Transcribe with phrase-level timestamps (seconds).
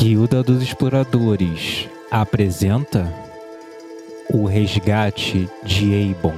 [0.00, 3.06] Guilda dos Exploradores apresenta
[4.32, 6.34] o resgate de Eibon.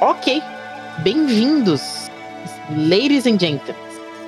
[0.00, 0.40] Ok,
[0.98, 2.08] bem-vindos,
[2.70, 3.74] ladies and gentlemen.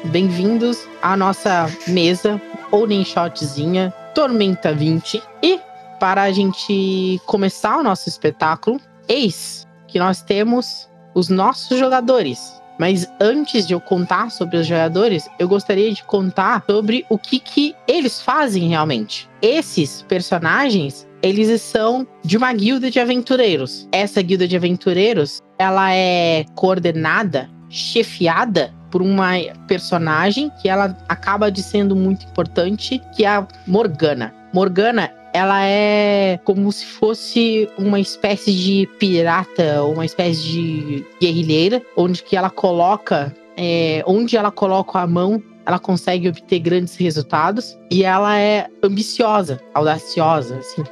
[0.07, 5.61] Bem-vindos à nossa mesa ou shotzinha Tormenta 20 e
[6.05, 12.61] para a gente começar o nosso espetáculo, eis que nós temos os nossos jogadores.
[12.79, 17.39] Mas antes de eu contar sobre os jogadores, eu gostaria de contar sobre o que,
[17.39, 19.31] que eles fazem realmente.
[19.41, 23.89] Esses personagens, eles são de uma guilda de aventureiros.
[23.91, 29.31] Essa guilda de aventureiros, ela é coordenada, chefiada por uma
[29.67, 34.35] personagem que ela acaba de sendo muito importante, que é a Morgana.
[34.53, 42.23] Morgana ela é como se fosse uma espécie de pirata, uma espécie de guerrilheira, onde
[42.23, 48.05] que ela coloca, é, onde ela coloca a mão, ela consegue obter grandes resultados e
[48.05, 50.85] ela é ambiciosa, audaciosa, assim.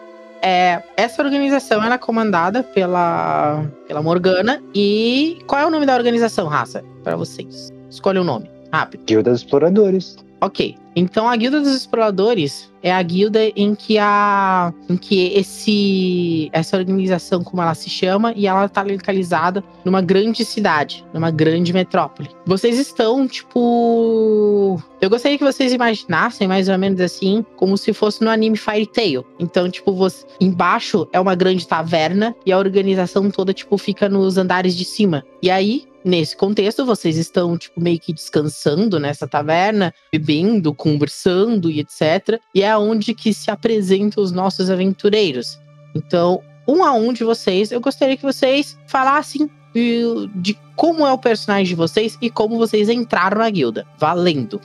[0.42, 4.60] É, essa organização ela é comandada pela, pela Morgana.
[4.74, 6.82] E qual é o nome da organização, raça?
[7.04, 7.72] Para vocês.
[7.88, 9.04] Escolha o um nome, rápido.
[9.04, 10.16] Guilda dos Exploradores.
[10.40, 10.81] Ok.
[10.94, 16.76] Então a Guilda dos Exploradores é a guilda em que a em que esse essa
[16.76, 22.28] organização como ela se chama e ela está localizada numa grande cidade, numa grande metrópole.
[22.44, 28.22] Vocês estão tipo eu gostaria que vocês imaginassem mais ou menos assim, como se fosse
[28.22, 29.24] no anime Fairy Tail.
[29.38, 34.38] Então, tipo, você embaixo é uma grande taverna e a organização toda tipo fica nos
[34.38, 35.24] andares de cima.
[35.42, 41.78] E aí Nesse contexto, vocês estão, tipo, meio que descansando nessa taverna, bebendo, conversando e
[41.78, 42.40] etc.
[42.52, 45.56] E é onde que se apresentam os nossos aventureiros.
[45.94, 51.12] Então, um a um de vocês, eu gostaria que vocês falassem de, de como é
[51.12, 53.86] o personagem de vocês e como vocês entraram na guilda.
[53.96, 54.60] Valendo!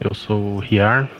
[0.00, 1.10] Eu sou o Riar,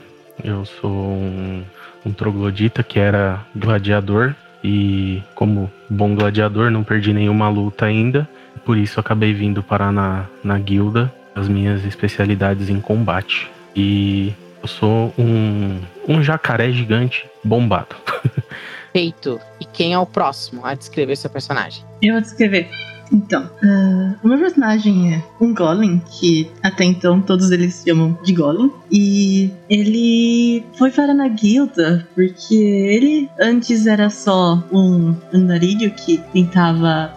[0.44, 1.64] eu sou um,
[2.06, 8.28] um troglodita que era gladiador e como bom gladiador não perdi nenhuma luta ainda,
[8.64, 13.50] por isso acabei vindo parar na, na guilda, as minhas especialidades em combate.
[13.74, 17.96] E eu sou um, um jacaré gigante bombado.
[18.92, 19.40] Feito.
[19.60, 21.84] E quem é o próximo a descrever seu personagem?
[22.02, 22.68] Eu vou descrever.
[23.10, 28.32] Então, uh, o meu personagem é um Golem, que até então todos eles chamam de
[28.32, 28.72] Golem.
[28.90, 37.12] E ele foi para na guilda porque ele antes era só um andarilho que tentava,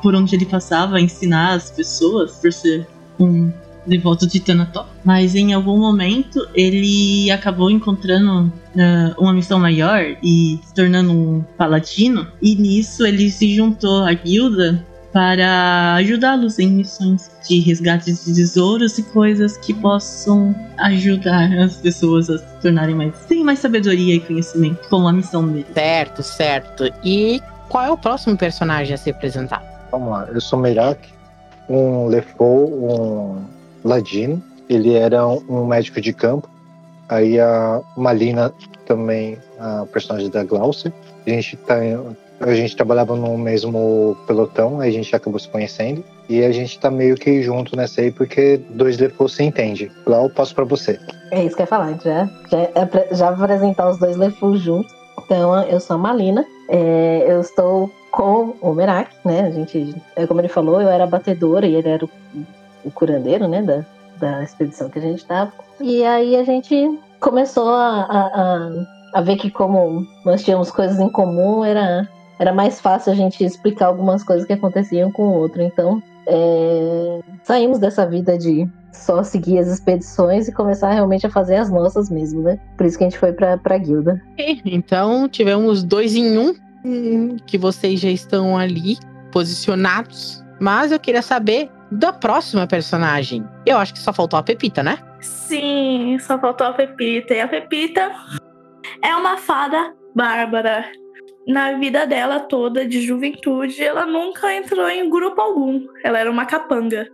[0.00, 2.86] por onde ele passava, ensinar as pessoas, por ser
[3.18, 3.50] um
[3.86, 4.88] devoto de Tanató.
[5.04, 11.44] Mas em algum momento ele acabou encontrando uh, uma missão maior e se tornando um
[11.56, 12.26] paladino.
[12.40, 18.96] E nisso ele se juntou à guilda para ajudá-los em missões de resgate de tesouros
[18.96, 23.14] e coisas que possam ajudar as pessoas a se tornarem mais.
[23.26, 25.66] Tem mais sabedoria e conhecimento, como a missão dele.
[25.74, 26.90] Certo, certo.
[27.04, 29.64] E qual é o próximo personagem a ser apresentado?
[29.90, 31.11] Vamos lá, eu sou Merak,
[31.72, 33.44] um Lefou, um
[33.84, 34.42] Ladino.
[34.68, 36.48] Ele era um médico de campo.
[37.08, 38.52] Aí a Malina
[38.86, 40.92] também, a personagem da Glaucia.
[41.26, 41.76] A gente tá
[42.40, 46.02] a gente trabalhava no mesmo pelotão, a gente acabou se conhecendo.
[46.28, 49.90] E a gente tá meio que junto nessa aí, porque dois Lefous se entende.
[50.06, 50.98] Lá eu passo para você.
[51.30, 54.92] É isso que eu ia falar, já, já, já apresentar os dois Lefous juntos.
[55.24, 59.40] Então, eu sou a Malina, é, eu estou com o Merak, né?
[59.40, 62.10] A gente, é como ele falou, eu era batedora e ele era o,
[62.84, 63.62] o curandeiro, né?
[63.62, 63.84] Da,
[64.20, 65.50] da expedição que a gente tava.
[65.80, 68.70] E aí a gente começou a, a,
[69.14, 72.06] a, ver que como nós tínhamos coisas em comum, era
[72.38, 75.62] era mais fácil a gente explicar algumas coisas que aconteciam com o outro.
[75.62, 81.56] Então, é, saímos dessa vida de só seguir as expedições e começar realmente a fazer
[81.56, 82.58] as nossas mesmo, né?
[82.76, 84.20] Por isso que a gente foi pra, pra guilda.
[84.64, 86.54] Então, tivemos dois em um,
[87.46, 88.96] que vocês já estão ali
[89.30, 90.42] posicionados.
[90.60, 93.44] Mas eu queria saber da próxima personagem.
[93.66, 94.98] Eu acho que só faltou a Pepita, né?
[95.20, 97.34] Sim, só faltou a Pepita.
[97.34, 98.10] E a Pepita
[99.02, 100.84] é uma fada bárbara
[101.46, 105.86] na vida dela toda de juventude, ela nunca entrou em grupo algum.
[106.04, 107.08] Ela era uma capanga.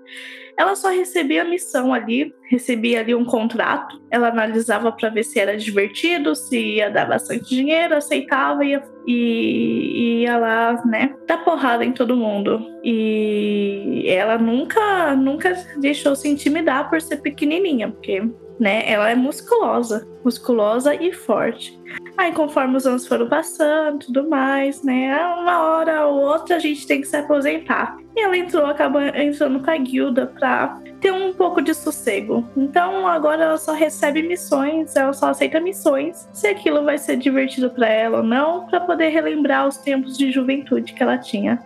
[0.57, 4.03] Ela só recebia missão ali, recebia ali um contrato.
[4.11, 8.83] Ela analisava para ver se era divertido, se ia dar bastante dinheiro, aceitava e ia,
[9.11, 12.63] e ia lá, né, dar porrada em todo mundo.
[12.85, 18.23] E ela nunca, nunca deixou se intimidar por ser pequenininha, porque
[18.59, 18.83] né?
[18.91, 21.79] Ela é musculosa, musculosa e forte.
[22.17, 25.17] Aí, conforme os anos foram passando, tudo mais, né?
[25.41, 27.97] Uma hora ou outra a gente tem que se aposentar.
[28.17, 32.45] E ela entrou, acabou entrando com a guilda pra ter um pouco de sossego.
[32.57, 37.71] Então agora ela só recebe missões, ela só aceita missões, se aquilo vai ser divertido
[37.71, 41.63] para ela ou não, para poder relembrar os tempos de juventude que ela tinha.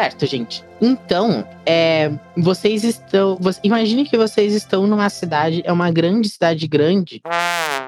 [0.00, 0.64] Certo, gente.
[0.80, 3.36] Então, é, vocês estão.
[3.38, 7.20] Você, imagine que vocês estão numa cidade, é uma grande cidade grande.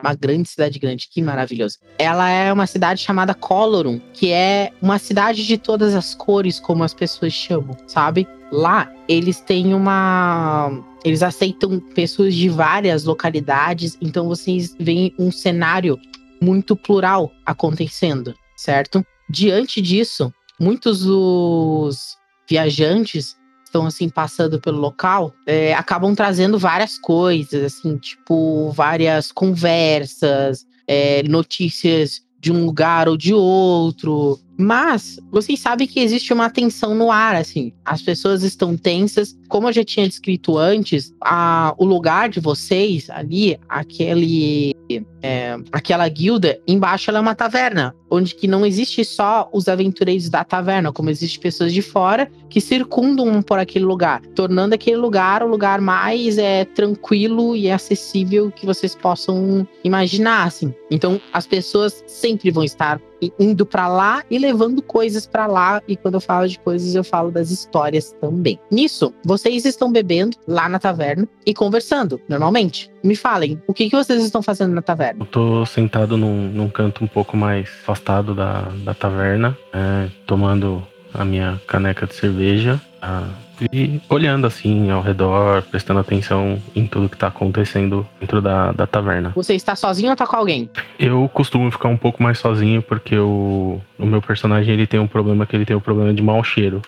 [0.03, 1.79] Uma grande cidade grande, que maravilhoso.
[1.99, 6.85] Ela é uma cidade chamada Colorum, que é uma cidade de todas as cores, como
[6.85, 8.29] as pessoas chamam, sabe?
[8.50, 10.85] Lá, eles têm uma.
[11.03, 15.99] Eles aceitam pessoas de várias localidades, então vocês veem um cenário
[16.43, 19.03] muito plural acontecendo, certo?
[19.31, 22.16] Diante disso, muitos dos
[22.49, 30.66] viajantes estão assim passando pelo local é, acabam trazendo várias coisas assim tipo várias conversas
[30.87, 36.94] é, notícias de um lugar ou de outro mas vocês sabem que existe uma tensão
[36.94, 37.73] no ar, assim.
[37.85, 39.37] As pessoas estão tensas.
[39.49, 44.75] Como eu já tinha descrito antes, a, o lugar de vocês ali, aquele,
[45.23, 47.94] é, aquela guilda, embaixo ela é uma taverna.
[48.11, 52.61] Onde que não existe só os aventureiros da taverna, como existe pessoas de fora que
[52.61, 58.67] circundam por aquele lugar, tornando aquele lugar o lugar mais é, tranquilo e acessível que
[58.67, 60.75] vocês possam imaginar, assim.
[60.91, 63.00] Então, as pessoas sempre vão estar
[63.39, 65.83] indo para lá e levando coisas para lá.
[65.87, 68.59] E quando eu falo de coisas, eu falo das histórias também.
[68.71, 72.91] Nisso, vocês estão bebendo lá na taverna e conversando, normalmente.
[73.05, 75.23] Me falem, o que, que vocês estão fazendo na taverna?
[75.23, 80.83] Eu tô sentado num, num canto um pouco mais afastado da, da taverna, é, tomando
[81.13, 82.81] a minha caneca de cerveja.
[83.01, 83.29] Ah,
[83.72, 88.87] e olhando assim ao redor, prestando atenção em tudo que tá acontecendo dentro da, da
[88.87, 89.32] taverna.
[89.34, 90.70] Você está sozinho ou tá com alguém?
[90.99, 95.06] Eu costumo ficar um pouco mais sozinho porque o, o meu personagem ele tem um
[95.06, 96.82] problema que ele tem o um problema de mau cheiro.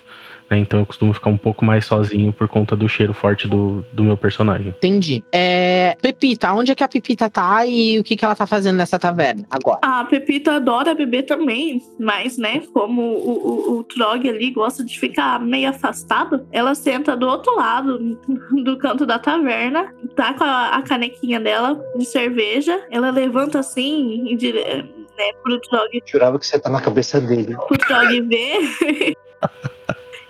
[0.50, 0.58] Né?
[0.58, 4.05] Então eu costumo ficar um pouco mais sozinho por conta do cheiro forte do, do
[4.05, 4.69] meu personagem.
[4.69, 5.25] Entendi.
[5.32, 8.76] É, Pepita, onde é que a Pepita tá e o que, que ela tá fazendo
[8.76, 9.81] nessa taverna agora?
[9.82, 14.99] A Pepita adora beber também, mas, né, como o, o, o Trog ali gosta de
[14.99, 18.19] ficar meio afastado, ela senta do outro lado
[18.64, 24.29] do canto da taverna, tá com a, a canequinha dela de cerveja, ela levanta assim
[24.29, 24.62] e dire...
[24.62, 26.02] né, pro Trog.
[26.06, 27.56] Jurava que você tá na cabeça dele.
[27.69, 29.14] Pro Trog ver.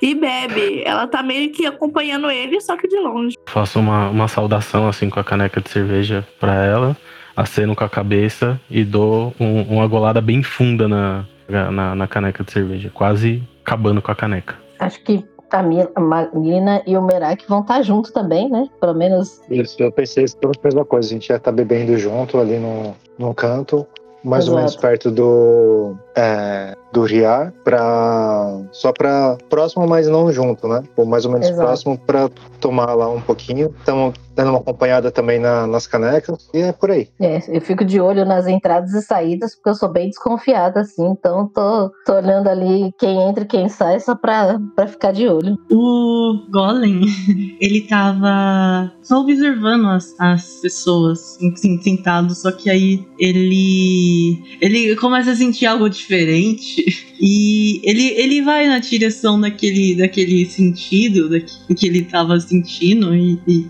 [0.04, 0.82] e bebe.
[0.84, 3.36] Ela tá meio que acompanhando ele, só que de longe.
[3.46, 6.96] Faço uma, uma saudação assim com a caneca de cerveja para ela,
[7.34, 12.44] aceno com a cabeça e dou um, uma golada bem funda na, na, na, caneca
[12.44, 14.56] de cerveja, quase acabando com a caneca.
[14.78, 18.68] Acho que a, Marina e o Merak vão estar tá junto também, né?
[18.80, 19.40] Pelo menos.
[19.48, 21.08] Isso, eu pensei a mesma coisa.
[21.08, 23.86] A gente já tá bebendo junto ali no, no canto
[24.24, 24.52] mais Exato.
[24.52, 30.82] ou menos perto do é, do Riar para só para próximo, mas não junto, né?
[30.96, 31.66] Ou mais ou menos Exato.
[31.66, 32.30] próximo para
[32.60, 33.74] tomar lá um pouquinho.
[33.78, 37.08] Estamos dando uma acompanhada também na, nas canecas e é por aí.
[37.20, 41.06] É, eu fico de olho nas entradas e saídas porque eu sou bem desconfiada assim,
[41.06, 45.28] então tô, tô olhando ali quem entra e quem sai só para para ficar de
[45.28, 45.56] olho.
[45.70, 47.02] O Golem,
[47.60, 55.32] ele tava só observando as, as pessoas assim, sentado, só que aí ele ele começa
[55.32, 61.86] a sentir algo diferente e ele, ele vai na direção daquele, daquele sentido do que
[61.86, 63.66] ele estava sentindo e, e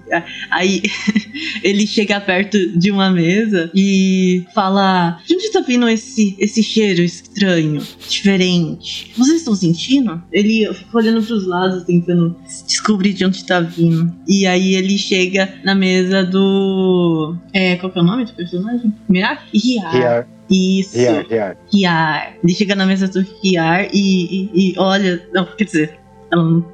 [0.50, 0.83] aí
[1.62, 7.03] ele chega perto de uma mesa e fala de onde tá vindo esse, esse cheiro
[7.03, 9.12] estranho, diferente?
[9.17, 10.23] Vocês estão sentindo?
[10.33, 12.37] Ele fica olhando pros lados tentando
[12.67, 17.99] descobrir de onde tá vindo e aí ele chega na mesa do é, qual que
[17.99, 18.93] é o nome do personagem?
[19.09, 19.43] Mirak?
[19.53, 20.26] Riar.
[20.51, 20.97] Isso.
[20.97, 21.57] Riar, Riar.
[21.73, 22.37] Riar.
[22.43, 25.27] Ele chega na mesa do Riar e, e, e olha.
[25.33, 25.99] Não, quer dizer,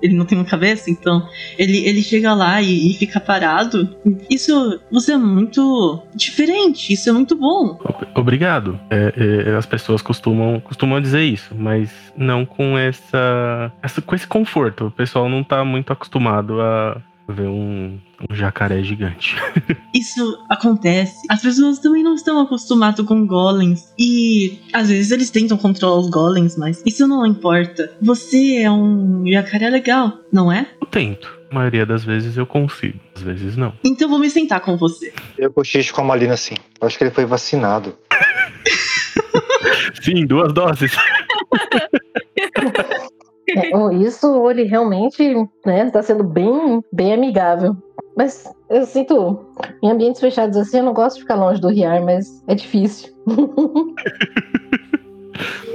[0.00, 1.26] ele não tem uma cabeça, então
[1.58, 3.96] ele, ele chega lá e, e, fica parado.
[4.28, 7.78] Isso, você é muito diferente, isso é muito bom.
[8.14, 8.78] Obrigado.
[8.90, 14.26] É, é, as pessoas costumam, costumam dizer isso, mas não com essa, essa, com esse
[14.26, 14.86] conforto.
[14.86, 17.00] O pessoal não tá muito acostumado a
[17.32, 19.36] ver um, um jacaré gigante.
[19.94, 21.16] Isso acontece.
[21.28, 23.92] As pessoas também não estão acostumadas com golems.
[23.98, 27.92] E às vezes eles tentam controlar os golems, mas isso não importa.
[28.00, 30.66] Você é um jacaré legal, não é?
[30.80, 31.40] Eu tento.
[31.50, 33.72] A maioria das vezes eu consigo, às vezes não.
[33.84, 35.12] Então vou me sentar com você.
[35.36, 36.54] Eu cochicho com a Malina assim.
[36.80, 37.96] Eu acho que ele foi vacinado.
[40.00, 40.92] Sim, duas doses.
[43.56, 47.76] É, isso ele realmente está né, sendo bem, bem amigável.
[48.16, 49.46] Mas Eu sinto.
[49.82, 53.12] Em ambientes fechados assim, eu não gosto de ficar longe do Riar, mas é difícil.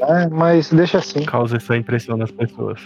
[0.02, 1.24] É, mas deixa assim.
[1.24, 2.80] Causa essa impressão nas pessoas.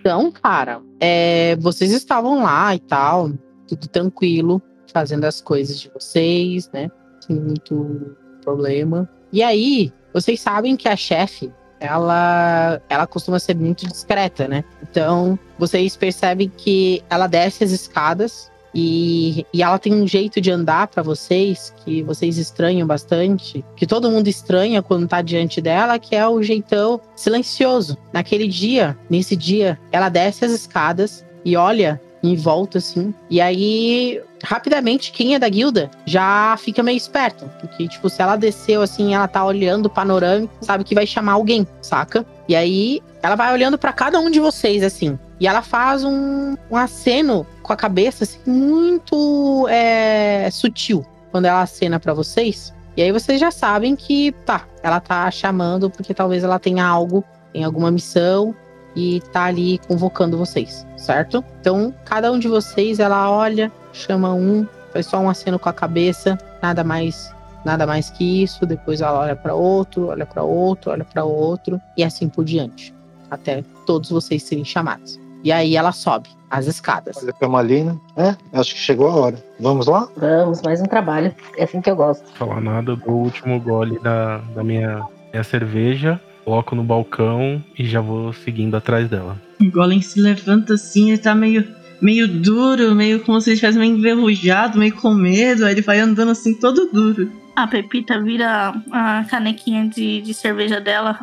[0.00, 3.30] Então, cara, é, vocês estavam lá e tal,
[3.68, 4.60] tudo tranquilo,
[4.92, 6.90] fazendo as coisas de vocês, né?
[7.20, 9.08] Sem muito problema.
[9.32, 14.64] E aí, vocês sabem que a chefe, ela, ela costuma ser muito discreta, né?
[14.82, 20.50] Então, vocês percebem que ela desce as escadas e, e ela tem um jeito de
[20.50, 25.98] andar para vocês que vocês estranham bastante, que todo mundo estranha quando tá diante dela,
[25.98, 27.96] que é o jeitão silencioso.
[28.12, 32.00] Naquele dia, nesse dia, ela desce as escadas e olha
[32.32, 33.14] em volta assim.
[33.30, 37.50] E aí, rapidamente, quem é da guilda já fica meio esperto.
[37.60, 41.32] Porque, tipo, se ela desceu assim, ela tá olhando o panorâmico, sabe que vai chamar
[41.32, 42.24] alguém, saca?
[42.48, 45.18] E aí, ela vai olhando para cada um de vocês, assim.
[45.38, 51.04] E ela faz um, um aceno com a cabeça, assim, muito é, sutil.
[51.30, 52.72] Quando ela acena para vocês.
[52.96, 57.22] E aí vocês já sabem que, tá, ela tá chamando porque talvez ela tenha algo,
[57.52, 58.54] tem alguma missão
[58.96, 61.44] e tá ali convocando vocês, certo?
[61.60, 65.72] Então, cada um de vocês, ela olha, chama um, faz só um aceno com a
[65.72, 67.30] cabeça, nada mais,
[67.64, 68.64] nada mais que isso.
[68.64, 72.94] Depois ela olha para outro, olha para outro, olha para outro e assim por diante,
[73.30, 75.20] até todos vocês serem chamados.
[75.44, 77.16] E aí ela sobe as escadas.
[77.22, 78.00] Olha pra Malina.
[78.16, 79.44] É, acho que chegou a hora.
[79.60, 80.08] Vamos lá?
[80.16, 81.34] Vamos, mais um trabalho.
[81.56, 82.26] É assim que eu gosto.
[82.34, 88.00] Falar nada do último gole da, da minha, minha cerveja, coloco no balcão e já
[88.00, 89.36] vou seguindo atrás dela.
[89.60, 91.66] O Golem se levanta assim, ele tá meio,
[92.00, 95.66] meio duro, meio como se ele estivesse meio enferrujado, meio com medo.
[95.66, 97.30] Aí ele vai andando assim, todo duro.
[97.56, 101.18] A Pepita vira a canequinha de, de cerveja dela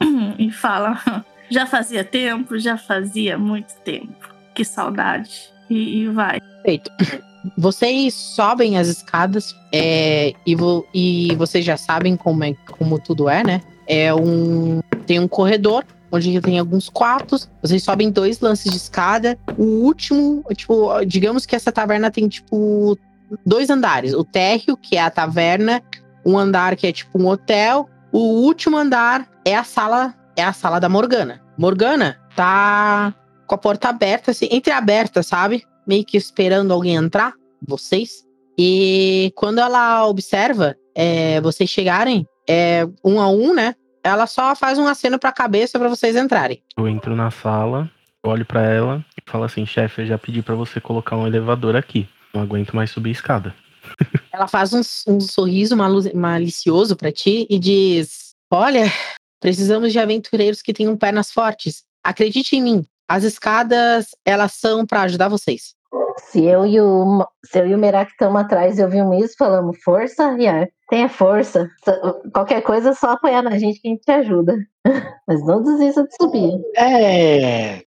[0.38, 0.98] e fala:
[1.50, 4.32] Já fazia tempo, já fazia muito tempo.
[4.54, 5.52] Que saudade.
[5.68, 6.40] E, e vai.
[6.40, 6.90] Perfeito.
[7.58, 13.28] Vocês sobem as escadas é, e, vo, e vocês já sabem como, é, como tudo
[13.28, 13.60] é, né?
[13.86, 14.80] É um.
[15.06, 17.50] Tem um corredor onde tem alguns quartos.
[17.62, 19.38] Vocês sobem dois lances de escada.
[19.56, 22.98] O último, tipo, digamos que essa taverna tem, tipo,
[23.44, 24.12] dois andares.
[24.12, 25.82] O térreo, que é a taverna,
[26.24, 27.88] um andar que é tipo um hotel.
[28.12, 31.40] O último andar é a sala, é a sala da Morgana.
[31.56, 33.14] Morgana tá
[33.46, 35.64] com a porta aberta, assim, entreaberta, sabe?
[35.86, 37.32] Meio que esperando alguém entrar,
[37.66, 38.24] vocês.
[38.58, 43.74] E quando ela observa é, vocês chegarem, é, um a um, né?
[44.04, 46.62] Ela só faz um aceno pra cabeça para vocês entrarem.
[46.76, 47.90] Eu entro na sala,
[48.22, 51.76] olho para ela e falo assim: chefe, eu já pedi para você colocar um elevador
[51.76, 52.08] aqui.
[52.34, 53.54] Não aguento mais subir escada.
[54.32, 58.90] Ela faz um, um sorriso malicioso para ti e diz: Olha,
[59.40, 61.84] precisamos de aventureiros que tenham pernas fortes.
[62.02, 65.74] Acredite em mim, as escadas elas são para ajudar vocês.
[66.18, 69.78] Se eu e o, se eu e o Merak estamos atrás e ouvimos isso, falamos,
[69.82, 70.68] força, Riar.
[70.88, 71.70] Tenha força.
[72.34, 74.56] Qualquer coisa é só apoiar na gente que a gente te ajuda.
[75.26, 76.60] Mas não desista de subir.
[76.76, 77.82] É.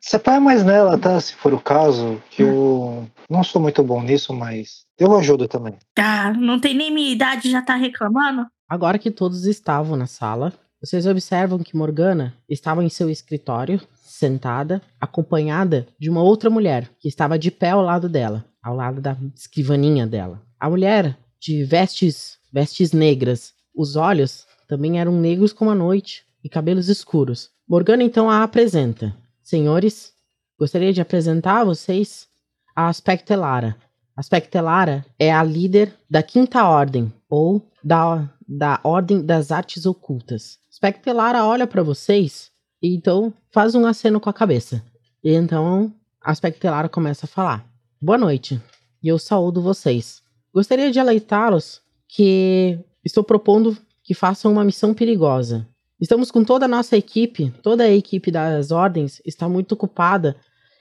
[0.00, 1.20] Você apoia mais nela, tá?
[1.20, 5.74] Se for o caso, que eu não sou muito bom nisso, mas eu ajudo também.
[5.98, 8.46] Ah, não tem nem minha idade já tá reclamando?
[8.68, 13.80] Agora que todos estavam na sala, vocês observam que Morgana estava em seu escritório,
[14.16, 19.00] sentada, acompanhada de uma outra mulher que estava de pé ao lado dela, ao lado
[19.00, 20.42] da escrivaninha dela.
[20.58, 26.48] A mulher de vestes, vestes negras, os olhos também eram negros como a noite e
[26.48, 27.50] cabelos escuros.
[27.68, 29.14] Morgana então a apresenta.
[29.42, 30.12] Senhores,
[30.58, 32.26] gostaria de apresentar a vocês
[32.74, 33.76] a Aspectelara.
[34.16, 40.58] Aspectelara é a líder da Quinta Ordem, ou da, da Ordem das Artes Ocultas.
[40.72, 42.50] Spectelara olha para vocês
[42.82, 44.82] então faz um aceno com a cabeça.
[45.22, 47.66] E então a começa a falar:
[48.00, 48.60] Boa noite,
[49.02, 50.22] e eu saúdo vocês.
[50.52, 55.66] Gostaria de alertá-los que estou propondo que façam uma missão perigosa.
[56.00, 60.36] Estamos com toda a nossa equipe, toda a equipe das ordens está muito ocupada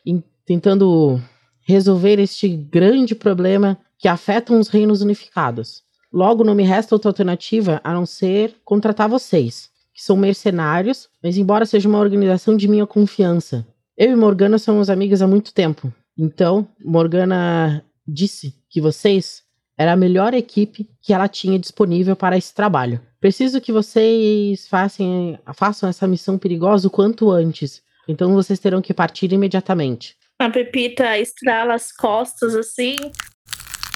[0.06, 1.20] em tentando
[1.62, 5.84] resolver este grande problema que afeta os reinos unificados.
[6.12, 11.38] Logo, não me resta outra alternativa a não ser contratar vocês, que são mercenários, mas
[11.38, 13.66] embora seja uma organização de minha confiança.
[13.98, 15.92] Eu e Morgana somos amigas há muito tempo.
[16.18, 19.44] Então, Morgana disse que vocês
[19.78, 23.02] era a melhor equipe que ela tinha disponível para esse trabalho.
[23.20, 27.82] Preciso que vocês façam, façam essa missão perigosa o quanto antes.
[28.08, 30.16] Então vocês terão que partir imediatamente.
[30.40, 32.96] A Pepita estrala as costas assim.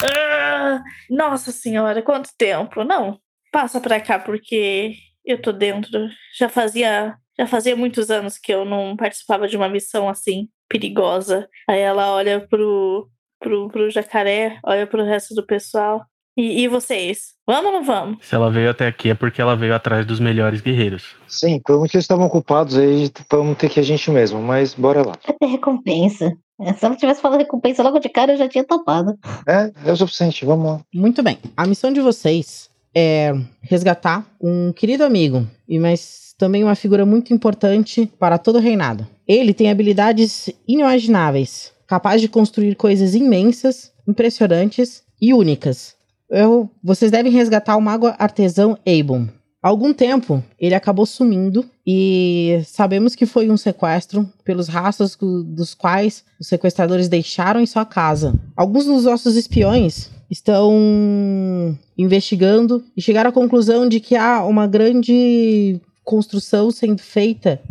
[0.01, 2.83] Ah, nossa senhora, quanto tempo?
[2.83, 3.19] Não,
[3.51, 4.95] passa pra cá porque
[5.31, 6.09] eu tô dentro.
[6.37, 11.47] Já fazia, já fazia muitos anos que eu não participava de uma missão assim perigosa.
[11.67, 13.09] Aí ela olha pro
[13.39, 16.05] pro, pro jacaré, olha pro resto do pessoal.
[16.37, 17.33] E, e vocês?
[17.45, 18.25] Vamos ou não vamos?
[18.25, 21.15] Se ela veio até aqui é porque ela veio atrás dos melhores guerreiros.
[21.27, 25.13] Sim, provavelmente eles estavam ocupados aí, vamos ter que a gente mesmo, mas bora lá.
[25.25, 26.31] Vai ter recompensa.
[26.61, 29.17] É, Se ela tivesse falado recompensa logo de cara, eu já tinha topado.
[29.47, 30.81] É, é o suficiente, vamos lá.
[30.93, 31.39] Muito bem.
[31.57, 37.33] A missão de vocês é resgatar um querido amigo, e mas também uma figura muito
[37.33, 39.05] importante para todo o reinado.
[39.27, 45.95] Ele tem habilidades inimagináveis, capaz de construir coisas imensas, impressionantes e únicas.
[46.29, 49.27] Eu- vocês devem resgatar o mago artesão Abon.
[49.61, 55.73] Há algum tempo, ele acabou sumindo e sabemos que foi um sequestro pelos rastros dos
[55.73, 58.33] quais os sequestradores deixaram em sua casa.
[58.55, 65.79] Alguns dos nossos espiões estão investigando e chegaram à conclusão de que há uma grande
[66.03, 67.61] construção sendo feita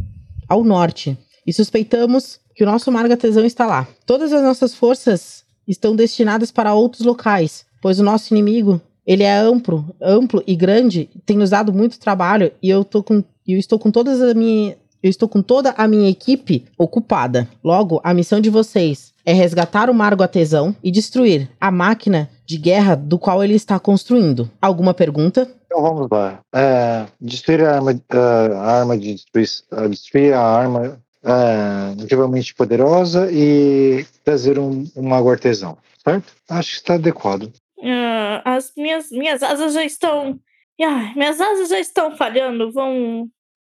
[0.49, 1.17] ao norte.
[1.47, 3.87] E suspeitamos que o nosso Margo Artesão está lá.
[4.05, 9.39] Todas as nossas forças estão destinadas para outros locais, pois o nosso inimigo, ele é
[9.39, 13.79] amplo, amplo e grande, tem nos dado muito trabalho e eu tô com eu estou
[13.79, 17.49] com todas a minha eu estou com toda a minha equipe ocupada.
[17.63, 22.57] Logo, a missão de vocês é resgatar o Margo Artesão e destruir a máquina de
[22.57, 24.51] guerra do qual ele está construindo.
[24.61, 25.47] Alguma pergunta?
[25.67, 26.41] Então vamos lá.
[26.55, 33.31] É, destruir a arma, a arma de destruir, ah, destruir a arma é, incrivelmente poderosa
[33.31, 36.33] e trazer um, um mago artesão, certo?
[36.49, 37.53] Acho que está adequado.
[37.85, 40.41] Ah, as minhas, minhas asas já estão.
[40.81, 42.73] Ai, minhas asas já estão falhando.
[42.73, 43.29] Vão.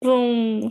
[0.05, 0.71] Vão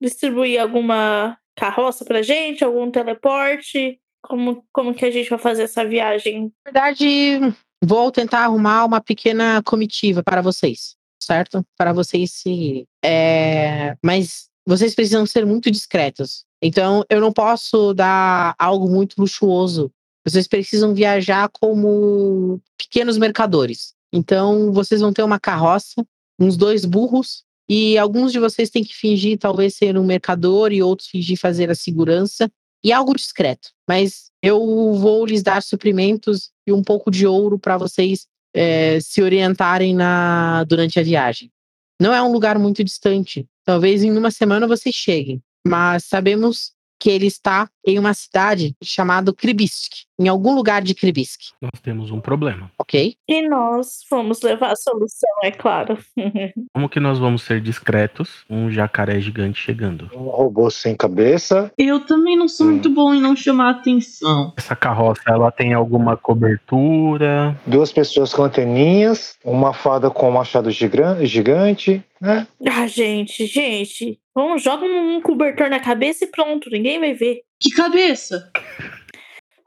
[0.00, 4.00] distribuir alguma carroça pra gente, algum teleporte?
[4.22, 6.52] Como, como que a gente vai fazer essa viagem?
[6.64, 7.40] Na verdade,
[7.82, 11.64] vou tentar arrumar uma pequena comitiva para vocês, certo?
[11.76, 12.86] Para vocês se.
[13.04, 13.96] É...
[14.02, 16.44] Mas vocês precisam ser muito discretos.
[16.62, 19.90] Então, eu não posso dar algo muito luxuoso.
[20.24, 23.92] Vocês precisam viajar como pequenos mercadores.
[24.12, 26.06] Então, vocês vão ter uma carroça,
[26.38, 30.82] uns dois burros, e alguns de vocês têm que fingir talvez ser um mercador e
[30.82, 32.48] outros fingir fazer a segurança
[32.84, 33.70] e algo discreto.
[33.88, 34.58] Mas eu
[34.94, 40.64] vou lhes dar suprimentos e um pouco de ouro para vocês eh, se orientarem na
[40.64, 41.50] durante a viagem.
[42.00, 43.46] Não é um lugar muito distante.
[43.64, 49.32] Talvez em uma semana vocês cheguem, mas sabemos que ele está em uma cidade chamada
[49.32, 52.70] Kribisk, em algum lugar de Kribisk, Nós temos um problema.
[52.78, 53.16] ok?
[53.28, 55.98] E nós vamos levar a solução, é claro.
[56.72, 58.44] Como que nós vamos ser discretos?
[58.48, 60.08] Um jacaré gigante chegando.
[60.14, 61.72] Um robô sem cabeça.
[61.76, 64.52] Eu também não sou muito bom em não chamar atenção.
[64.56, 67.58] Essa carroça, ela tem alguma cobertura?
[67.66, 72.46] Duas pessoas com anteninhas, uma fada com um machado gigan- gigante, né?
[72.68, 74.18] ah, gente, gente.
[74.34, 77.40] Vamos, joga um cobertor na cabeça e pronto, ninguém vai ver.
[77.62, 78.50] Que cabeça!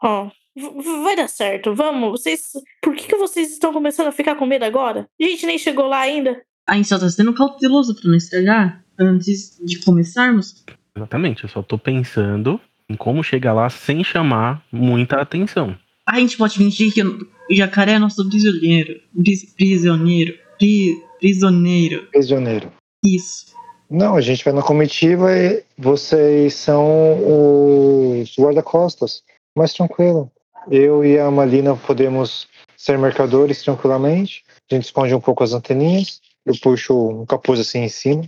[0.04, 2.12] Ó, v- vai dar certo, vamos.
[2.22, 2.52] Vocês.
[2.82, 5.08] Por que, que vocês estão começando a ficar com medo agora?
[5.20, 6.42] A gente nem chegou lá ainda.
[6.68, 10.64] A gente só tá sendo cauteloso pra não estragar antes de começarmos.
[10.96, 15.78] Exatamente, eu só tô pensando em como chegar lá sem chamar muita atenção.
[16.08, 19.00] A gente pode fingir que o jacaré é nosso prisioneiro.
[19.16, 20.34] Pris- Prisioneiro.
[20.60, 22.08] Pri- Prisioneiro.
[22.12, 22.72] Prisioneiro.
[23.04, 23.55] Isso.
[23.90, 29.24] Não, a gente vai na comitiva e vocês são os guarda-costas.
[29.58, 30.32] Mais tranquilo.
[30.70, 34.44] Eu e a Malina podemos ser mercadores tranquilamente.
[34.70, 36.20] A gente esconde um pouco as anteninhas.
[36.46, 38.24] Eu puxo um capuz assim em cima.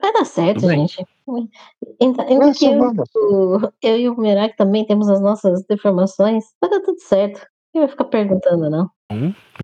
[0.00, 1.04] Vai dar certo, Tudo gente.
[2.54, 2.78] Só eu,
[3.16, 6.44] o- eu e o Merak também temos as nossas deformações.
[6.60, 7.40] Vai dar tudo certo.
[7.72, 8.90] Quem vai ficar perguntando, não?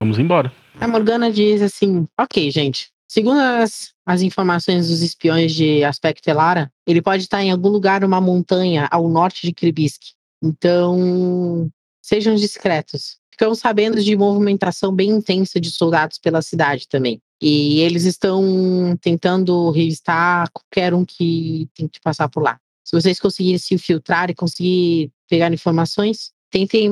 [0.01, 0.53] Vamos embora.
[0.81, 2.92] A Morgana diz assim: Ok, gente.
[3.13, 8.01] Segundo as, as informações dos espiões de Aspecto Elara, ele pode estar em algum lugar
[8.01, 10.01] numa montanha ao norte de Kribisk.
[10.43, 11.71] Então,
[12.01, 13.19] sejam discretos.
[13.31, 17.21] Ficamos sabendo de movimentação bem intensa de soldados pela cidade também.
[17.39, 22.59] E eles estão tentando revistar qualquer um que tente passar por lá.
[22.83, 26.91] Se vocês conseguirem se infiltrar e conseguir pegar informações, tentem,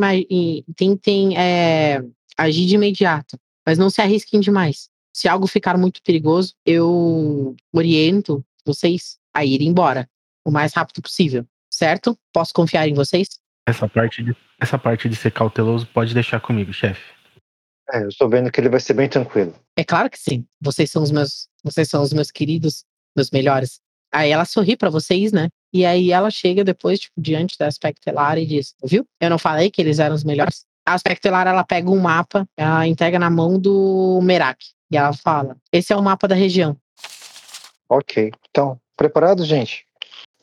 [0.76, 2.04] tentem é,
[2.36, 4.90] agir de imediato, mas não se arrisquem demais.
[5.12, 10.08] Se algo ficar muito perigoso, eu oriento vocês a ir embora
[10.44, 12.16] o mais rápido possível, certo?
[12.32, 13.28] Posso confiar em vocês?
[13.66, 17.02] Essa parte de, essa parte de ser cauteloso pode deixar comigo, chefe.
[17.92, 19.54] É, eu estou vendo que ele vai ser bem tranquilo.
[19.76, 20.46] É claro que sim.
[20.60, 22.84] Vocês são os meus, vocês são os meus queridos,
[23.16, 23.80] meus melhores.
[24.12, 25.48] Aí ela sorri pra vocês, né?
[25.72, 29.06] E aí ela chega depois, tipo, diante da Aspectelar e diz: Viu?
[29.20, 30.64] Eu não falei que eles eram os melhores?
[30.86, 34.64] A Aspectelar, ela pega um mapa, ela entrega na mão do Merak.
[34.90, 36.76] E ela fala: Esse é o mapa da região.
[37.88, 38.30] Ok.
[38.50, 39.84] Então, preparado, gente?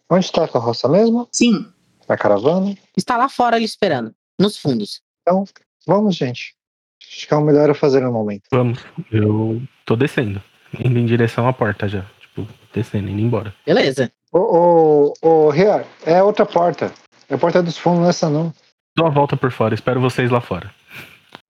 [0.10, 1.28] Onde está a carroça mesmo?
[1.32, 1.66] Sim.
[2.08, 2.76] Na caravana?
[2.96, 4.14] Está lá fora ali esperando.
[4.40, 5.02] nos fundos.
[5.22, 5.44] Então,
[5.86, 6.56] vamos, gente.
[7.04, 8.44] Acho que é o melhor a fazer no momento.
[8.52, 8.80] Vamos.
[9.12, 10.42] Eu tô descendo.
[10.78, 12.06] Indo em direção à porta já.
[12.20, 13.54] Tipo, descendo, indo embora.
[13.66, 14.12] Beleza.
[14.32, 16.94] Ô, ô, ô, Riar, é outra porta.
[17.30, 18.54] É a porta dos fundos, não é essa não.
[18.96, 20.74] Dou a volta por fora, espero vocês lá fora.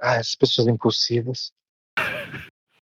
[0.02, 1.52] Ah, essas pessoas impossíveis.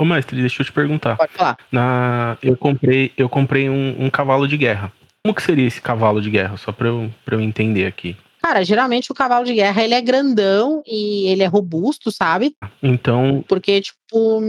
[0.02, 1.16] Ô mestre, deixa eu te perguntar.
[1.16, 1.56] Pode falar.
[1.72, 4.92] Na, eu comprei, eu comprei um, um cavalo de guerra.
[5.24, 6.58] Como que seria esse cavalo de guerra?
[6.58, 8.18] Só pra eu, pra eu entender aqui.
[8.42, 12.56] Cara, geralmente o cavalo de guerra ele é grandão e ele é robusto, sabe?
[12.82, 14.42] Então, Porque, tipo,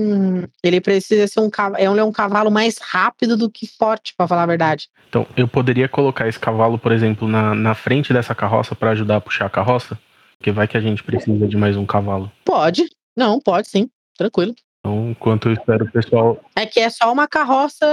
[0.65, 1.77] ele precisa ser um cavalo.
[1.85, 4.89] É um, cavalo mais rápido do que forte, pra falar a verdade.
[5.11, 9.17] então, eu poderia colocar esse cavalo, por exemplo, na, na frente dessa carroça pra ajudar
[9.17, 9.99] a puxar a carroça?
[10.39, 12.33] Porque vai que a gente precisa de mais um cavalo.
[12.43, 12.89] Pode.
[13.15, 13.91] Não, pode sim.
[14.17, 14.55] Tranquilo.
[14.85, 16.45] Então, enquanto eu espero o pessoal.
[16.57, 17.87] É que é só uma carroça.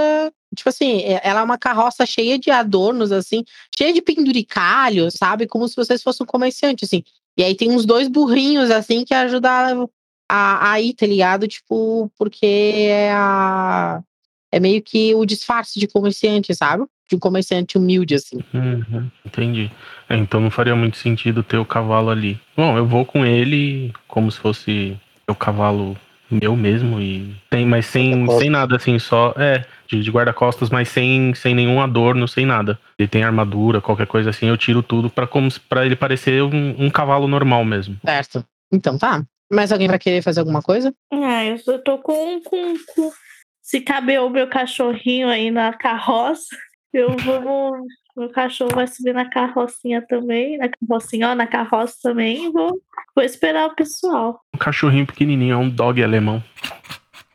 [0.56, 3.44] Tipo assim, é- ela é uma carroça cheia de adornos, assim,
[3.78, 5.46] cheia de penduricalhos, sabe?
[5.46, 7.04] Como se vocês fossem um comerciante, assim.
[7.36, 9.88] E aí tem uns dois burrinhos, assim, que ajudam
[10.28, 11.46] a, a ir, tá ligado?
[11.46, 14.02] Tipo, porque é a.
[14.52, 16.84] É meio que o disfarce de comerciante, sabe?
[17.08, 18.38] De um comerciante humilde, assim.
[18.52, 19.70] Uhum, entendi.
[20.08, 22.40] É, então não faria muito sentido ter o cavalo ali.
[22.56, 24.98] Bom, eu vou com ele como se fosse
[25.28, 25.96] o cavalo
[26.30, 30.88] meu mesmo e tem, mas sem, sem nada assim, só é de, de guarda-costas, mas
[30.88, 32.78] sem, sem nenhum adorno, sem nada.
[32.98, 36.76] Ele tem armadura, qualquer coisa assim, eu tiro tudo para como para ele parecer um,
[36.78, 37.96] um cavalo normal mesmo.
[38.04, 38.44] Certo.
[38.72, 39.24] Então tá.
[39.52, 40.94] Mais alguém vai querer fazer alguma coisa?
[41.12, 43.10] Ah, eu só tô com, com, com-
[43.60, 46.56] Se caber o meu cachorrinho aí na carroça,
[46.92, 47.76] eu vou.
[48.16, 50.56] Meu cachorro vai subir na carrocinha também.
[50.58, 52.50] Na carrocinha, ó, na carroça também.
[52.52, 52.78] Vou,
[53.14, 54.40] vou esperar o pessoal.
[54.54, 56.42] Um cachorrinho pequenininho, é um dog alemão.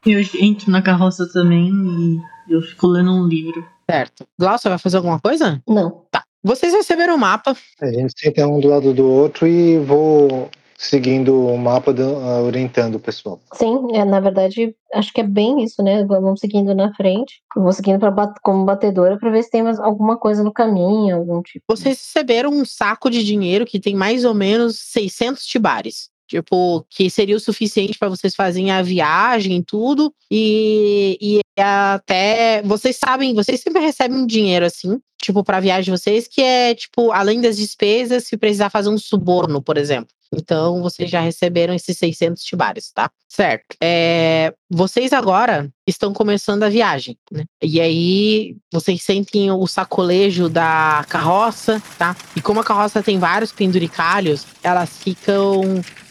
[0.05, 3.65] Eu entro na carroça também e eu fico lendo um livro.
[3.89, 4.27] Certo.
[4.39, 5.61] Glaucia vai fazer alguma coisa?
[5.67, 6.05] Não.
[6.11, 6.23] Tá.
[6.43, 7.55] Vocês receberam o mapa.
[7.81, 12.41] A gente senta um do lado do outro e vou seguindo o mapa, do- ah,
[12.41, 13.39] orientando o pessoal.
[13.53, 16.03] Sim, é, na verdade, acho que é bem isso, né?
[16.05, 17.41] Vamos seguindo na frente.
[17.55, 21.15] Vou seguindo pra, bat- como batedora pra ver se tem mais alguma coisa no caminho,
[21.17, 21.63] algum tipo.
[21.69, 26.09] Vocês receberam um saco de dinheiro que tem mais ou menos 600 tibares.
[26.27, 30.13] Tipo, que seria o suficiente para vocês fazerem a viagem e tudo.
[30.31, 32.61] E, até.
[32.63, 37.11] Vocês sabem, vocês sempre recebem dinheiro assim, tipo, pra viagem de vocês, que é, tipo,
[37.11, 40.09] além das despesas, se precisar fazer um suborno, por exemplo.
[40.33, 43.09] Então, vocês já receberam esses 600 tibares, tá?
[43.29, 43.77] Certo.
[43.81, 47.45] É, vocês agora estão começando a viagem, né?
[47.61, 52.15] E aí, vocês sentem o sacolejo da carroça, tá?
[52.35, 55.61] E como a carroça tem vários penduricalhos, elas ficam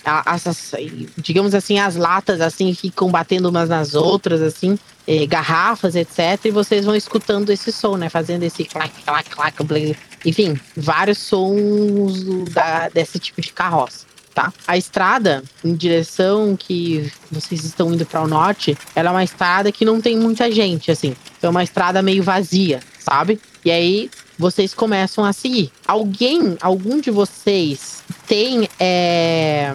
[0.04, 0.72] as, as-
[1.16, 6.44] digamos assim, as latas assim ficam batendo umas nas outras, assim, eh, garrafas, etc.
[6.44, 8.08] E vocês vão escutando esse som, né?
[8.08, 9.94] Fazendo esse clac, clac, clac, blé.
[10.24, 14.06] enfim, vários sons da, desse tipo de carroça.
[14.34, 14.52] Tá?
[14.66, 19.70] A estrada em direção que vocês estão indo para o norte, ela é uma estrada
[19.70, 21.14] que não tem muita gente, assim.
[21.38, 23.40] Então é uma estrada meio vazia, sabe?
[23.64, 25.70] E aí vocês começam a seguir.
[25.86, 29.74] Alguém, algum de vocês tem, é,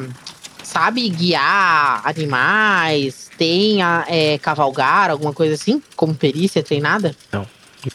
[0.63, 5.81] sabe, guiar animais, tem a, é, cavalgar, alguma coisa assim?
[5.95, 7.15] Como perícia treinada?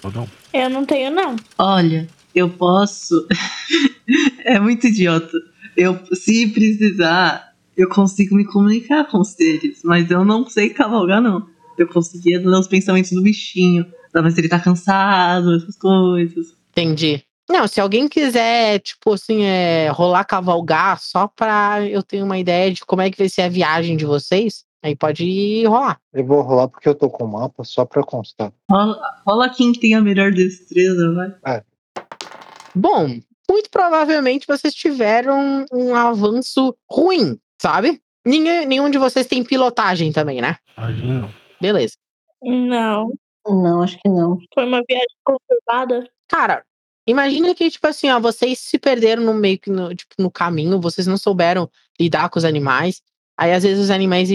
[0.03, 0.29] Eu não.
[0.53, 1.37] Eu não tenho, não.
[1.59, 3.27] Olha, eu posso.
[4.44, 5.37] é muito idiota.
[5.77, 11.20] Eu, se precisar, eu consigo me comunicar com os seres, mas eu não sei cavalgar,
[11.20, 11.46] não.
[11.77, 13.85] Eu conseguia ler os pensamentos do bichinho,
[14.31, 16.57] se ele tá cansado, essas coisas.
[16.70, 17.24] Entendi.
[17.48, 22.72] Não, se alguém quiser, tipo assim, é, rolar cavalgar só pra eu ter uma ideia
[22.72, 26.00] de como é que vai ser a viagem de vocês, aí pode rolar.
[26.12, 28.50] Eu vou rolar porque eu tô com o mapa só pra constar.
[28.70, 31.62] Rola, rola quem tem a melhor destreza, vai.
[32.74, 38.00] Bom, muito provavelmente vocês tiveram um avanço ruim, sabe?
[38.27, 40.57] Ninguém, nenhum de vocês tem pilotagem também, né?
[40.79, 41.31] Imagina, não.
[41.61, 41.94] Beleza.
[42.42, 43.12] Não.
[43.46, 44.38] Não, acho que não.
[44.52, 46.09] Foi uma viagem conturbada.
[46.28, 46.64] Cara,
[47.07, 50.80] imagina que, tipo assim, ó, vocês se perderam no meio que no, tipo, no caminho,
[50.80, 53.02] vocês não souberam lidar com os animais.
[53.37, 54.28] Aí, às vezes, os animais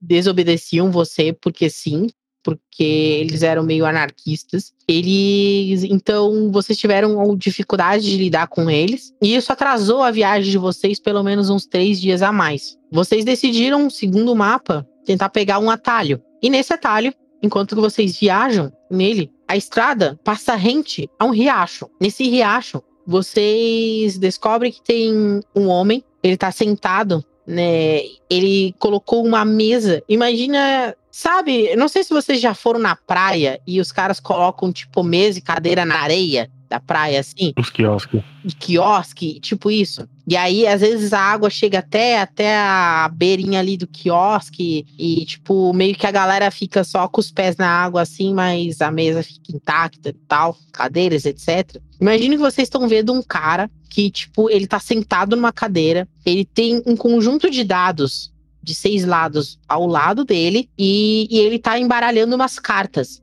[0.00, 2.08] desobedeciam você porque sim,
[2.42, 4.72] porque eles eram meio anarquistas.
[4.86, 5.82] Eles.
[5.82, 9.12] Então, vocês tiveram dificuldade de lidar com eles.
[9.20, 12.78] E isso atrasou a viagem de vocês pelo menos uns três dias a mais.
[12.92, 16.22] Vocês decidiram, segundo o mapa, tentar pegar um atalho.
[16.42, 17.12] E nesse atalho,
[17.44, 21.88] enquanto vocês viajam nele, a estrada passa rente a um riacho.
[22.00, 28.00] Nesse riacho, vocês descobrem que tem um homem, ele tá sentado, né?
[28.30, 30.02] Ele colocou uma mesa.
[30.08, 31.76] Imagina, sabe?
[31.76, 35.42] Não sei se vocês já foram na praia e os caras colocam tipo mesa e
[35.42, 36.50] cadeira na areia.
[36.74, 38.20] Da praia, assim, Os quiosques.
[38.58, 40.08] quiosque, tipo isso.
[40.26, 45.24] E aí, às vezes, a água chega até, até a beirinha ali do quiosque e,
[45.24, 48.90] tipo, meio que a galera fica só com os pés na água, assim, mas a
[48.90, 51.80] mesa fica intacta e tal, cadeiras, etc.
[52.00, 56.44] Imagine que vocês estão vendo um cara que, tipo, ele tá sentado numa cadeira, ele
[56.44, 58.32] tem um conjunto de dados
[58.62, 63.22] de seis lados ao lado dele e, e ele tá embaralhando umas cartas.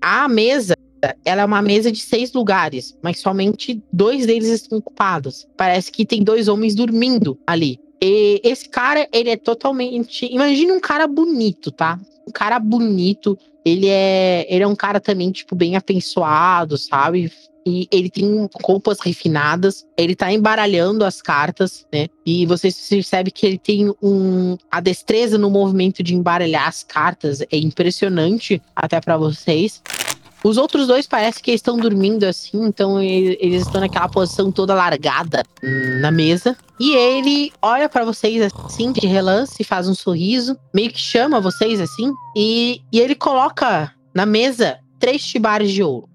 [0.00, 0.75] A mesa
[1.24, 5.46] ela é uma mesa de seis lugares, mas somente dois deles estão ocupados.
[5.56, 7.78] Parece que tem dois homens dormindo ali.
[8.02, 10.26] E esse cara, ele é totalmente.
[10.26, 11.98] Imagina um cara bonito, tá?
[12.26, 13.38] Um cara bonito.
[13.64, 17.32] Ele é, ele é um cara também, tipo, bem apensoado, sabe?
[17.66, 19.84] E ele tem roupas refinadas.
[19.96, 22.06] Ele tá embaralhando as cartas, né?
[22.24, 24.56] E você percebe que ele tem um.
[24.70, 29.82] A destreza no movimento de embaralhar as cartas é impressionante até para vocês.
[30.46, 35.42] Os outros dois parece que estão dormindo assim, então eles estão naquela posição toda largada
[36.00, 36.56] na mesa.
[36.78, 41.80] E ele olha pra vocês assim, de relance, faz um sorriso, meio que chama vocês
[41.80, 46.08] assim, e, e ele coloca na mesa três tibares de ouro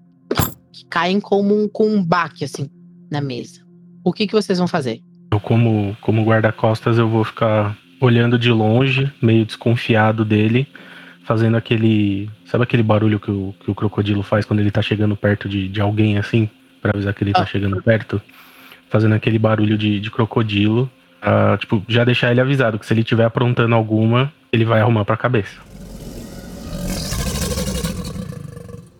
[0.72, 2.70] que caem como um, com um baque assim
[3.10, 3.60] na mesa.
[4.02, 5.02] O que, que vocês vão fazer?
[5.30, 10.66] Eu, como, como guarda-costas, eu vou ficar olhando de longe, meio desconfiado dele,
[11.24, 12.28] fazendo aquele.
[12.46, 15.68] Sabe aquele barulho que o, que o crocodilo faz quando ele tá chegando perto de,
[15.68, 16.48] de alguém assim?
[16.80, 17.46] Pra avisar que ele tá Ah.
[17.46, 18.20] chegando perto?
[18.90, 20.90] Fazendo aquele barulho de, de crocodilo.
[21.22, 25.04] ah, tipo, já deixar ele avisado que se ele estiver aprontando alguma, ele vai arrumar
[25.04, 25.60] pra cabeça.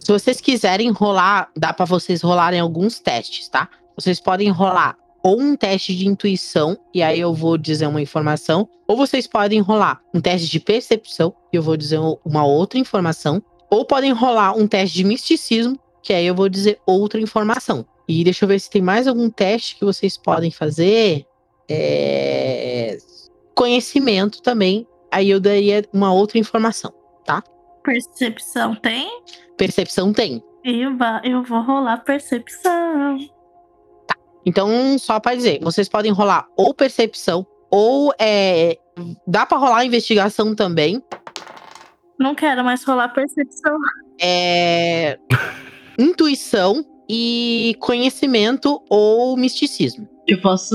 [0.00, 3.68] Se vocês quiserem rolar, dá pra vocês rolarem alguns testes, tá?
[3.96, 8.68] Vocês podem rolar ou um teste de intuição, e aí eu vou dizer uma informação,
[8.86, 13.42] ou vocês podem rolar um teste de percepção, e eu vou dizer uma outra informação,
[13.70, 17.86] ou podem rolar um teste de misticismo, que aí eu vou dizer outra informação.
[18.08, 21.24] E deixa eu ver se tem mais algum teste que vocês podem fazer.
[21.68, 22.98] É...
[23.54, 26.92] Conhecimento também, aí eu daria uma outra informação.
[27.82, 29.08] Percepção tem?
[29.56, 30.42] Percepção tem.
[30.64, 33.18] Eu, eu vou rolar percepção.
[34.44, 38.76] Então, só pra dizer, vocês podem rolar ou percepção, ou é,
[39.26, 41.02] dá pra rolar investigação também.
[42.18, 43.76] Não quero mais rolar percepção.
[44.20, 45.18] É,
[45.98, 50.08] intuição e conhecimento ou misticismo.
[50.26, 50.74] Eu posso.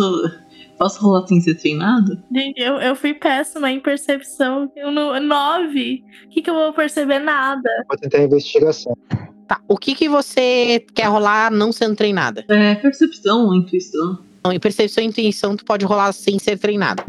[0.77, 2.21] Posso rolar sem ser treinado?
[2.32, 4.71] Gente, eu, eu fui péssima em percepção.
[4.75, 6.03] Eu no, nove.
[6.25, 7.17] O que, que eu vou perceber?
[7.17, 7.67] Nada.
[7.88, 8.95] Vou tentar investigação.
[9.47, 12.43] Tá, o que que você quer rolar não sendo treinada?
[12.49, 14.19] É, percepção ou intuição?
[14.39, 17.03] Então, em percepção e intuição, tu pode rolar sem ser treinada.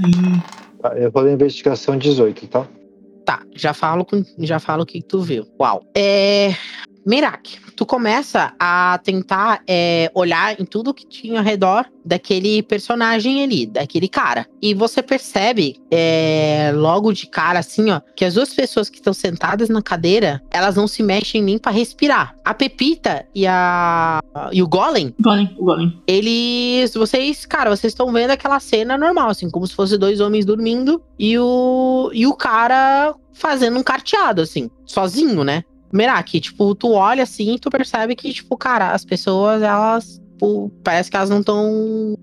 [0.81, 2.67] Tá, Eu vou investigação 18, tá?
[3.25, 5.47] Tá, já falo, com, já falo o que tu viu.
[5.61, 5.83] Uau.
[5.95, 6.55] É.
[7.07, 13.43] Mirak, tu começa a tentar é, olhar em tudo que tinha ao redor daquele personagem
[13.43, 14.47] ali, daquele cara.
[14.61, 19.13] E você percebe, é, logo de cara, assim, ó, que as duas pessoas que estão
[19.13, 22.35] sentadas na cadeira, elas não se mexem nem pra respirar.
[22.45, 24.21] A Pepita e a.
[24.53, 26.03] e o Golem, Golem, o Golem.
[26.07, 26.95] eles.
[26.95, 31.03] Vocês, cara, vocês estão vendo aquela cena normal, assim, como se fosse dois homens dormindo
[31.19, 32.11] e o.
[32.13, 35.63] E o cara fazendo um carteado, assim, sozinho, né?
[35.93, 40.21] Merak, tipo, tu olha assim e tu percebe que, tipo, cara, as pessoas, elas.
[40.33, 42.15] tipo, parece que elas não estão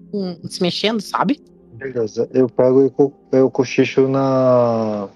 [0.50, 1.44] se mexendo, sabe?
[1.74, 2.30] Beleza.
[2.34, 5.08] Eu pego e co- eu cochicho na,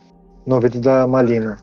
[0.45, 1.57] no ouvido da Malina.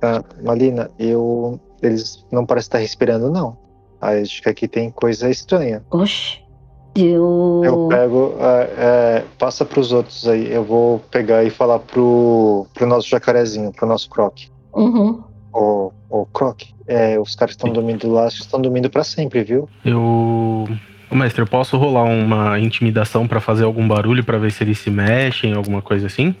[0.00, 1.58] Tá, Malina, eu.
[1.82, 3.56] Eles não parecem estar respirando, não.
[4.00, 5.84] Acho que aqui tem coisa estranha.
[5.90, 6.42] Oxe.
[6.96, 7.62] Eu.
[7.64, 8.62] Eu pego, é,
[9.18, 10.52] é, passa pros outros aí.
[10.52, 14.38] Eu vou pegar e falar pro, pro nosso jacarezinho, pro nosso croc.
[14.74, 15.22] Uhum.
[15.52, 19.68] Ô, ô croc, é, os caras que estão dormindo lá, estão dormindo pra sempre, viu?
[19.84, 20.68] Eu.
[21.10, 24.78] Ô, mestre, eu posso rolar uma intimidação pra fazer algum barulho pra ver se eles
[24.78, 26.34] se mexem, alguma coisa assim?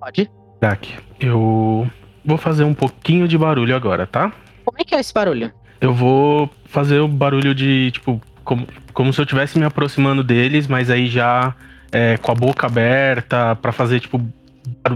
[0.00, 0.30] Pode.
[0.60, 1.86] Dak, eu
[2.24, 4.32] vou fazer um pouquinho de barulho agora, tá?
[4.64, 5.52] Como é que é esse barulho?
[5.80, 10.66] Eu vou fazer o barulho de, tipo, como, como se eu estivesse me aproximando deles,
[10.66, 11.54] mas aí já
[11.92, 14.20] é, com a boca aberta, pra fazer, tipo,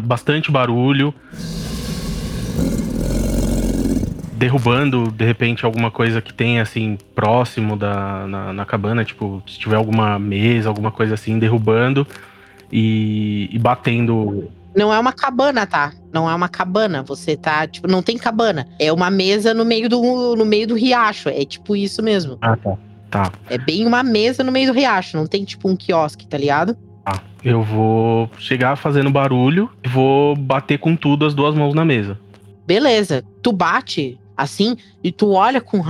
[0.03, 1.15] bastante barulho.
[4.43, 9.57] Derrubando, de repente, alguma coisa que tem, assim, próximo da, na, na cabana, tipo, se
[9.57, 12.05] tiver alguma mesa, alguma coisa assim, derrubando
[12.73, 14.51] e, e batendo.
[14.75, 15.93] Não é uma cabana, tá?
[16.13, 17.05] Não é uma cabana.
[17.05, 18.67] Você tá, tipo, não tem cabana.
[18.81, 21.29] É uma mesa no meio do, no meio do riacho.
[21.29, 22.37] É tipo isso mesmo.
[22.41, 22.77] Ah, tá.
[23.09, 23.33] Tá.
[23.49, 25.17] É bem uma mesa no meio do riacho.
[25.17, 26.77] Não tem, tipo, um quiosque, tá ligado?
[27.05, 27.23] Tá.
[27.45, 32.19] Eu vou chegar fazendo barulho e vou bater com tudo as duas mãos na mesa.
[32.67, 33.23] Beleza.
[33.41, 35.83] Tu bate, assim, e tu olha com.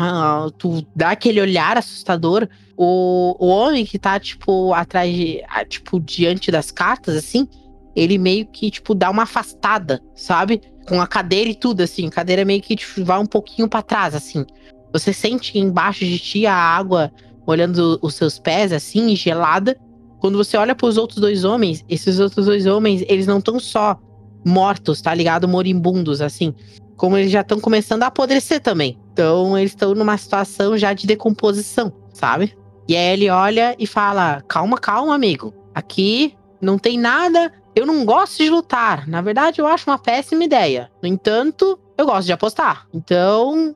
[0.59, 2.49] Tu dá aquele olhar assustador.
[2.77, 5.43] O, o homem que tá, tipo, atrás de.
[5.69, 7.49] Tipo, diante das cartas, assim,
[7.95, 10.61] ele meio que, tipo, dá uma afastada, sabe?
[10.89, 12.07] Com a cadeira e tudo, assim.
[12.07, 14.45] A cadeira meio que tipo, vai um pouquinho pra trás, assim.
[14.93, 17.13] Você sente embaixo de ti a água
[17.47, 19.77] olhando os seus pés, assim, gelada.
[20.21, 23.99] Quando você olha pros outros dois homens, esses outros dois homens, eles não estão só
[24.45, 25.49] mortos, tá ligado?
[25.49, 26.55] Moribundos, assim.
[26.97, 28.99] Como eles já estão começando a apodrecer também.
[29.13, 32.57] Então, eles estão numa situação já de decomposição, sabe?
[32.89, 35.55] E aí ele olha e fala: Calma, calma, amigo.
[35.75, 37.53] Aqui não tem nada.
[37.75, 39.09] Eu não gosto de lutar.
[39.09, 40.91] Na verdade, eu acho uma péssima ideia.
[41.03, 42.87] No entanto, eu gosto de apostar.
[42.93, 43.75] Então,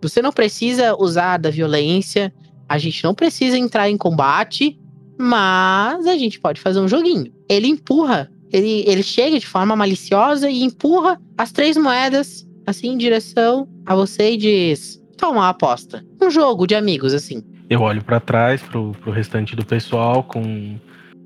[0.00, 2.32] você não precisa usar da violência.
[2.68, 4.80] A gente não precisa entrar em combate.
[5.18, 7.32] Mas a gente pode fazer um joguinho.
[7.48, 8.30] Ele empurra.
[8.52, 13.94] Ele, ele chega de forma maliciosa e empurra as três moedas assim em direção a
[13.94, 16.04] você e diz: Toma uma aposta.
[16.22, 17.42] Um jogo de amigos, assim.
[17.68, 20.76] Eu olho pra trás pro, pro restante do pessoal com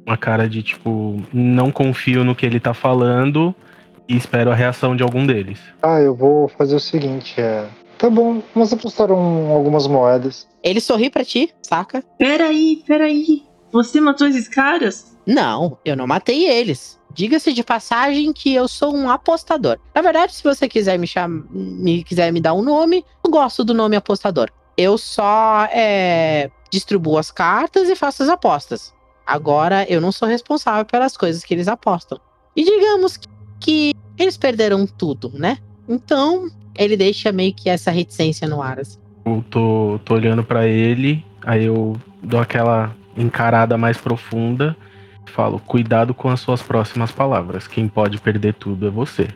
[0.05, 3.55] uma cara de tipo, não confio no que ele tá falando
[4.09, 5.61] e espero a reação de algum deles.
[5.81, 7.69] Ah, eu vou fazer o seguinte, é.
[7.99, 10.49] Tá bom, vamos apostar um- algumas moedas.
[10.65, 12.03] Ele sorri pra ti, saca?
[12.19, 13.43] Peraí, peraí.
[13.73, 15.17] Você matou esses caras?
[15.25, 16.99] Não, eu não matei eles.
[17.15, 19.79] Diga-se de passagem que eu sou um apostador.
[19.95, 23.65] Na verdade, se você quiser me chamar, me quiser me dar um nome, eu gosto
[23.65, 24.51] do nome apostador.
[24.77, 28.95] Eu só é, distribuo as cartas e faço as apostas.
[29.27, 32.19] Agora, eu não sou responsável pelas coisas que eles apostam.
[32.57, 33.19] E digamos
[33.61, 35.59] que, eles perderam tudo, né?
[35.89, 38.81] Então, ele deixa meio que essa reticência no ar.
[38.81, 38.99] assim.
[39.25, 44.77] Eu tô, tô olhando pra ele, aí eu dou aquela encarada mais profunda
[45.31, 47.67] falo: cuidado com as suas próximas palavras.
[47.69, 49.29] Quem pode perder tudo é você.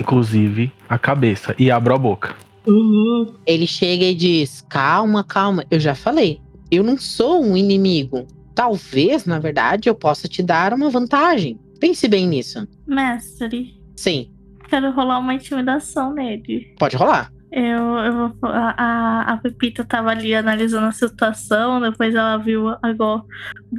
[0.00, 1.54] Inclusive a cabeça.
[1.58, 2.34] E abro a boca.
[2.66, 3.34] Uhum.
[3.46, 6.40] Ele chega e diz: Calma, calma, eu já falei.
[6.70, 8.26] Eu não sou um inimigo.
[8.54, 11.58] Talvez, na verdade, eu possa te dar uma vantagem.
[11.80, 12.66] Pense bem nisso.
[12.86, 14.30] Mestre, Sim,
[14.68, 16.74] quero rolar uma intimidação nele.
[16.78, 17.30] pode rolar.
[17.56, 18.36] Eu, eu.
[18.42, 23.24] A, a, Pepita tava ali analisando a situação, depois ela viu a, Go,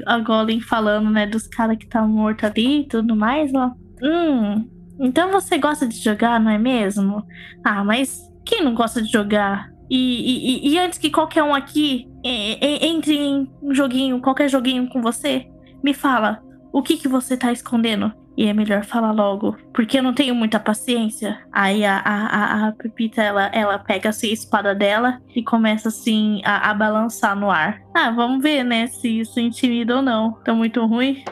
[0.05, 3.53] a Golem falando, né, dos caras que tá morto ali e tudo mais.
[3.53, 4.65] Ela, hum,
[4.97, 7.21] então você gosta de jogar, não é mesmo?
[7.65, 9.69] Ah, mas quem não gosta de jogar?
[9.89, 15.01] E, e, e- antes que qualquer um aqui entre em um joguinho, qualquer joguinho com
[15.01, 15.47] você,
[15.83, 18.11] me fala, o que que você tá escondendo?
[18.37, 21.41] E é melhor falar logo, porque eu não tenho muita paciência.
[21.51, 25.87] Aí a, a, a, a Pepita, ela, ela pega assim, a espada dela e começa
[25.87, 27.81] assim a, a balançar no ar.
[27.95, 30.33] Ah, vamos ver, né, se isso intimida ou não.
[30.43, 31.23] Tá muito ruim.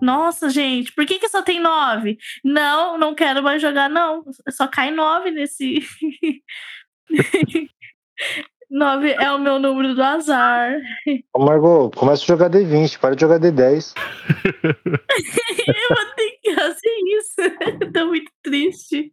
[0.00, 2.18] Nossa, gente, por que que só tem nove?
[2.44, 4.24] Não, não quero mais jogar, não.
[4.50, 5.86] Só cai nove nesse...
[8.72, 10.72] nove é o meu número do azar.
[11.34, 13.92] Ô, Margot, começa a jogar D20, para de jogar D10.
[14.64, 17.92] Eu vou ter que fazer isso.
[17.92, 19.12] Tô muito triste.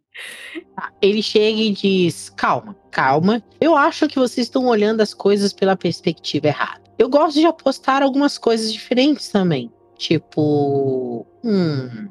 [0.74, 3.42] Tá, Ele chega e diz: Calma, calma.
[3.60, 6.82] Eu acho que vocês estão olhando as coisas pela perspectiva errada.
[6.98, 9.70] Eu gosto de apostar algumas coisas diferentes também.
[9.96, 11.26] Tipo.
[11.44, 12.08] Hum.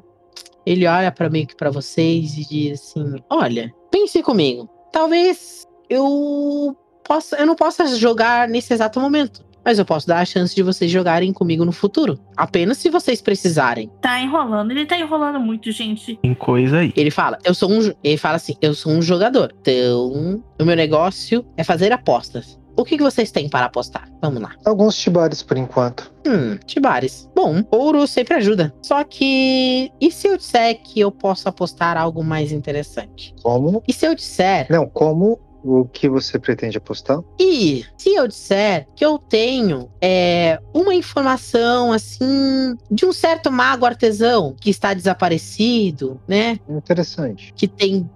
[0.64, 4.68] Ele olha para meio que para vocês e diz assim: Olha, pense comigo.
[4.92, 7.36] Talvez eu possa.
[7.36, 9.48] Eu não possa jogar nesse exato momento.
[9.64, 12.18] Mas eu posso dar a chance de vocês jogarem comigo no futuro.
[12.36, 13.90] Apenas se vocês precisarem.
[14.00, 14.70] Tá enrolando.
[14.70, 16.16] Ele tá enrolando muito, gente.
[16.16, 16.92] Tem coisa aí.
[16.96, 17.92] Ele fala, eu sou um.
[18.02, 19.54] Ele fala assim, eu sou um jogador.
[19.60, 22.58] Então, o meu negócio é fazer apostas.
[22.76, 24.08] O que, que vocês têm para apostar?
[24.22, 24.52] Vamos lá.
[24.64, 26.10] Alguns tibares por enquanto.
[26.26, 27.28] Hum, Tibares.
[27.34, 28.72] Bom, ouro sempre ajuda.
[28.82, 29.92] Só que.
[30.00, 33.34] E se eu disser que eu posso apostar algo mais interessante?
[33.42, 33.82] Como?
[33.86, 34.66] E se eu disser.
[34.70, 37.20] Não, como o que você pretende apostar?
[37.38, 43.84] E se eu disser que eu tenho é, uma informação assim de um certo mago
[43.84, 46.58] artesão que está desaparecido, né?
[46.68, 47.52] Interessante.
[47.54, 48.08] que tem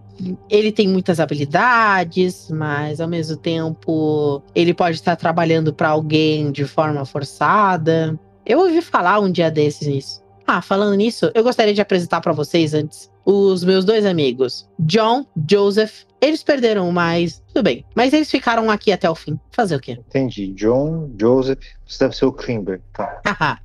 [0.49, 6.65] ele tem muitas habilidades, mas ao mesmo tempo ele pode estar trabalhando para alguém de
[6.65, 8.19] forma forçada.
[8.47, 10.23] Eu ouvi falar um dia desses nisso.
[10.47, 15.27] Ah, falando nisso, eu gostaria de apresentar para vocês antes os meus dois amigos, John,
[15.49, 16.05] Joseph.
[16.21, 17.85] Eles perderam, mas tudo bem.
[17.95, 19.39] Mas eles ficaram aqui até o fim.
[19.53, 19.93] Fazer o quê?
[20.09, 20.49] Entendi.
[20.55, 22.81] John, Joseph, você deve ser o Klimber.
[22.95, 23.21] Tá.
[23.27, 23.59] Haha.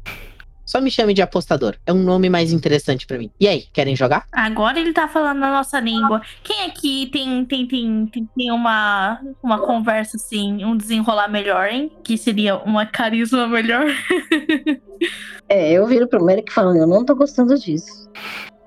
[0.69, 1.75] Só me chame de apostador.
[1.83, 3.31] É um nome mais interessante para mim.
[3.39, 4.27] E aí, querem jogar?
[4.31, 6.21] Agora ele tá falando na nossa língua.
[6.43, 11.91] Quem aqui tem, tem, tem, tem, tem uma, uma conversa assim, um desenrolar melhor, hein?
[12.03, 13.85] Que seria uma carisma melhor.
[15.47, 18.07] É, eu viro pro Merrick falando, eu não tô gostando disso.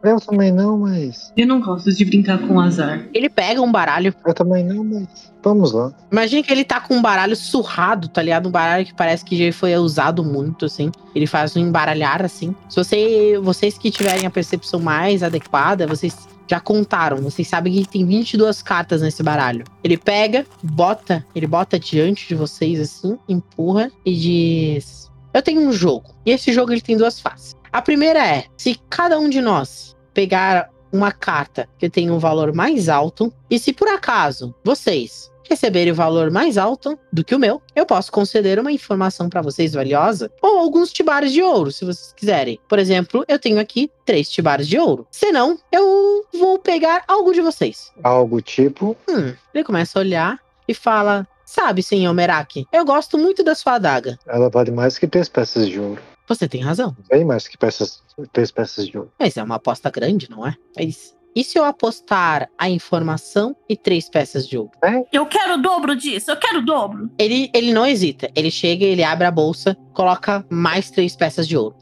[0.03, 1.33] Eu também não, mas.
[1.37, 3.07] Eu não gosto de brincar com o azar.
[3.15, 4.15] Ele pega um baralho.
[4.27, 5.33] Eu também não, mas.
[5.43, 5.93] Vamos lá.
[6.11, 8.49] Imagina que ele tá com um baralho surrado, tá ligado?
[8.49, 10.91] Um baralho que parece que já foi usado muito, assim.
[11.15, 12.55] Ele faz um embaralhar, assim.
[12.69, 17.19] Se você, vocês que tiverem a percepção mais adequada, vocês já contaram.
[17.19, 19.65] Vocês sabem que tem 22 cartas nesse baralho.
[19.83, 25.73] Ele pega, bota, ele bota diante de vocês, assim, empurra e diz: Eu tenho um
[25.73, 26.15] jogo.
[26.25, 27.57] E esse jogo ele tem duas faces.
[27.73, 32.53] A primeira é: se cada um de nós pegar uma carta que tem um valor
[32.55, 37.39] mais alto, e se por acaso vocês receberem o valor mais alto do que o
[37.39, 41.85] meu, eu posso conceder uma informação para vocês valiosa ou alguns tibares de ouro, se
[41.85, 42.59] vocês quiserem.
[42.69, 45.07] Por exemplo, eu tenho aqui três tibares de ouro.
[45.11, 47.93] Senão, eu vou pegar algo de vocês.
[48.03, 48.97] Algo tipo.
[49.09, 53.75] Hum, ele começa a olhar e fala: Sabe, senhor Meraki, eu gosto muito da sua
[53.75, 54.19] adaga.
[54.27, 56.01] Ela vale mais que três peças de ouro.
[56.27, 56.97] Você tem razão.
[57.11, 59.13] Bem mais que peças, três peças de ouro.
[59.21, 60.55] Mas é uma aposta grande, não é?
[60.75, 64.71] Mas e se eu apostar a informação e três peças de ouro?
[65.13, 67.11] Eu quero o dobro disso, eu quero o dobro.
[67.19, 68.31] Ele, ele não hesita.
[68.35, 71.77] Ele chega, ele abre a bolsa, coloca mais três peças de ouro.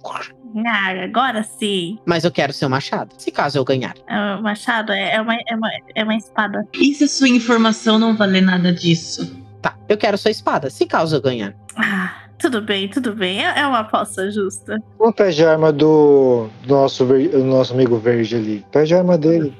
[0.66, 1.96] Ah, agora sim.
[2.04, 3.94] Mas eu quero seu machado, se caso eu ganhar.
[4.08, 6.66] É, O machado é, é uma, é, uma, é uma espada.
[6.74, 9.39] E se a sua informação não valer nada disso?
[9.60, 11.54] Tá, eu quero sua espada, se caso eu ganhar.
[11.76, 13.44] Ah, tudo bem, tudo bem.
[13.44, 14.82] É, é uma aposta justa.
[14.98, 18.64] Vamos pede a arma do, do nosso, do nosso amigo verde ali.
[18.72, 19.54] Pede a arma dele.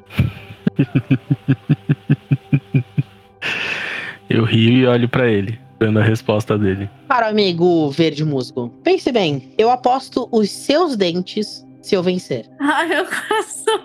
[4.31, 6.89] Eu rio e olho pra ele, dando a resposta dele.
[7.09, 12.47] Para o amigo verde musgo, pense bem, eu aposto os seus dentes se eu vencer.
[12.61, 13.81] Ai, meu coração.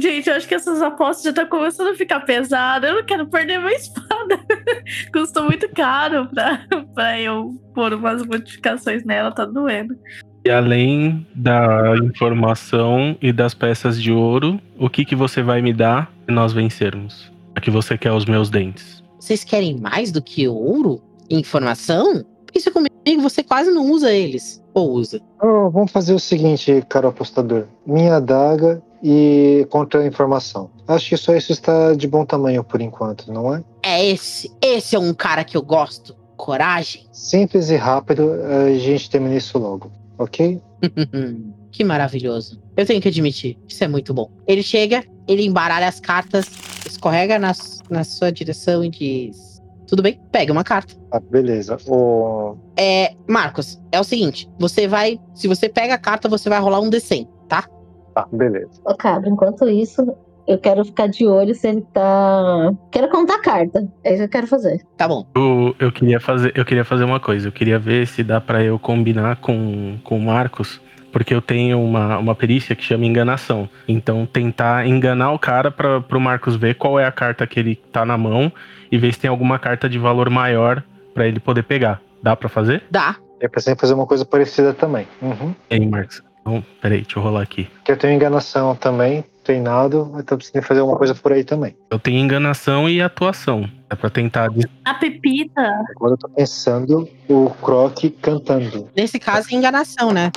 [0.00, 2.90] Gente, eu acho que essas apostas já estão começando a ficar pesadas.
[2.90, 4.38] Eu não quero perder minha espada.
[5.12, 9.96] Custou muito caro pra, pra eu pôr umas modificações nela, tá doendo.
[10.44, 15.72] E além da informação e das peças de ouro, o que, que você vai me
[15.72, 17.30] dar se nós vencermos?
[17.54, 19.02] A que você quer os meus dentes?
[19.20, 21.00] Vocês querem mais do que ouro?
[21.30, 22.24] Informação?
[22.54, 24.62] Isso comigo, você quase não usa eles.
[24.74, 25.20] Ou usa.
[25.42, 27.66] Oh, vamos fazer o seguinte, caro apostador.
[27.86, 30.70] Minha adaga e contra a informação.
[30.86, 33.64] Acho que só isso está de bom tamanho por enquanto, não é?
[33.82, 34.50] É esse.
[34.62, 36.14] Esse é um cara que eu gosto.
[36.36, 37.06] Coragem.
[37.12, 40.60] Simples e rápido, a gente termina isso logo, ok?
[41.70, 42.60] que maravilhoso.
[42.76, 44.30] Eu tenho que admitir, isso é muito bom.
[44.46, 46.46] Ele chega, ele embaralha as cartas,
[46.86, 47.52] escorrega na,
[47.88, 49.51] na sua direção e diz:
[49.86, 50.94] Tudo bem, pega uma carta.
[51.12, 51.76] Ah, beleza.
[51.86, 52.56] O...
[52.76, 55.20] É, Marcos, é o seguinte: você vai.
[55.34, 57.66] Se você pega a carta, você vai rolar um D100, tá?
[58.14, 58.80] Tá, beleza.
[58.84, 60.14] Ô, Cabra, enquanto isso,
[60.46, 62.72] eu quero ficar de olho se ele tá.
[62.90, 63.88] Quero contar a carta.
[64.04, 64.82] É isso que eu quero fazer.
[64.96, 65.26] Tá bom.
[65.34, 67.48] Eu, eu, queria fazer, eu queria fazer uma coisa.
[67.48, 70.80] Eu queria ver se dá pra eu combinar com, com o Marcos.
[71.12, 73.68] Porque eu tenho uma, uma perícia que chama enganação.
[73.86, 77.76] Então, tentar enganar o cara para pro Marcos ver qual é a carta que ele
[77.76, 78.50] tá na mão
[78.90, 80.82] e ver se tem alguma carta de valor maior
[81.14, 82.00] pra ele poder pegar.
[82.22, 82.82] Dá pra fazer?
[82.90, 83.16] Dá.
[83.40, 85.06] Eu pensei em fazer uma coisa parecida também.
[85.20, 85.54] Uhum.
[85.70, 86.22] E aí, Marcos?
[86.40, 87.68] Então, peraí, deixa eu rolar aqui.
[87.84, 91.76] Que eu tenho enganação também, treinado, mas tô precisando fazer uma coisa por aí também.
[91.90, 93.68] Eu tenho enganação e atuação.
[93.92, 94.48] É pra tentar
[94.86, 95.60] A Pepita.
[95.94, 98.88] Agora eu tô pensando o Croc cantando.
[98.96, 100.32] Nesse caso, é enganação, né?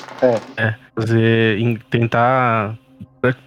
[0.93, 2.77] fazer, em- tentar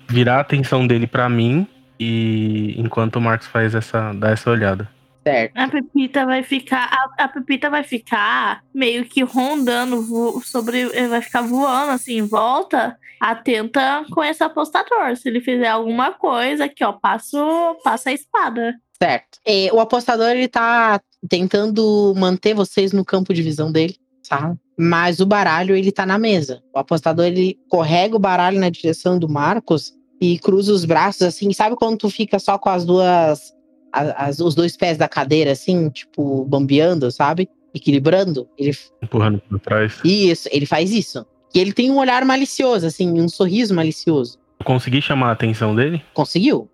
[0.09, 1.67] virar a atenção dele pra mim
[2.01, 4.89] e enquanto o Marcos faz essa, dá essa olhada.
[5.27, 5.53] Certo.
[5.59, 6.89] A Pepita vai ficar.
[6.91, 10.87] A, a Pepita vai ficar meio que rondando vo- sobre.
[11.09, 15.17] Vai ficar voando assim em volta, atenta com esse apostador.
[15.17, 17.39] Se ele fizer alguma coisa, aqui, ó, passo,
[17.85, 18.75] passa a espada.
[19.03, 19.39] Certo.
[19.47, 23.97] E o apostador, ele tá tentando manter vocês no campo de visão dele,
[24.29, 24.57] tá?
[24.77, 26.63] Mas o baralho, ele tá na mesa.
[26.75, 31.53] O apostador, ele correga o baralho na direção do Marcos e cruza os braços, assim.
[31.53, 33.53] Sabe quando tu fica só com as duas...
[33.93, 37.49] as- os dois pés da cadeira, assim, tipo, bambeando, sabe?
[37.75, 38.49] Equilibrando.
[38.59, 40.01] Ele, Empurrando pra trás.
[40.05, 41.25] isso, ele faz isso.
[41.55, 44.39] E ele tem um olhar malicioso, assim, um sorriso malicioso.
[44.65, 46.03] Consegui chamar a atenção dele?
[46.13, 46.69] Conseguiu?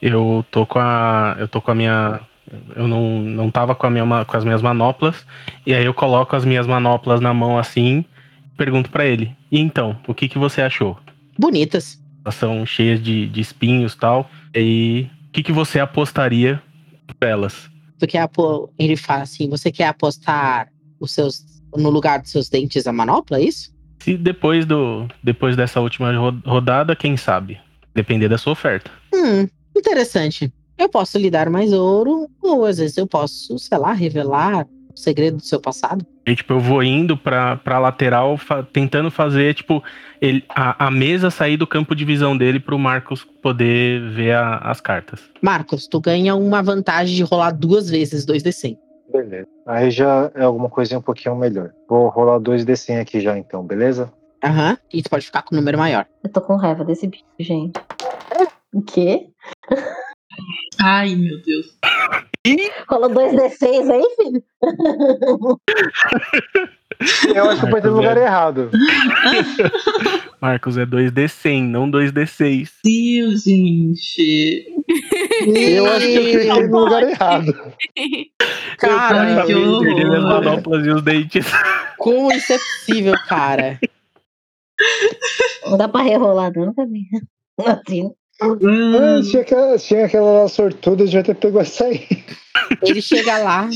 [0.00, 1.36] Eu tô com a.
[1.38, 2.20] Eu tô com a minha.
[2.74, 5.26] Eu não, não tava com, a minha, com as minhas manoplas.
[5.66, 8.04] E aí eu coloco as minhas manoplas na mão assim
[8.56, 9.36] pergunto pra ele.
[9.52, 10.98] E então, o que, que você achou?
[11.38, 12.00] Bonitas.
[12.24, 14.30] Elas são cheias de, de espinhos e tal.
[14.54, 16.60] E o que, que você apostaria
[17.18, 17.70] pra elas?
[17.98, 18.72] Tu quer apo...
[18.78, 21.44] Ele fala assim: você quer apostar os seus
[21.76, 23.70] no lugar dos seus dentes a manopla, é isso?
[24.00, 27.60] Se depois do depois dessa última ro- rodada, quem sabe?
[27.94, 28.90] Depender da sua oferta.
[29.14, 29.46] Hum,
[29.78, 30.52] interessante.
[30.76, 35.36] Eu posso lhe dar mais ouro, ou às vezes eu posso, sei lá, revelar segredo
[35.36, 36.04] do seu passado?
[36.26, 39.82] E, tipo, eu vou indo pra, pra lateral, fa- tentando fazer, tipo,
[40.20, 44.56] ele, a, a mesa sair do campo de visão dele pro Marcos poder ver a-
[44.58, 45.20] as cartas.
[45.40, 48.76] Marcos, tu ganha uma vantagem de rolar duas vezes 2d100.
[49.12, 49.46] Beleza.
[49.66, 51.70] Aí já é alguma coisinha um pouquinho melhor.
[51.88, 54.12] Vou rolar dois D100 aqui já então, beleza?
[54.44, 54.76] Aham.
[54.92, 56.06] E tu pode ficar com o número maior.
[56.22, 57.72] Eu tô com raiva desse bicho, gente.
[58.72, 59.28] O quê?
[60.80, 61.76] Ai, meu Deus.
[62.88, 64.42] Rolou dois D6 aí, filho?
[67.32, 68.70] Eu acho que foi no lugar errado.
[70.40, 72.70] Marcos é 2D100, não 2D6.
[72.82, 74.66] Deus, gente.
[75.46, 77.54] Eu acho que eu cliquei no lugar errado.
[78.78, 80.44] Cara, Eu perdi minhas horror.
[80.44, 81.46] manoplas e os dentes.
[81.98, 83.78] como isso é possível, cara?
[85.66, 87.04] Não dá pra rerolar, não, também.
[87.64, 88.12] Assim.
[88.40, 92.06] Hum, Ah, tinha, aquela, tinha aquela lá sortuda, devia ter pego essa aí.
[92.82, 93.68] Ele chega lá,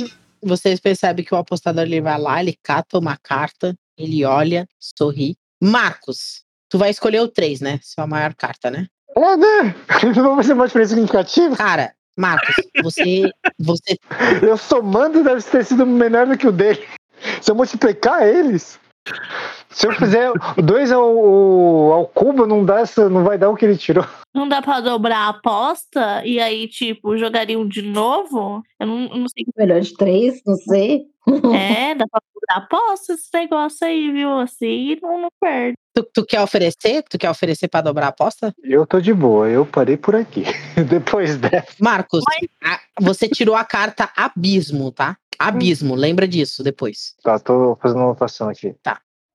[0.42, 5.36] vocês percebem que o apostador ele vai lá, ele cata uma carta, ele olha, sorri.
[5.62, 7.80] Marcos, tu vai escolher o 3, né?
[7.82, 8.86] Sua maior carta, né?
[9.16, 9.74] É, né?
[10.16, 11.56] Não vai ser uma diferença significativa.
[11.56, 13.96] Cara, Marcos, você, você
[14.42, 16.86] Eu somando deve ter sido menor do que o dele.
[17.40, 18.78] Se eu multiplicar eles.
[19.72, 20.30] Se eu fizer
[20.62, 21.02] dois ao,
[21.92, 24.04] ao cubo, não, dá, não vai dar o que ele tirou.
[24.34, 28.62] Não dá pra dobrar a aposta e aí, tipo, jogariam de novo?
[28.80, 29.44] Eu não, não sei.
[29.56, 31.06] Melhor de três, não sei.
[31.54, 34.38] É, dá pra dobrar a aposta esse negócio aí, viu?
[34.40, 35.74] Assim não, não perde.
[35.94, 37.02] tu, tu quer oferecer?
[37.08, 38.52] Tu quer oferecer pra dobrar a aposta?
[38.64, 40.44] Eu tô de boa, eu parei por aqui.
[40.88, 41.66] Depois dessa.
[41.80, 42.24] Marcos,
[42.64, 45.16] a- você tirou a carta abismo, tá?
[45.38, 47.14] Abismo, lembra disso depois.
[47.22, 48.74] Tá, tô fazendo uma anotação aqui.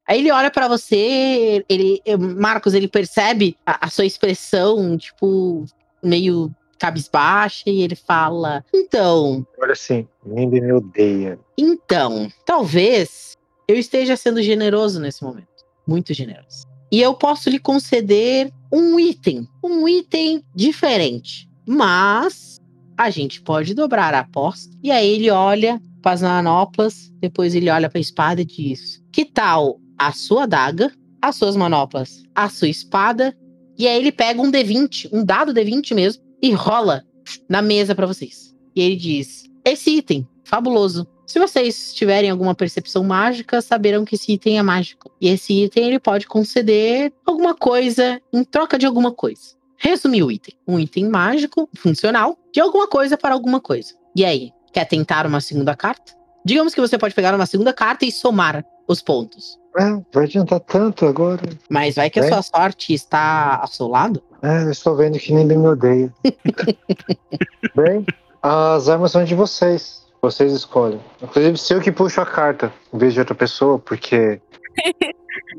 [0.07, 2.01] Aí ele olha pra você, ele,
[2.37, 5.65] Marcos, ele percebe a, a sua expressão, tipo,
[6.01, 6.49] meio
[6.79, 11.37] cabisbaixa, e ele fala: Então, Olha assim, Mindy me odeia.
[11.57, 13.35] então, talvez
[13.67, 15.47] eu esteja sendo generoso nesse momento.
[15.85, 16.65] Muito generoso.
[16.91, 19.47] E eu posso lhe conceder um item.
[19.63, 21.49] Um item diferente.
[21.67, 22.57] Mas
[22.97, 24.73] a gente pode dobrar a aposta.
[24.81, 29.03] E aí ele olha para as manoplas, depois ele olha para a espada e diz:
[29.11, 30.91] Que tal a sua adaga,
[31.21, 33.35] as suas manoplas, a sua espada?
[33.77, 37.03] E aí ele pega um D20, um dado D20 mesmo, e rola
[37.49, 38.55] na mesa para vocês.
[38.75, 41.07] E ele diz: Esse item, fabuloso.
[41.25, 45.11] Se vocês tiverem alguma percepção mágica, saberão que esse item é mágico.
[45.19, 49.57] E esse item ele pode conceder alguma coisa em troca de alguma coisa.
[49.77, 50.55] Resumir o item.
[50.65, 53.93] Um item mágico, funcional, de alguma coisa para alguma coisa.
[54.15, 56.13] E aí, quer tentar uma segunda carta?
[56.45, 59.59] Digamos que você pode pegar uma segunda carta e somar os pontos.
[59.77, 61.43] É, vai adiantar tanto agora.
[61.69, 62.31] Mas vai que a Bem.
[62.31, 64.21] sua sorte está ao seu lado?
[64.41, 66.11] É, eu estou vendo que ninguém me odeia.
[67.75, 68.05] Bem,
[68.41, 70.05] as armas são de vocês.
[70.19, 70.99] Vocês escolhem.
[71.21, 74.41] Inclusive, se eu que puxo a carta, em vez de outra pessoa, porque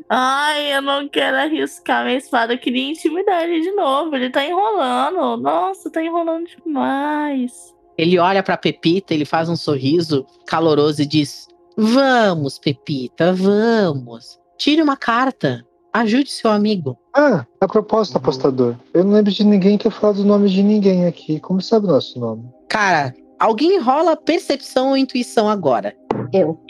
[0.08, 2.54] Ai, eu não quero arriscar minha espada.
[2.54, 4.14] Eu queria intimidade de novo.
[4.16, 5.36] Ele tá enrolando.
[5.36, 7.74] Nossa, tá enrolando demais.
[7.96, 11.47] Ele olha pra Pepita, ele faz um sorriso caloroso e diz:
[11.80, 14.36] Vamos, Pepita, vamos.
[14.56, 15.64] Tire uma carta.
[15.92, 16.98] Ajude seu amigo.
[17.14, 21.06] Ah, a propósito, apostador, eu não lembro de ninguém ter falado o nome de ninguém
[21.06, 21.38] aqui.
[21.38, 22.44] Como sabe o nosso nome?
[22.68, 25.96] Cara, alguém rola percepção ou intuição agora?
[26.32, 26.60] Eu.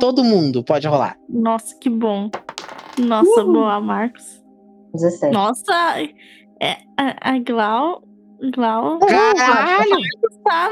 [0.00, 1.18] Todo mundo pode rolar.
[1.28, 2.30] Nossa, que bom.
[2.98, 4.42] Nossa, boa, Marcos.
[4.94, 5.32] 17.
[5.32, 6.02] Nossa,
[6.60, 8.02] é, a, a Glau.
[8.54, 8.98] Glau.
[8.98, 9.96] Caralho!
[10.42, 10.70] Tá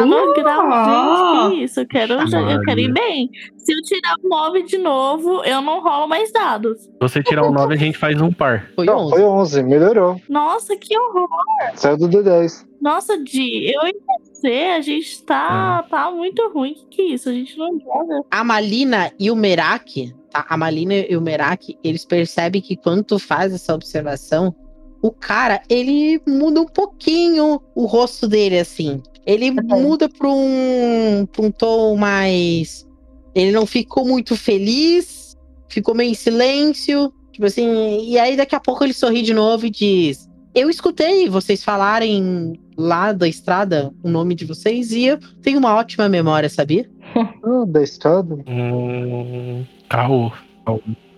[0.00, 0.16] no, Viu?
[0.16, 1.42] tá no grau, Ah!
[1.48, 1.56] gente.
[1.58, 1.80] Que isso?
[1.80, 3.30] Eu quero, eu quero ir bem.
[3.56, 6.80] Se eu tirar o 9 de novo, eu não rolo mais dados.
[6.82, 8.68] Se você tirar o 9, a gente faz um par.
[8.74, 9.10] Foi Não, 11.
[9.10, 10.20] foi 11, melhorou.
[10.28, 11.28] Nossa, que horror.
[11.74, 12.66] Saiu do D10.
[12.80, 13.94] Nossa, Di, eu e
[14.34, 16.74] você, a gente tá, tá muito ruim.
[16.74, 17.28] Que que é isso?
[17.28, 18.22] A gente não joga.
[18.30, 20.44] A Malina e o Merak, tá?
[20.48, 24.52] A Malina e o Merak, eles percebem que quando tu faz essa observação,
[25.02, 29.02] o cara, ele muda um pouquinho o rosto dele, assim.
[29.26, 29.82] Ele Uhum.
[29.82, 32.86] muda pra um, pra um tom mais.
[33.34, 35.36] Ele não ficou muito feliz,
[35.68, 37.12] ficou meio em silêncio.
[37.32, 41.28] Tipo assim, e aí daqui a pouco ele sorri de novo e diz: Eu escutei
[41.28, 46.48] vocês falarem lá da estrada o nome de vocês e eu tenho uma ótima memória,
[46.48, 46.88] sabia?
[47.44, 48.36] Ah, da estrada.
[48.48, 50.30] Hum, caô.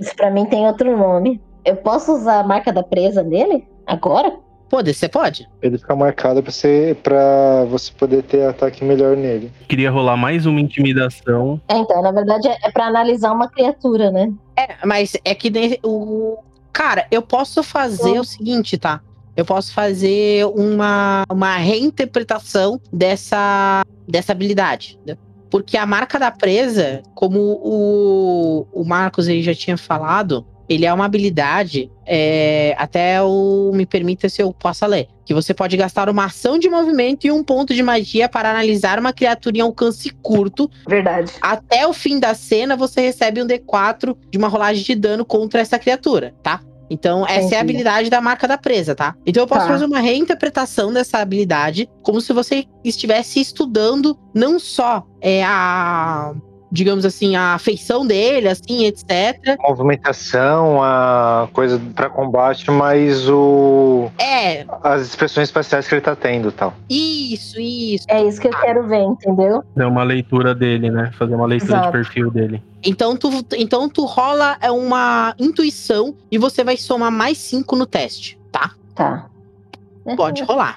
[0.01, 1.41] Isso pra mim tem outro nome.
[1.64, 3.64] Eu posso usar a marca da presa nele?
[3.87, 4.32] Agora?
[4.68, 5.49] Pode, você pode?
[5.62, 9.53] Ele fica marcado pra você, pra você poder ter ataque melhor nele.
[9.68, 11.61] Queria rolar mais uma intimidação.
[11.68, 14.32] É, então, na verdade é, é pra analisar uma criatura, né?
[14.57, 15.53] É, mas é que
[15.85, 16.39] o.
[16.72, 18.20] Cara, eu posso fazer Hum.
[18.20, 19.01] o seguinte, tá?
[19.37, 24.99] Eu posso fazer uma, uma reinterpretação dessa, dessa habilidade.
[25.07, 25.16] né?
[25.51, 30.92] Porque a marca da presa, como o, o Marcos aí já tinha falado, ele é
[30.92, 36.08] uma habilidade, é, até o me permita se eu possa ler, que você pode gastar
[36.08, 40.10] uma ação de movimento e um ponto de magia para analisar uma criatura em alcance
[40.22, 40.70] curto.
[40.88, 41.32] Verdade.
[41.40, 45.60] Até o fim da cena, você recebe um D4 de uma rolagem de dano contra
[45.60, 46.60] essa criatura, tá?
[46.90, 47.54] Então, essa Entendi.
[47.54, 49.14] é a habilidade da marca da presa, tá?
[49.26, 49.72] Então, eu posso Tá.
[49.72, 56.34] fazer uma reinterpretação dessa habilidade, como se você estivesse estudando não só é, a.
[56.74, 59.56] Digamos assim, a feição dele, assim, etc.
[59.60, 66.48] Movimentação, a coisa pra combate, mas o É, as expressões espaciais que ele tá tendo
[66.48, 66.74] e tal.
[66.90, 68.04] isso, isso.
[68.08, 69.62] É isso que eu quero ver, entendeu?
[69.72, 71.12] Fazer uma leitura dele, né?
[71.16, 71.86] Fazer uma leitura Exato.
[71.86, 72.60] de perfil dele.
[72.82, 77.86] Então tu, então tu rola é uma intuição e você vai somar mais 5 no
[77.86, 78.72] teste, tá?
[78.96, 79.26] Tá.
[80.16, 80.74] Pode rolar.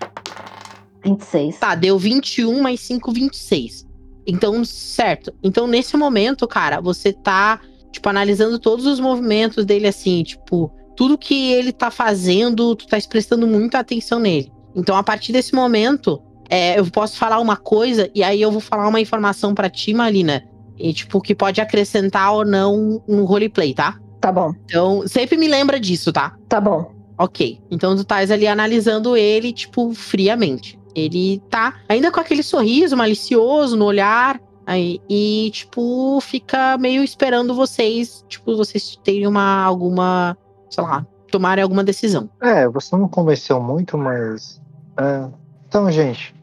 [1.04, 1.58] 26.
[1.58, 3.87] Tá, deu 21 mais 5, 26.
[4.28, 5.34] Então, certo.
[5.42, 7.60] Então, nesse momento, cara, você tá,
[7.92, 12.98] tipo, analisando todos os movimentos dele, assim, tipo, tudo que ele tá fazendo, tu tá
[13.10, 14.52] prestando muita atenção nele.
[14.76, 18.62] Então, a partir desse momento, é, eu posso falar uma coisa e aí eu vou
[18.62, 20.44] falar uma informação pra ti, Malina,
[20.78, 23.98] e, tipo, que pode acrescentar ou não no roleplay, tá?
[24.20, 26.36] Tá bom, Então, sempre me lembra disso, tá?
[26.50, 26.92] tá bom.
[27.20, 27.60] Ok.
[27.72, 30.77] Então tu estás ali analisando ele, tipo, friamente.
[30.98, 34.42] Ele tá ainda com aquele sorriso malicioso no olhar.
[34.66, 40.38] Aí, e, tipo, fica meio esperando vocês, tipo, vocês terem uma, alguma,
[40.70, 42.30] sei lá, tomarem alguma decisão.
[42.42, 44.62] É, você não convenceu muito, mas.
[45.00, 45.30] é.
[45.68, 46.34] Então, gente,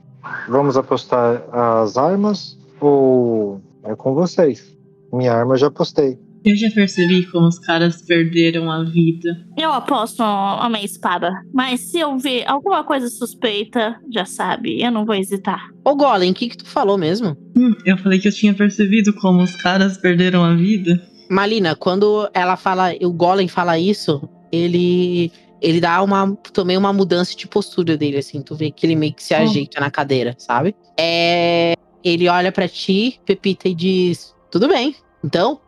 [0.48, 4.76] vamos apostar as armas ou é com vocês?
[5.12, 6.18] Minha arma eu já apostei.
[6.44, 9.46] Eu já percebi como os caras perderam a vida.
[9.56, 11.32] Eu aposto a minha espada.
[11.54, 15.70] Mas se eu ver alguma coisa suspeita, já sabe, eu não vou hesitar.
[15.82, 17.34] Ô, Golem, o que que tu falou mesmo?
[17.56, 21.00] Hum, eu falei que eu tinha percebido como os caras perderam a vida.
[21.30, 25.32] Malina, quando ela fala, o Golem fala isso, ele
[25.62, 29.14] ele dá uma também uma mudança de postura dele assim, tu vê que ele meio
[29.14, 30.76] que se ajeita na cadeira, sabe?
[31.00, 31.72] É,
[32.04, 34.94] ele olha pra ti, Pepita e diz: "Tudo bem.
[35.24, 35.58] Então,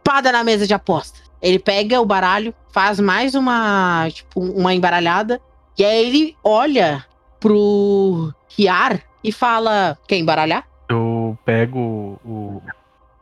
[0.00, 1.20] espada na mesa de aposta".
[1.42, 5.40] Ele pega o baralho, faz mais uma, tipo, uma embaralhada,
[5.78, 7.04] e aí ele olha
[7.38, 12.60] pro Riar e fala: "Quer embaralhar?" Eu pego o.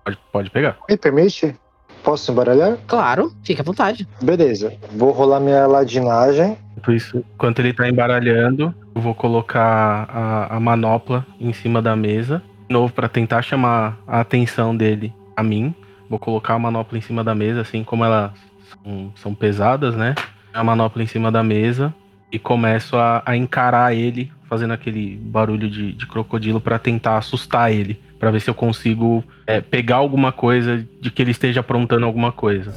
[0.04, 0.78] Pode, pode pegar.
[0.88, 1.54] Me permite?
[2.02, 2.78] Posso embaralhar?
[2.86, 4.08] Claro, fica à vontade.
[4.22, 4.72] Beleza.
[4.92, 6.56] Vou rolar minha ladinagem.
[6.76, 11.94] Enquanto isso, enquanto ele tá embaralhando, eu vou colocar a, a manopla em cima da
[11.94, 12.42] mesa.
[12.66, 15.74] De novo, pra tentar chamar a atenção dele a mim.
[16.08, 18.32] Vou colocar a manopla em cima da mesa, assim como elas
[18.70, 20.14] são, são pesadas, né?
[20.52, 21.94] A manopla em cima da mesa
[22.32, 27.72] e começo a, a encarar ele, fazendo aquele barulho de, de crocodilo pra tentar assustar
[27.72, 28.00] ele.
[28.18, 32.32] Pra ver se eu consigo é, pegar alguma coisa de que ele esteja aprontando alguma
[32.32, 32.72] coisa.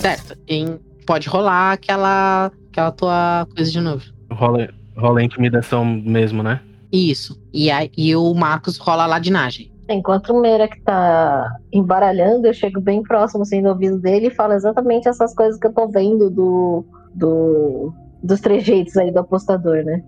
[0.00, 0.36] Certo.
[0.46, 4.04] Em- pode rolar aquela aquela tua coisa de novo.
[4.30, 6.60] Rola, rola a intimidação mesmo, né?
[6.92, 7.40] Isso.
[7.52, 9.70] E, aí, e o Marcos rola a ladinagem.
[9.88, 14.34] Enquanto o Meira que tá embaralhando, eu chego bem próximo assim do ouvido dele e
[14.34, 16.84] falo exatamente essas coisas que eu tô vendo do,
[17.14, 20.02] do dos trejeitos aí do apostador, né?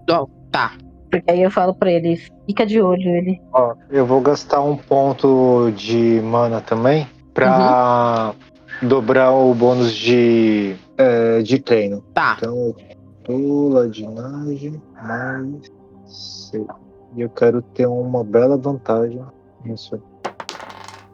[0.51, 0.72] Tá.
[1.11, 3.41] Porque aí eu falo pra ele, fica de olho, ele.
[3.53, 8.35] Ó, eu vou gastar um ponto de mana também pra
[8.83, 12.03] dobrar o bônus de, é, de treino.
[12.12, 12.37] Tá.
[12.39, 12.76] Então, eu
[13.24, 15.72] tô ladinagem mais.
[17.16, 19.22] E eu quero ter uma bela vantagem
[19.68, 20.32] nisso aí.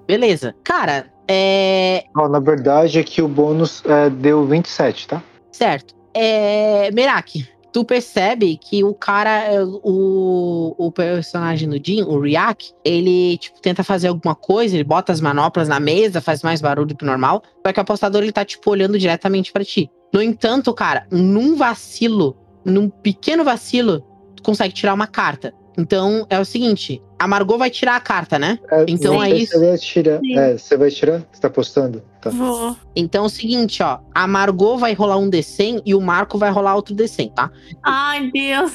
[0.06, 0.54] Beleza.
[0.62, 2.04] Cara, é.
[2.16, 5.22] Ó, na verdade, aqui o bônus é, deu 27, tá?
[5.50, 5.94] Certo.
[6.12, 6.90] É.
[6.92, 13.36] Merak, tu percebe que o cara, é, o, o personagem do Jin, o Riak, ele,
[13.38, 17.02] tipo, tenta fazer alguma coisa, ele bota as manoplas na mesa, faz mais barulho que
[17.02, 19.90] o normal, só que o apostador, ele tá, tipo, olhando diretamente pra ti.
[20.12, 24.04] No entanto, cara, num vacilo, num pequeno vacilo,
[24.36, 25.52] tu consegue tirar uma carta.
[25.76, 28.58] Então, é o seguinte, a Margot vai tirar a carta, né?
[28.70, 29.58] É, Então você é isso.
[29.58, 30.20] Vai tirar.
[30.36, 31.22] É, você vai tirar?
[31.32, 32.02] Você tá apostando?
[32.20, 32.28] Tá.
[32.28, 32.76] Vou.
[32.94, 36.50] Então é o seguinte, ó, a Margot vai rolar um D100 e o Marco vai
[36.50, 37.50] rolar outro D100, tá?
[37.82, 38.72] Ai, Deus.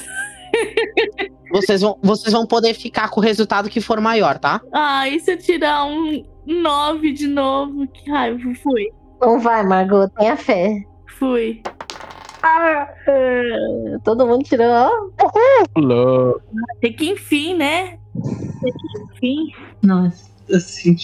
[1.52, 4.60] Vocês vão, vocês vão poder ficar com o resultado que for maior, tá?
[4.72, 8.40] Ai, se eu tirar um 9 de novo, que raiva.
[8.60, 8.88] Fui.
[9.20, 10.82] Não vai, Margot, tenha fé.
[11.20, 11.62] Fui.
[13.06, 14.90] É, Todo mundo tirou, ó.
[16.76, 17.99] Até que enfim, né?
[19.14, 19.52] Enfim.
[19.82, 20.96] Nossa, assim.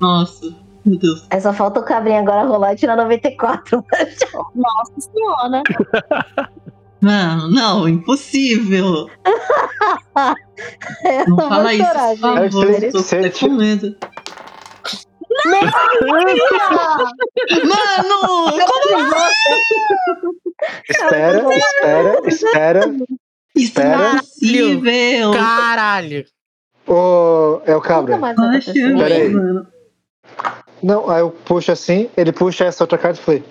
[0.00, 0.54] Nossa,
[0.84, 1.26] meu Deus.
[1.30, 3.84] Aí só falta o cabrinho agora rolar e tirar 94.
[4.54, 5.62] Nossa senhora.
[7.02, 9.10] Não, não, impossível.
[11.04, 12.70] Eu Não fala isso, por favor.
[12.84, 13.96] eu tô até com medo.
[16.06, 16.30] Mano,
[20.88, 22.80] Espera, espera, espera.
[23.56, 24.18] isso não é Espera.
[24.18, 25.32] possível.
[25.32, 26.24] Caralho!
[26.92, 28.18] Ô, é o Nunca cabra.
[28.18, 28.96] mais vai Poxa, acontecer.
[28.96, 29.28] Pera aí.
[29.30, 29.66] mano.
[30.82, 33.44] Não, aí eu puxo assim, ele puxa essa outra carta e falei.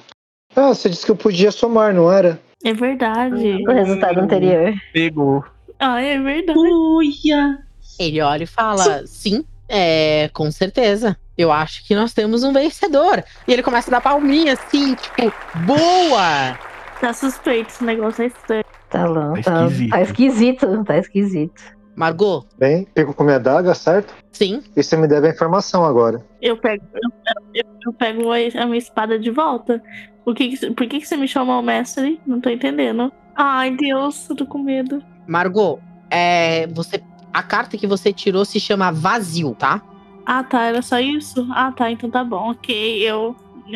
[0.56, 2.40] Ah, você disse que eu podia somar, não era?
[2.64, 3.64] É verdade.
[3.68, 4.74] O resultado anterior.
[4.94, 5.44] Pegou.
[5.80, 6.60] Ah, é verdade.
[6.60, 7.58] Uia.
[8.00, 11.18] Ele olha e fala: sim, é, com certeza.
[11.38, 13.24] Eu acho que nós temos um vencedor.
[13.48, 15.34] E ele começa a dar palminha assim, tipo,
[15.66, 16.60] boa!
[17.00, 18.64] Tá suspeito, esse negócio é estranho.
[18.90, 19.90] Tá lá, Tá tá, esquisito.
[19.90, 21.62] tá esquisito, tá esquisito.
[21.96, 24.14] Margot, Bem, fico com minha daga, certo?
[24.34, 24.64] sim.
[24.76, 26.26] E você me deve a informação agora.
[26.42, 27.10] Eu pego, eu,
[27.54, 29.82] eu- eu pego a a minha espada de volta.
[30.24, 32.20] Por que, que- por que, que você me chamou mestre?
[32.26, 33.12] Não tô entendendo.
[33.36, 35.02] Ai, Deus, eu tô com medo.
[35.28, 35.80] Margot,
[36.12, 37.02] é, você,
[37.34, 39.82] a carta que você tirou se chama Vazio, tá?
[40.26, 41.48] Ah, tá, era só isso?
[41.52, 43.02] Ah, tá, então tá bom, ok.
[43.02, 43.36] Eu,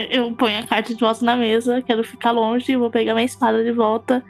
[0.10, 3.64] eu ponho a carta de volta na mesa, quero ficar longe, vou pegar minha espada
[3.64, 4.24] de volta.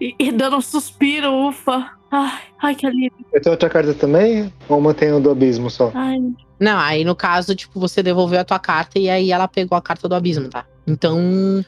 [0.00, 1.90] E, e dando um suspiro, ufa.
[2.16, 3.26] Ai, ai, que alívio.
[3.32, 4.52] Eu tenho outra carta também?
[4.68, 5.90] Ou mantenho do abismo só?
[5.92, 6.20] Ai,
[6.60, 9.82] Não, aí no caso, tipo, você devolveu a tua carta e aí ela pegou a
[9.82, 10.64] carta do abismo, tá?
[10.86, 11.18] Então,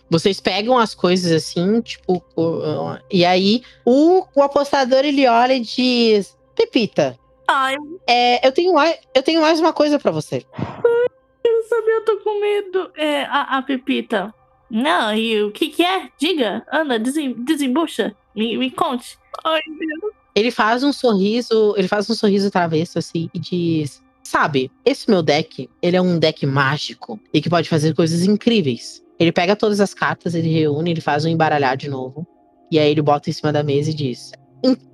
[0.08, 2.22] vocês pegam as coisas assim, tipo,
[3.10, 7.18] e aí o, o apostador ele olha e diz: Pepita,
[7.48, 7.74] ai,
[8.06, 10.44] é, eu, tenho mais, eu tenho mais uma coisa pra você.
[11.42, 12.92] quero saber, eu tô com medo.
[12.96, 14.32] É, a, a Pepita.
[14.70, 16.08] Não, e o que que é?
[16.16, 18.14] Diga, anda, desem, desembucha.
[18.34, 19.18] Me, me conte.
[19.44, 20.14] Ai, Deus.
[20.36, 25.22] Ele faz um sorriso, ele faz um sorriso travesso assim e diz: Sabe, esse meu
[25.22, 29.02] deck, ele é um deck mágico e que pode fazer coisas incríveis.
[29.18, 32.26] Ele pega todas as cartas, ele reúne, ele faz um embaralhar de novo.
[32.70, 34.32] E aí ele bota em cima da mesa e diz: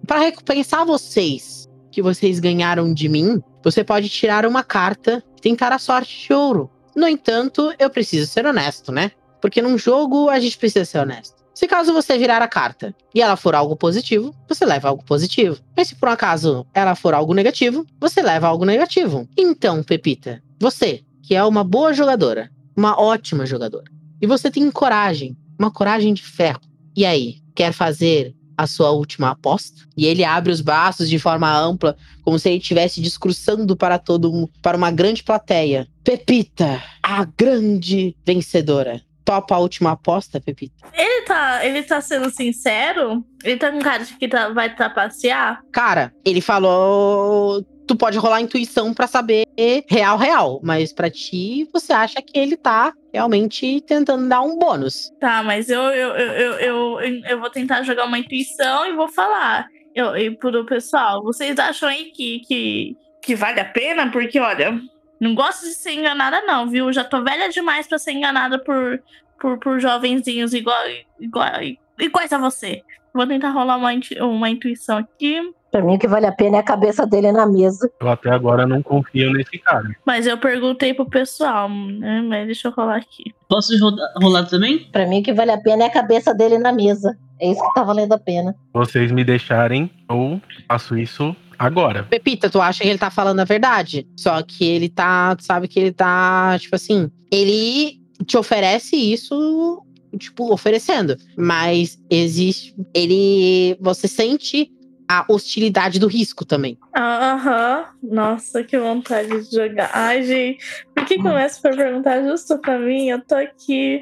[0.07, 5.73] Para recompensar vocês que vocês ganharam de mim, você pode tirar uma carta e tentar
[5.73, 6.71] a sorte de ouro.
[6.95, 9.11] No entanto, eu preciso ser honesto, né?
[9.41, 11.42] Porque num jogo a gente precisa ser honesto.
[11.55, 15.61] Se caso você virar a carta e ela for algo positivo, você leva algo positivo.
[15.77, 19.29] Mas se por um acaso ela for algo negativo, você leva algo negativo.
[19.37, 23.91] Então, Pepita, você, que é uma boa jogadora, uma ótima jogadora,
[24.21, 26.61] e você tem coragem, uma coragem de ferro.
[26.97, 29.83] E aí, quer fazer a sua última aposta?
[29.97, 34.33] E ele abre os braços de forma ampla, como se ele estivesse discursando para todo
[34.33, 35.87] um, para uma grande plateia.
[36.03, 39.03] Pepita, a grande vencedora.
[39.25, 40.87] Topa a última aposta, Pepita?
[40.93, 43.25] Ele tá, ele tá sendo sincero?
[43.45, 45.61] Ele tá com cara de que tá, vai trapacear?
[45.73, 47.65] Cara, ele falou.
[47.87, 49.45] Tu pode rolar intuição pra saber
[49.89, 50.61] real, real.
[50.63, 55.11] Mas pra ti, você acha que ele tá realmente tentando dar um bônus.
[55.21, 59.09] Tá, mas eu, eu, eu, eu, eu, eu vou tentar jogar uma intuição e vou
[59.09, 59.67] falar.
[59.95, 64.11] Eu, e pro pessoal, vocês acham aí que, que, que vale a pena?
[64.11, 64.81] Porque, olha,
[65.23, 66.93] não gosto de ser enganada, não, viu?
[66.93, 69.01] Já tô velha demais pra ser enganada por,
[69.41, 70.83] por, por jovenzinhos igual,
[71.21, 71.49] igual,
[71.97, 72.83] iguais a você.
[73.15, 75.41] Vou tentar rolar uma, uma intuição aqui.
[75.71, 77.89] Pra mim, o que vale a pena é a cabeça dele na mesa.
[78.01, 79.95] Eu até agora não confio nesse cara.
[80.05, 82.21] Mas eu perguntei pro pessoal, né?
[82.23, 83.33] Mas deixa eu rolar aqui.
[83.49, 84.81] Posso rolar, rolar também?
[84.91, 87.17] Pra mim, o que vale a pena é a cabeça dele na mesa.
[87.41, 88.57] É isso que tá valendo a pena.
[88.75, 91.35] Vocês me deixarem, eu faço isso
[91.67, 92.05] agora.
[92.05, 94.07] Pepita, tu acha que ele tá falando a verdade?
[94.17, 95.35] Só que ele tá.
[95.37, 96.57] Tu sabe que ele tá.
[96.59, 97.11] Tipo assim.
[97.31, 99.83] Ele te oferece isso.
[100.19, 101.17] Tipo, oferecendo.
[101.37, 102.75] Mas existe.
[102.95, 103.77] Ele.
[103.81, 104.71] Você sente
[105.09, 106.79] a hostilidade do risco também.
[106.95, 107.85] Ah, Aham.
[108.03, 109.91] Nossa, que vontade de jogar.
[109.93, 110.65] Ai, gente.
[110.95, 113.09] Por que começa por perguntar justo pra mim?
[113.09, 114.01] Eu tô aqui.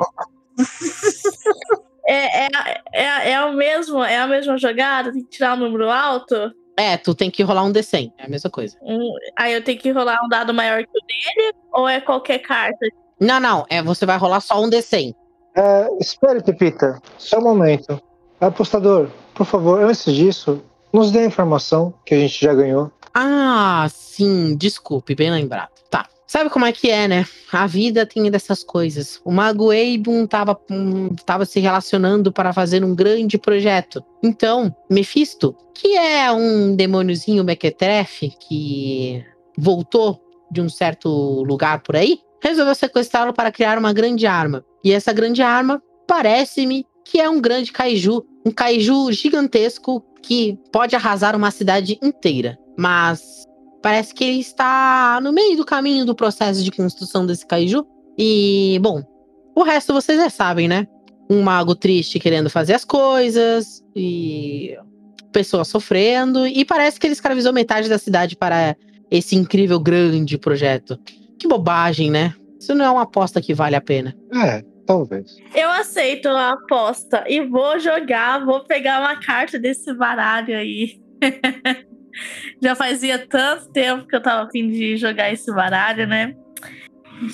[2.06, 2.48] É, é,
[2.92, 5.12] é, é o mesmo, é a mesma jogada?
[5.12, 6.52] Tem que tirar um número alto?
[6.80, 8.10] É, tu tem que rolar um D100.
[8.16, 8.74] É a mesma coisa.
[8.80, 11.52] Um- aí eu tenho que rolar um dado maior que o dele?
[11.74, 12.86] Ou é qualquer carta?
[13.20, 13.66] Não, não.
[13.68, 15.14] É, você vai rolar só um D100.
[15.54, 16.98] É, espere, Pepita.
[17.18, 18.00] Só um momento.
[18.40, 22.90] Apostador, por favor, antes disso, nos dê a informação que a gente já ganhou.
[23.12, 25.68] Ah, sim, desculpe, bem lembrado.
[25.90, 26.06] Tá.
[26.30, 27.26] Sabe como é que é, né?
[27.50, 29.20] A vida tem dessas coisas.
[29.24, 34.00] O Mago Eibun tava, hum, tava se relacionando para fazer um grande projeto.
[34.22, 39.26] Então, Mephisto, que é um demôniozinho mequetrefe que
[39.58, 40.22] voltou
[40.52, 41.08] de um certo
[41.42, 44.64] lugar por aí, resolveu sequestrá-lo para criar uma grande arma.
[44.84, 48.24] E essa grande arma, parece-me que é um grande kaiju.
[48.46, 52.56] Um kaiju gigantesco que pode arrasar uma cidade inteira.
[52.78, 53.49] Mas
[53.82, 57.86] parece que ele está no meio do caminho do processo de construção desse kaiju.
[58.18, 59.02] E, bom,
[59.54, 60.86] o resto vocês já sabem, né?
[61.28, 64.76] Um mago triste querendo fazer as coisas e
[65.32, 68.76] pessoas sofrendo, e parece que ele escravizou metade da cidade para
[69.10, 70.98] esse incrível grande projeto.
[71.38, 72.34] Que bobagem, né?
[72.58, 74.14] Isso não é uma aposta que vale a pena.
[74.34, 75.36] É, talvez.
[75.54, 81.00] Eu aceito a aposta e vou jogar, vou pegar uma carta desse baralho aí.
[82.60, 86.34] Já fazia tanto tempo que eu tava afim de jogar esse baralho, né?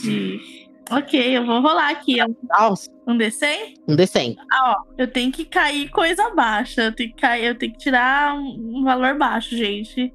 [0.03, 0.67] De.
[0.91, 2.19] Ok, eu vou rolar aqui.
[2.49, 3.75] Nossa, Um D100?
[3.89, 4.37] um D100.
[4.53, 6.83] Ah, ó, eu tenho que cair coisa baixa.
[6.85, 10.15] Eu tenho que cair, eu tenho que tirar um, um valor baixo, gente.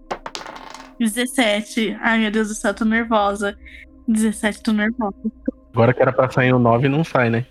[0.99, 1.97] 17.
[1.99, 3.57] Ai, meu Deus do céu, tô nervosa.
[4.07, 5.15] 17, tô nervosa.
[5.73, 7.45] Agora que era pra sair o 9, não sai, né?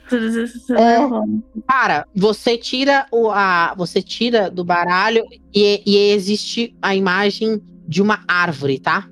[0.70, 0.98] É.
[0.98, 1.38] nervosa.
[1.66, 8.02] Cara, você tira o a, você tira do baralho e, e existe a imagem de
[8.02, 9.08] uma árvore, tá?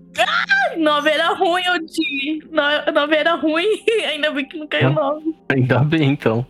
[0.77, 2.39] Nove era ruim, eu di.
[2.51, 3.67] No- Nove era ruim,
[4.09, 5.35] ainda bem que não caiu nove.
[5.49, 6.47] Ainda bem, então.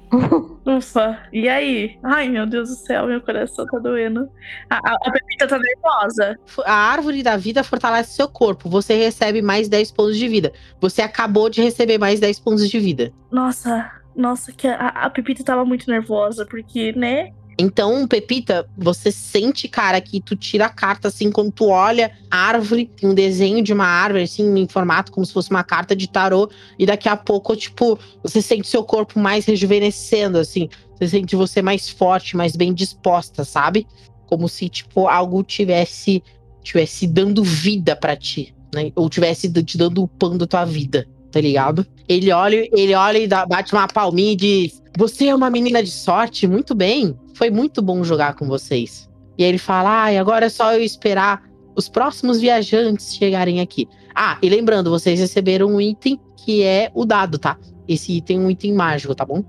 [0.66, 1.18] Ufa.
[1.32, 1.98] E aí?
[2.02, 4.28] Ai, meu Deus do céu, meu coração tá doendo.
[4.68, 6.38] A, a, a Pepita tá nervosa.
[6.64, 8.68] A árvore da vida fortalece seu corpo.
[8.68, 10.52] Você recebe mais 10 pontos de vida.
[10.80, 13.12] Você acabou de receber mais 10 pontos de vida.
[13.30, 17.30] Nossa, nossa, que a, a Pepita tava muito nervosa, porque, né?
[17.60, 22.36] Então, Pepita, você sente, cara, que tu tira a carta assim, quando tu olha a
[22.36, 25.96] árvore, tem um desenho de uma árvore, assim, em formato como se fosse uma carta
[25.96, 26.48] de tarô,
[26.78, 30.68] e daqui a pouco, tipo, você sente seu corpo mais rejuvenescendo, assim.
[30.96, 33.88] Você sente você mais forte, mais bem disposta, sabe?
[34.26, 36.22] Como se, tipo, algo tivesse,
[36.62, 38.92] tivesse dando vida pra ti, né?
[38.94, 41.86] Ou tivesse te dando o pão da tua vida, tá ligado?
[42.08, 45.82] Ele olha, ele olha e dá- bate uma palminha e diz: Você é uma menina
[45.82, 47.16] de sorte, muito bem.
[47.34, 49.08] Foi muito bom jogar com vocês.
[49.36, 51.42] E aí ele fala: Ai, agora é só eu esperar
[51.76, 53.86] os próximos viajantes chegarem aqui.
[54.14, 57.56] Ah, e lembrando, vocês receberam um item que é o dado, tá?
[57.86, 59.44] Esse item é um item mágico, tá bom?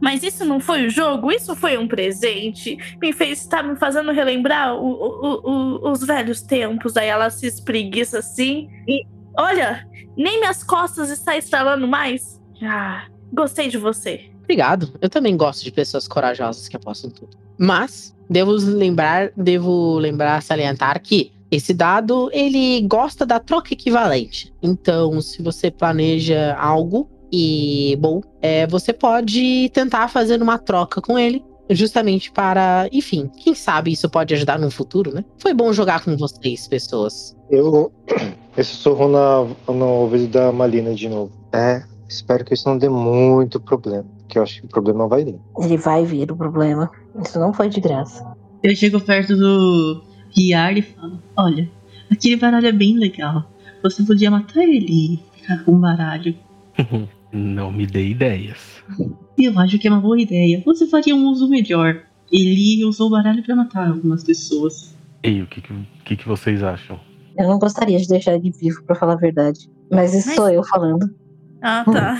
[0.00, 2.76] Mas isso não foi o jogo, isso foi um presente.
[3.02, 6.96] Me fez tá me fazendo relembrar o- o- o- os velhos tempos.
[6.96, 8.68] Aí ela se espreguiça assim.
[8.86, 9.02] E
[9.36, 9.84] olha,
[10.18, 12.40] nem minhas costas estão estralando mais.
[12.60, 14.24] Ah, gostei de você.
[14.42, 14.92] Obrigado.
[15.00, 17.36] Eu também gosto de pessoas corajosas que apostam tudo.
[17.56, 24.52] Mas devo lembrar, devo lembrar, salientar que esse dado ele gosta da troca equivalente.
[24.62, 31.18] Então, se você planeja algo e bom, é, você pode tentar fazer uma troca com
[31.18, 31.44] ele.
[31.70, 35.22] Justamente para, enfim, quem sabe isso pode ajudar no futuro, né?
[35.36, 37.36] Foi bom jogar com vocês, pessoas.
[37.50, 37.92] Eu,
[38.58, 41.30] eu sussurro na, no ouvido da Malina de novo.
[41.52, 44.04] É, espero que isso não dê muito problema.
[44.28, 45.38] Que eu acho que o problema vai dar.
[45.60, 46.90] Ele vai vir o problema.
[47.24, 48.26] Isso não foi de graça.
[48.60, 51.70] Eu chego perto do Riar e falo: Olha,
[52.10, 53.48] aquele baralho é bem legal.
[53.80, 56.34] Você podia matar ele e ficar com o baralho.
[57.30, 58.82] Não me dê ideias.
[59.38, 60.62] Eu acho que é uma boa ideia.
[60.64, 62.02] Você faria um uso melhor.
[62.32, 64.96] Ele usou o baralho pra matar algumas pessoas.
[65.22, 65.62] E o que,
[66.04, 66.98] que, que vocês acham?
[67.38, 69.70] Eu não gostaria de deixar ele vivo, pra falar a verdade.
[69.90, 71.08] Mas isso Mas- sou eu falando.
[71.62, 72.16] Ah, tá.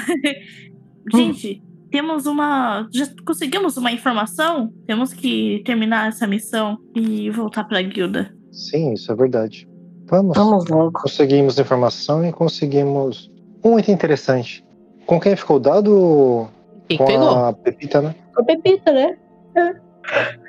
[1.15, 2.89] Gente, temos uma.
[2.93, 4.73] Já conseguimos uma informação?
[4.87, 8.33] Temos que terminar essa missão e voltar pra guilda.
[8.53, 9.69] Sim, isso é verdade.
[10.07, 10.37] Vamos.
[10.37, 10.93] Vamos logo.
[11.01, 13.31] Conseguimos informação e conseguimos
[13.65, 14.65] um item interessante.
[15.07, 16.49] Com quem ficou dado?
[16.89, 17.29] Quem Com pegou?
[17.29, 18.15] a Pepita, né?
[18.35, 19.17] Foi Pepita, né?
[19.57, 19.75] É.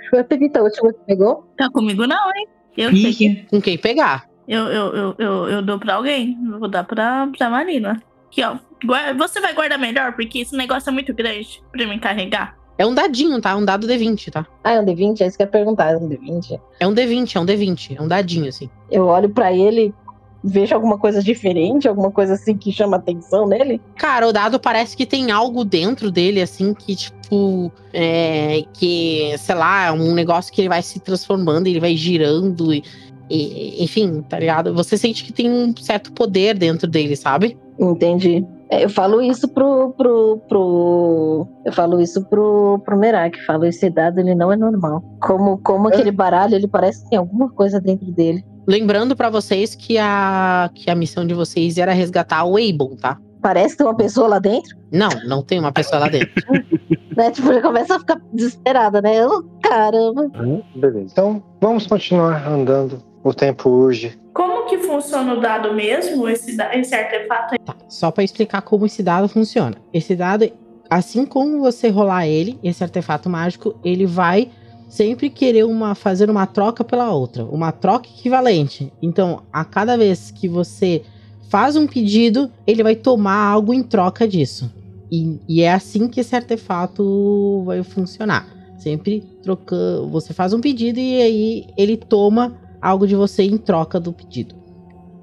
[0.10, 1.44] Foi a Pepita a última que pegou?
[1.58, 2.48] Tá comigo não, hein?
[2.78, 4.29] Eu, sei Com quem pegar?
[4.50, 6.36] Eu, eu, eu, eu, eu dou pra alguém.
[6.60, 8.02] Vou dar pra, pra Marina.
[8.28, 8.58] Aqui, ó.
[8.86, 12.58] Guarda- Você vai guardar melhor, porque esse negócio é muito grande pra me carregar.
[12.78, 13.56] É um dadinho, tá?
[13.58, 14.46] Um dado D20, tá?
[14.64, 15.22] Ah, é um D20?
[15.22, 15.92] É isso que eu ia perguntar.
[15.92, 16.60] É um D20?
[16.80, 17.98] É um D20, é um D20.
[17.98, 18.70] É um dadinho, assim.
[18.90, 19.94] Eu olho pra ele,
[20.42, 23.82] vejo alguma coisa diferente, alguma coisa assim que chama atenção nele.
[23.98, 27.70] Cara, o dado parece que tem algo dentro dele, assim, que, tipo.
[27.94, 32.74] É, que, sei lá, é um negócio que ele vai se transformando, ele vai girando.
[32.74, 32.82] E,
[33.30, 34.74] e- enfim, tá ligado?
[34.74, 37.58] Você sente que tem um certo poder dentro dele, sabe?
[37.80, 38.46] Entendi.
[38.70, 41.48] É, Eu falo isso pro, pro, pro.
[41.66, 43.44] Eu falo isso pro, pro Merak.
[43.46, 45.04] Falo, esse dado ele não é normal.
[45.22, 48.44] Como, como aquele baralho, ele parece que tem alguma coisa dentro dele.
[48.68, 53.18] Lembrando pra vocês que a, que a missão de vocês era resgatar o Abon, tá?
[53.42, 54.78] Parece ter uma pessoa lá dentro.
[54.92, 56.30] Não, não tem uma pessoa lá dentro.
[57.18, 57.32] Né?
[57.32, 59.18] Tipo, já começa a ficar desesperada, né?
[59.18, 60.32] Eu, caramba.
[60.42, 61.08] Hum, beleza.
[61.12, 63.04] Então, vamos continuar andando.
[63.24, 64.18] O tempo urge.
[64.34, 67.60] Como que funciona o dado mesmo, esse, esse artefato aí?
[67.60, 69.76] Tá, só pra explicar como esse dado funciona.
[69.94, 70.50] Esse dado,
[70.90, 74.50] assim como você rolar ele, esse artefato mágico, ele vai
[74.88, 78.92] sempre querer uma fazer uma troca pela outra, uma troca equivalente.
[79.02, 81.04] Então, a cada vez que você
[81.50, 84.72] faz um pedido, ele vai tomar algo em troca disso.
[85.12, 88.48] E, e é assim que esse artefato vai funcionar.
[88.78, 90.08] Sempre trocando.
[90.10, 94.56] Você faz um pedido e aí ele toma algo de você em troca do pedido.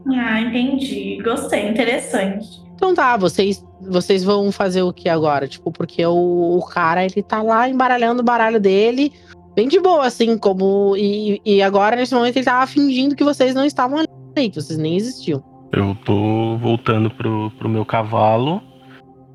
[0.09, 1.21] Ah, entendi.
[1.23, 2.65] Gostei, interessante.
[2.75, 5.49] Então tá, vocês, vocês vão fazer o que agora?
[5.49, 9.13] Tipo, porque o, o cara, ele tá lá embaralhando o baralho dele,
[9.55, 10.95] bem de boa, assim, como.
[10.97, 14.79] E, e agora, nesse momento, ele tava fingindo que vocês não estavam ali, que vocês
[14.79, 15.43] nem existiam.
[15.73, 18.63] Eu tô voltando pro, pro meu cavalo,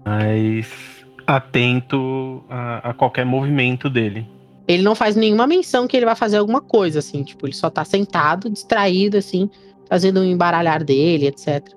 [0.06, 0.72] mas
[1.26, 4.28] atento a, a qualquer movimento dele.
[4.68, 7.70] Ele não faz nenhuma menção que ele vai fazer alguma coisa, assim, tipo, ele só
[7.70, 9.49] tá sentado, distraído, assim,
[9.89, 11.74] fazendo um embaralhar dele, etc.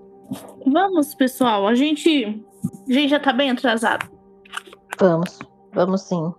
[0.66, 1.66] Vamos, pessoal.
[1.66, 2.43] A gente,
[2.89, 4.09] a gente já tá bem atrasado.
[4.99, 5.39] Vamos,
[5.72, 6.32] vamos sim.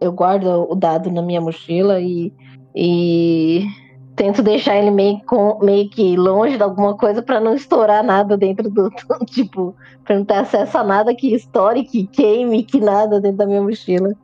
[0.00, 2.32] Eu guardo o dado na minha mochila e,
[2.74, 3.66] e
[4.16, 8.36] tento deixar ele meio, com, meio que longe de alguma coisa para não estourar nada
[8.36, 8.90] dentro do.
[9.26, 9.74] Tipo,
[10.04, 13.62] pra não ter acesso a nada que estoure, que queime, que nada dentro da minha
[13.62, 14.14] mochila.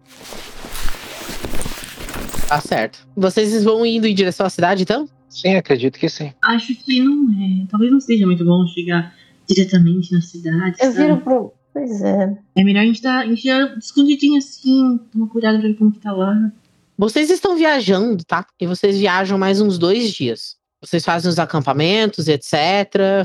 [2.49, 3.07] Tá certo.
[3.17, 5.09] Vocês vão indo em direção à cidade, então?
[5.29, 6.33] Sim, acredito que sim.
[6.43, 7.67] Acho que não é.
[7.69, 9.15] Talvez não seja muito bom chegar
[9.49, 10.77] diretamente na cidade.
[10.81, 10.97] Eu sabe?
[11.07, 11.53] viro pro.
[11.73, 12.37] Pois é.
[12.55, 15.91] É melhor a gente tá, a gente já escondidinho assim, tomar cuidado pra ver como
[15.91, 16.53] que tá lá.
[16.97, 18.47] Vocês estão viajando, tá?
[18.61, 20.55] E vocês viajam mais uns dois dias.
[20.81, 22.55] Vocês fazem os acampamentos, etc.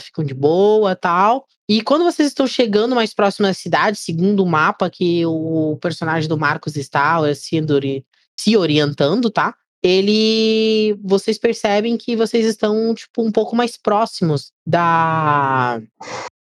[0.01, 1.45] Ficam de boa tal.
[1.67, 6.27] E quando vocês estão chegando mais próximo da cidade, segundo o mapa que o personagem
[6.27, 8.03] do Marcos está sendo ori-
[8.39, 9.53] se orientando, tá?
[9.83, 10.97] Ele.
[11.03, 15.81] Vocês percebem que vocês estão, tipo, um pouco mais próximos da.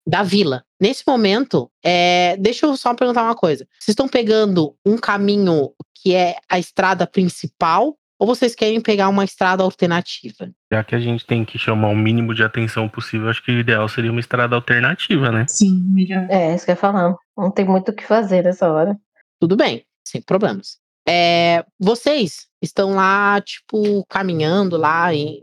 [0.06, 0.62] Da vila.
[0.78, 3.66] Nesse momento, é, deixa eu só perguntar uma coisa.
[3.80, 9.24] Vocês estão pegando um caminho que é a estrada principal ou vocês querem pegar uma
[9.24, 10.50] estrada alternativa?
[10.70, 13.58] Já que a gente tem que chamar o mínimo de atenção possível, acho que o
[13.58, 15.46] ideal seria uma estrada alternativa, né?
[15.48, 16.26] Sim, melhor.
[16.28, 17.14] É, isso que eu ia falar.
[17.34, 18.94] Não tem muito o que fazer nessa hora.
[19.40, 20.83] Tudo bem, sem problemas.
[21.06, 25.42] É, vocês estão lá, tipo, caminhando lá, e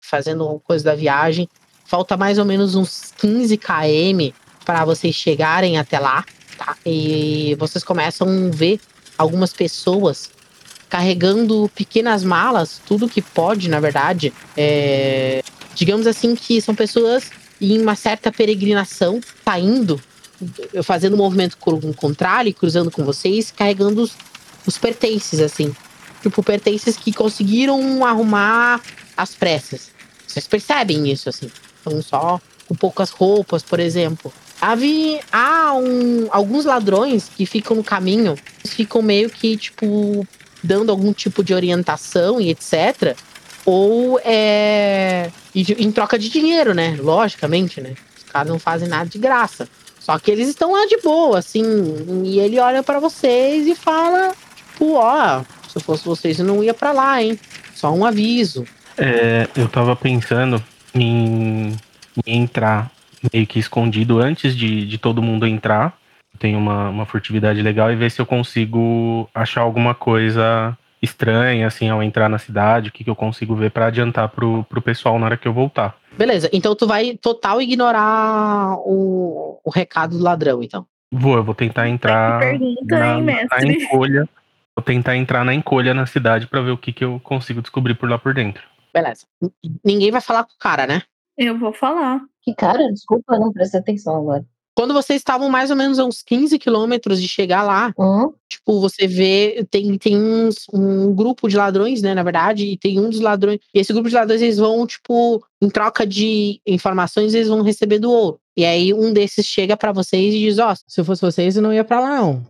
[0.00, 1.48] fazendo coisa da viagem.
[1.84, 4.34] Falta mais ou menos uns 15 km
[4.64, 6.24] para vocês chegarem até lá,
[6.56, 6.76] tá?
[6.84, 8.80] E vocês começam a ver
[9.16, 10.30] algumas pessoas
[10.88, 14.32] carregando pequenas malas, tudo que pode, na verdade.
[14.56, 15.42] É,
[15.74, 17.30] digamos assim que são pessoas
[17.60, 20.00] em uma certa peregrinação, saindo,
[20.82, 24.08] fazendo um movimento co- contrário, cruzando com vocês, carregando
[24.68, 25.74] os, pertences, assim.
[26.22, 28.80] Tipo, pertences que conseguiram arrumar
[29.16, 29.90] às pressas.
[30.26, 31.50] Vocês percebem isso, assim.
[31.76, 34.32] Estão só com poucas roupas, por exemplo.
[35.32, 40.26] Há um- alguns ladrões que ficam no caminho, eles ficam meio que, tipo,
[40.62, 43.16] dando algum tipo de orientação e etc.
[43.64, 45.30] Ou é.
[45.54, 46.96] em troca de dinheiro, né?
[47.00, 47.94] Logicamente, né?
[48.16, 49.68] Os caras não fazem nada de graça.
[50.00, 51.62] Só que eles estão lá de boa, assim.
[52.24, 54.34] E ele olha pra vocês e fala:
[54.78, 57.36] Tipo, ó, se eu fosse vocês, eu não ia pra lá, hein?
[57.74, 58.64] Só um aviso.
[58.96, 60.62] É, eu tava pensando
[60.94, 61.76] em,
[62.24, 62.88] em entrar
[63.32, 65.98] meio que escondido antes de, de todo mundo entrar.
[66.38, 71.88] Tenho uma, uma furtividade legal e ver se eu consigo achar alguma coisa estranha, assim,
[71.88, 75.18] ao entrar na cidade, o que, que eu consigo ver pra adiantar pro, pro pessoal
[75.18, 75.96] na hora que eu voltar.
[76.16, 80.86] Beleza, então tu vai total ignorar o, o recado do ladrão, então.
[81.10, 83.88] Vou, eu vou tentar entrar pergunta, na, hein, na mestre?
[84.78, 87.94] Vou tentar entrar na encolha na cidade pra ver o que, que eu consigo descobrir
[87.96, 88.62] por lá por dentro.
[88.94, 89.26] Beleza.
[89.42, 89.50] N-
[89.84, 91.02] Ninguém vai falar com o cara, né?
[91.36, 92.20] Eu vou falar.
[92.40, 94.46] Que cara, desculpa, não prestei atenção agora.
[94.76, 98.32] Quando vocês estavam mais ou menos a uns 15 quilômetros de chegar lá, Hum?
[98.48, 103.00] tipo, você vê, tem, tem uns, um grupo de ladrões, né, na verdade, e tem
[103.00, 107.34] um dos ladrões, e esse grupo de ladrões, eles vão, tipo, em troca de informações,
[107.34, 108.38] eles vão receber do ouro.
[108.56, 111.62] E aí um desses chega pra vocês e diz, ó, se eu fosse vocês, eu
[111.64, 112.46] não ia pra lá, não.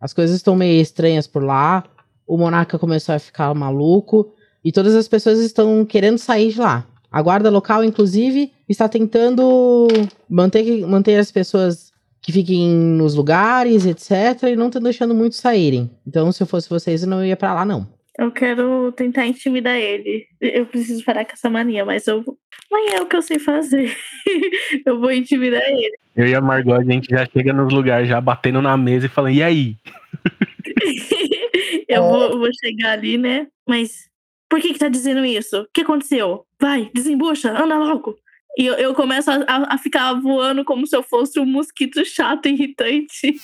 [0.00, 1.84] As coisas estão meio estranhas por lá,
[2.26, 4.32] o monarca começou a ficar maluco,
[4.64, 6.86] e todas as pessoas estão querendo sair de lá.
[7.10, 9.88] A guarda local, inclusive, está tentando
[10.28, 11.90] manter, manter as pessoas
[12.22, 15.90] que fiquem nos lugares, etc., e não estão deixando muitos saírem.
[16.06, 17.86] Então, se eu fosse vocês, eu não ia pra lá, não.
[18.18, 20.26] Eu quero tentar intimidar ele.
[20.40, 22.36] Eu preciso parar com essa mania, mas eu vou.
[22.70, 23.96] Mas é o que eu sei fazer.
[24.86, 25.96] eu vou intimidar ele.
[26.16, 29.08] Eu e a Margot, a gente já chega nos lugares já batendo na mesa e
[29.08, 29.76] falando, e aí?
[31.88, 33.46] eu vou, vou chegar ali, né?
[33.68, 34.08] Mas
[34.48, 35.62] por que que tá dizendo isso?
[35.62, 36.44] O que aconteceu?
[36.60, 38.16] Vai, desembucha, anda logo.
[38.58, 42.04] E eu, eu começo a, a- a ficar voando como se eu fosse um mosquito
[42.04, 43.36] chato, irritante.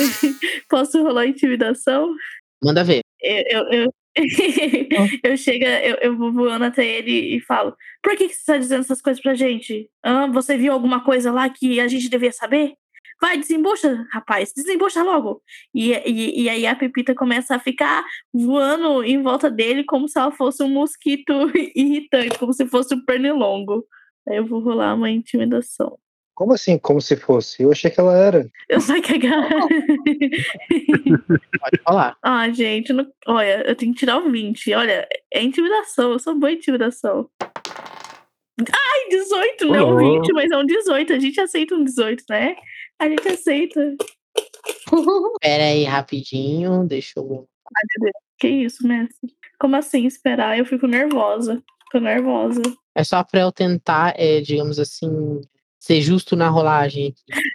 [0.68, 2.14] Posso rolar intimidação?
[2.64, 3.00] Manda ver.
[3.22, 3.94] Eu, eu,
[5.22, 8.58] eu, chego, eu, eu vou voando até ele e falo: Por que, que você tá
[8.58, 9.90] dizendo essas coisas pra gente?
[10.04, 10.30] Hã?
[10.30, 12.74] você viu alguma coisa lá que a gente devia saber?
[13.20, 15.42] vai, desembucha, rapaz, desembucha logo.
[15.74, 20.18] E, e, e aí a Pepita começa a ficar voando em volta dele como se
[20.18, 21.32] ela fosse um mosquito
[21.74, 23.86] irritante, como se fosse um pernilongo.
[24.28, 25.98] Aí eu vou rolar uma intimidação.
[26.36, 27.62] Como assim, como se fosse?
[27.62, 28.46] Eu achei que ela era.
[28.68, 29.32] Eu só que Pode
[31.82, 32.14] falar.
[32.22, 33.10] Ah, gente, não...
[33.26, 34.74] olha, eu tenho que tirar o 20.
[34.74, 37.30] Olha, é intimidação, eu sou boa em intimidação.
[37.40, 39.98] Ai, 18, não Olá.
[39.98, 41.14] 20, mas é um 18.
[41.14, 42.54] A gente aceita um 18, né?
[42.98, 43.96] A gente aceita.
[45.40, 46.84] Pera aí, rapidinho.
[46.86, 47.48] Deixa eu.
[47.74, 48.24] Ai, meu Deus.
[48.38, 49.34] Que isso, mestre?
[49.58, 50.58] Como assim esperar?
[50.58, 51.64] Eu fico nervosa.
[51.90, 52.60] Tô nervosa.
[52.94, 55.40] É só pra eu tentar, é, digamos assim,
[55.86, 57.14] ser justo na rolagem.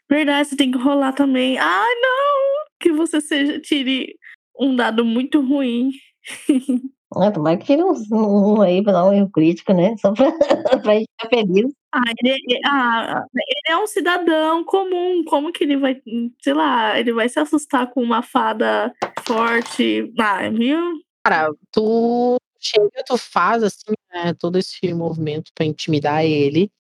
[0.10, 1.58] Verdade, você tem que rolar também.
[1.60, 2.66] Ai, não!
[2.80, 4.16] Que você seja, tire
[4.60, 5.92] um dado muito ruim.
[7.14, 9.98] Ah, tomara que tire um, um aí pra dar um erro crítico, né?
[9.98, 10.32] Só pra,
[10.82, 11.70] pra gente ficar feliz.
[11.94, 15.22] Ah ele, ele- ah, ele é um cidadão comum.
[15.26, 16.02] Como que ele vai,
[16.42, 18.94] sei lá, ele vai se assustar com uma fada
[19.28, 20.10] forte?
[20.18, 20.80] Ah, viu?
[21.26, 26.72] Cara, tu chega, tu faz assim, né, todo esse movimento pra intimidar ele.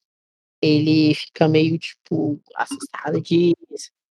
[0.62, 3.55] Ele fica meio, tipo, assustado disso.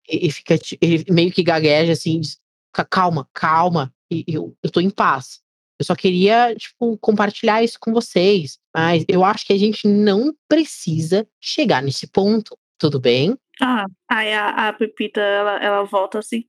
[0.09, 2.37] E, fica, ele meio que gagueja assim, diz,
[2.73, 3.93] "Ca- calma, calma.
[4.27, 5.41] Eu, eu tô em paz.
[5.79, 8.59] Eu só queria, tipo, compartilhar isso com vocês.
[8.75, 12.57] Mas eu acho que a gente não precisa chegar nesse ponto.
[12.77, 13.37] Tudo bem?
[13.61, 16.45] Ah, aí a, a Pepita, ela, ela volta assim.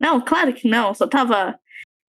[0.00, 0.92] Não, claro que não.
[0.94, 1.58] Só tava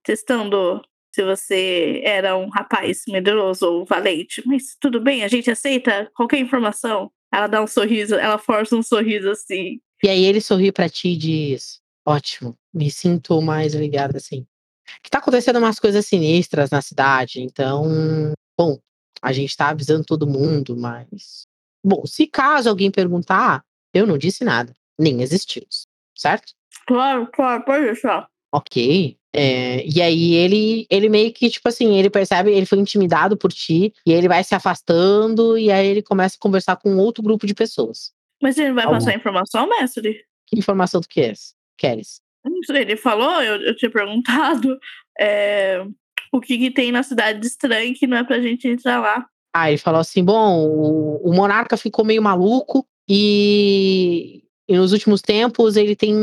[0.04, 0.82] testando
[1.14, 4.42] se você era um rapaz medroso ou valente.
[4.46, 7.12] Mas tudo bem, a gente aceita qualquer informação.
[7.32, 9.80] Ela dá um sorriso, ela força um sorriso assim.
[10.04, 14.46] E aí ele sorri pra ti e diz: Ótimo, me sinto mais ligado assim.
[15.04, 18.80] Que tá acontecendo umas coisas sinistras na cidade, então, bom,
[19.22, 21.46] a gente tá avisando todo mundo, mas.
[21.84, 23.64] Bom, se caso alguém perguntar,
[23.94, 26.54] eu não disse nada, nem existimos, certo?
[26.88, 28.28] Claro, claro, pode deixar.
[28.52, 29.19] Ok.
[29.36, 33.52] É, e aí ele, ele meio que, tipo assim, ele percebe, ele foi intimidado por
[33.52, 37.46] ti, e ele vai se afastando, e aí ele começa a conversar com outro grupo
[37.46, 38.12] de pessoas.
[38.42, 38.98] Mas ele vai Algum.
[38.98, 40.24] passar informação, mestre?
[40.48, 41.54] Que informação tu queres?
[41.78, 42.22] Queres?
[42.44, 44.78] Não sei, Ele falou, eu, eu tinha perguntado
[45.20, 45.86] é,
[46.32, 49.28] o que, que tem na cidade de estranho que não é pra gente entrar lá.
[49.54, 55.20] Ah, ele falou assim: bom, o, o monarca ficou meio maluco e, e nos últimos
[55.20, 56.16] tempos ele tem,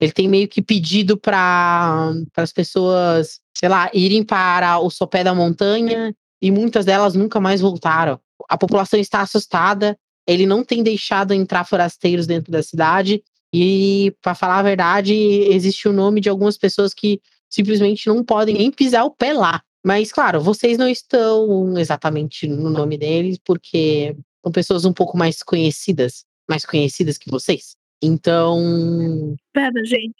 [0.00, 5.34] ele tem meio que pedido para as pessoas, sei lá, irem para o sopé da
[5.34, 8.20] montanha e muitas delas nunca mais voltaram.
[8.48, 14.36] A população está assustada, ele não tem deixado entrar forasteiros dentro da cidade e, para
[14.36, 17.20] falar a verdade, existe o nome de algumas pessoas que
[17.50, 19.60] simplesmente não podem nem pisar o pé lá.
[19.84, 24.14] Mas, claro, vocês não estão exatamente no nome deles, porque
[24.44, 27.79] são pessoas um pouco mais conhecidas, mais conhecidas que vocês.
[28.02, 29.36] Então.
[29.52, 30.14] Pera, gente.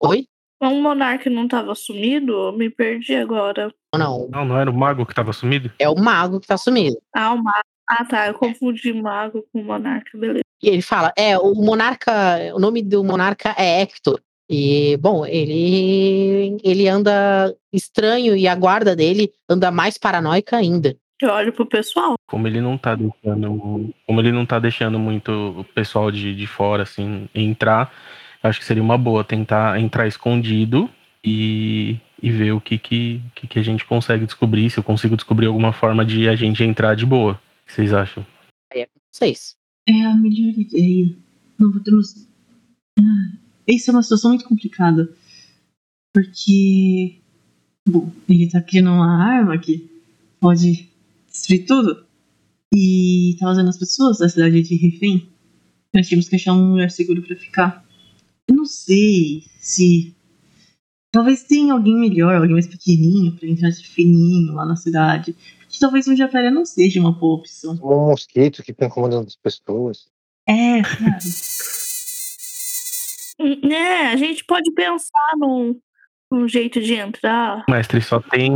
[0.00, 0.26] Oi?
[0.60, 2.32] Um monarca não tava sumido?
[2.32, 3.72] Eu Me perdi agora.
[3.94, 5.70] Não, Não, não era o mago que tava sumido?
[5.78, 6.96] é o mago que tá sumido.
[7.14, 7.66] Ah, o mago.
[7.88, 8.28] Ah, tá.
[8.28, 10.42] Eu confundi mago com monarca, beleza.
[10.62, 12.12] E ele fala: é, o monarca,
[12.54, 14.20] o nome do monarca é Hector.
[14.48, 20.96] E, bom, ele ele anda estranho e a guarda dele anda mais paranoica ainda.
[21.22, 22.14] Eu olho pro pessoal.
[22.28, 23.94] Como ele não tá deixando.
[24.04, 27.94] Como ele não tá deixando muito o pessoal de, de fora, assim, entrar,
[28.42, 30.90] acho que seria uma boa tentar entrar escondido
[31.24, 35.14] e, e ver o que, que, que, que a gente consegue descobrir, se eu consigo
[35.14, 37.34] descobrir alguma forma de a gente entrar de boa.
[37.34, 38.26] O que vocês acham?
[38.74, 39.54] Aí é vocês.
[39.88, 41.16] É a melhor ideia.
[41.56, 42.28] Não podemos.
[42.98, 45.08] Ah, isso é uma situação muito complicada.
[46.12, 47.20] Porque.
[47.88, 49.88] Bom, ele tá criando uma arma que
[50.40, 50.91] pode
[51.32, 52.06] destruir tudo.
[52.74, 55.28] E tá usando as pessoas da cidade de refém.
[55.94, 57.84] Nós tínhamos que achar um lugar seguro pra ficar.
[58.48, 60.14] Eu não sei se.
[61.12, 65.36] Talvez tenha alguém melhor, alguém mais pequenininho, pra entrar de fininho lá na cidade.
[65.68, 67.74] Que talvez um jacaré não seja uma boa opção.
[67.82, 70.06] Um mosquito que fica incomodando as pessoas.
[70.48, 71.18] É, sabe?
[73.40, 75.78] Hum, É, a gente pode pensar num,
[76.30, 77.64] num jeito de entrar.
[77.68, 78.50] Mestre, só tem.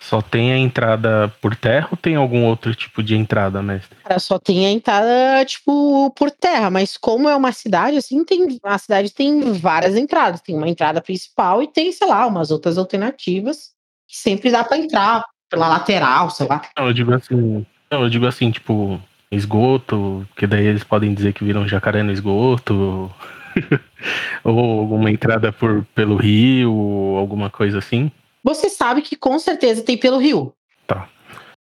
[0.00, 3.96] Só tem a entrada por terra ou tem algum outro tipo de entrada, mestre?
[4.04, 8.58] Cara, só tem a entrada, tipo, por terra, mas como é uma cidade, assim, tem.
[8.62, 10.40] A cidade tem várias entradas.
[10.40, 13.70] Tem uma entrada principal e tem, sei lá, umas outras alternativas
[14.06, 16.62] que sempre dá pra entrar pela lateral, sei lá.
[16.78, 17.66] Não, eu digo assim.
[17.90, 19.00] Não, eu digo assim, tipo,
[19.30, 23.10] esgoto, que daí eles podem dizer que viram jacaré no esgoto.
[24.44, 26.70] ou alguma entrada por, pelo rio,
[27.16, 28.10] alguma coisa assim.
[28.46, 30.54] Você sabe que com certeza tem pelo rio.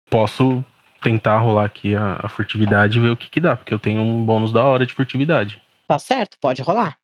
[0.09, 0.64] Posso
[1.02, 4.00] tentar rolar aqui a, a furtividade e ver o que, que dá, porque eu tenho
[4.00, 5.60] um bônus da hora de furtividade.
[5.88, 6.96] Tá certo, pode rolar.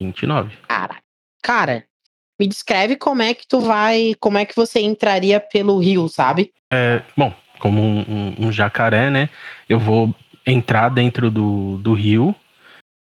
[0.00, 0.56] 29.
[0.68, 0.96] Cara,
[1.42, 1.84] cara,
[2.38, 6.52] me descreve como é que tu vai, como é que você entraria pelo rio, sabe?
[6.72, 9.28] É, bom, como um, um- um jacaré, né?
[9.68, 10.14] Eu vou
[10.46, 12.34] entrar dentro do, do rio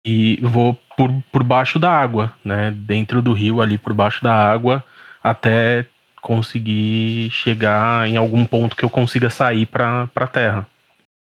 [0.04, 2.70] e vou por, por baixo da água, né?
[2.70, 4.84] Dentro do rio, ali por baixo da água,
[5.22, 5.86] até
[6.20, 10.66] conseguir chegar em algum ponto que eu consiga sair para a terra,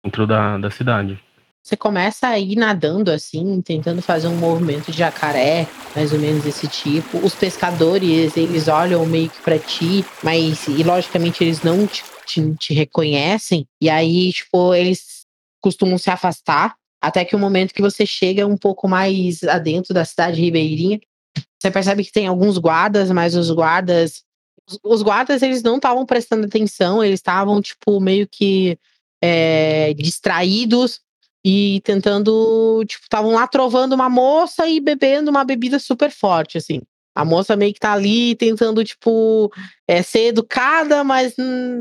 [0.04, 1.20] dentro da, da cidade.
[1.68, 6.44] Você começa a ir nadando assim, tentando fazer um movimento de jacaré, mais ou menos
[6.44, 7.18] desse tipo.
[7.18, 12.56] Os pescadores, eles olham meio que pra ti, mas e logicamente eles não te, te,
[12.56, 13.68] te reconhecem.
[13.82, 15.26] E aí, tipo, eles
[15.60, 20.06] costumam se afastar até que o momento que você chega um pouco mais adentro da
[20.06, 21.00] cidade ribeirinha,
[21.60, 24.24] você percebe que tem alguns guardas, mas os guardas
[24.70, 28.78] os, os guardas eles não estavam prestando atenção, eles estavam tipo meio que
[29.22, 31.00] é, distraídos
[31.46, 36.82] e tentando, tipo, estavam lá trovando uma moça e bebendo uma bebida super forte, assim.
[37.16, 39.52] A moça meio que tá ali tentando, tipo,
[39.88, 41.34] é, ser educada, mas,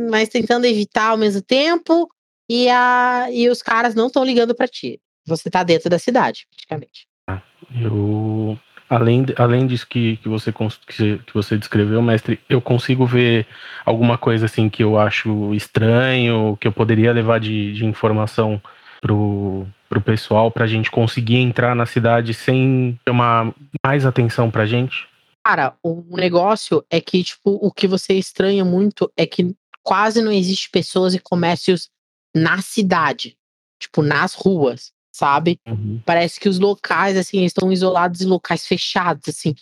[0.09, 2.09] mas tentando evitar ao mesmo tempo.
[2.49, 5.01] E, a, e os caras não estão ligando pra ti.
[5.27, 7.07] Você tá dentro da cidade, praticamente.
[7.75, 8.59] Eu,
[8.89, 13.47] além, além disso que, que, você, que você descreveu, mestre, eu consigo ver
[13.85, 18.63] alguma coisa assim que eu acho estranho, que eu poderia levar de, de informação
[19.01, 23.53] pro, pro pessoal pra gente conseguir entrar na cidade sem chamar
[23.85, 25.09] mais atenção pra gente.
[25.45, 30.33] Cara, o negócio é que, tipo, o que você estranha muito é que quase não
[30.33, 31.89] existe pessoas e comércios
[32.35, 33.37] na cidade.
[33.79, 35.59] Tipo, nas ruas, sabe?
[36.05, 39.55] Parece que os locais, assim, estão isolados em locais fechados, assim.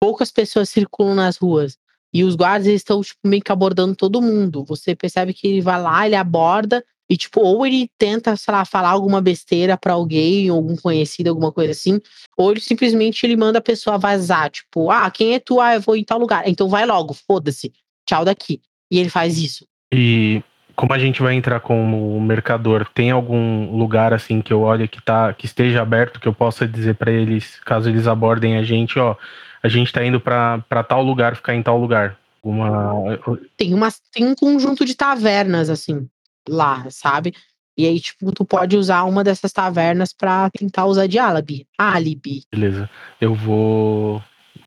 [0.00, 1.76] Poucas pessoas circulam nas ruas.
[2.12, 4.64] E os guardas, estão, tipo, meio que abordando todo mundo.
[4.64, 8.64] Você percebe que ele vai lá, ele aborda e, tipo, ou ele tenta, sei lá,
[8.64, 12.00] falar alguma besteira pra alguém, algum conhecido, alguma coisa assim,
[12.36, 15.58] ou ele simplesmente ele manda a pessoa vazar, tipo, ah, quem é tu?
[15.58, 16.46] Ah, eu vou em tal lugar.
[16.46, 17.72] Então vai logo, foda-se.
[18.06, 18.60] Tchau daqui.
[18.90, 19.66] E ele faz isso.
[19.92, 20.42] E
[20.78, 25.02] como a gente vai entrar como mercador, tem algum lugar assim que eu olhe que
[25.02, 28.96] tá que esteja aberto que eu possa dizer pra eles, caso eles abordem a gente,
[28.96, 29.16] ó,
[29.60, 32.16] a gente tá indo pra pra tal lugar, ficar em tal lugar.
[32.40, 33.18] Uma
[33.56, 36.08] Tem, uma, tem um conjunto de tavernas, assim,
[36.48, 37.34] lá, sabe?
[37.76, 41.66] E aí, tipo, tu pode usar uma dessas tavernas pra tentar usar de álibi.
[41.76, 42.44] Álibi.
[42.52, 42.88] beleza.
[43.20, 44.22] Eu vou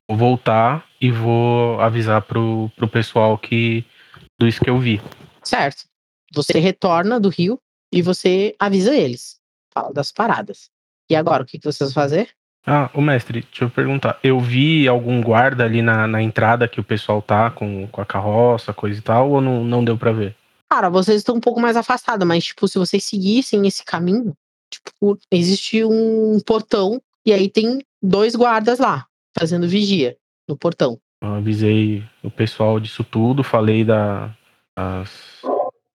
[0.06, 3.82] vou voltar e vou avisar pro, pro pessoal que
[4.38, 5.00] do isso que eu vi.
[5.42, 5.90] Certo.
[6.34, 7.58] Você retorna do rio
[7.92, 9.38] e você avisa eles.
[9.72, 10.70] Fala das paradas.
[11.10, 12.30] E agora, o que, que vocês vão fazer?
[12.66, 14.18] Ah, o mestre, deixa eu perguntar.
[14.22, 18.06] Eu vi algum guarda ali na, na entrada que o pessoal tá com, com a
[18.06, 20.36] carroça, coisa e tal, ou não, não deu pra ver?
[20.70, 24.32] Cara, vocês estão um pouco mais afastados, mas, tipo, se vocês seguissem esse caminho,
[24.70, 29.06] tipo, existe um portão e aí tem dois guardas lá,
[29.36, 30.16] fazendo vigia
[30.48, 30.98] no portão.
[31.20, 34.34] Eu avisei o pessoal disso tudo, falei da,
[34.74, 35.10] das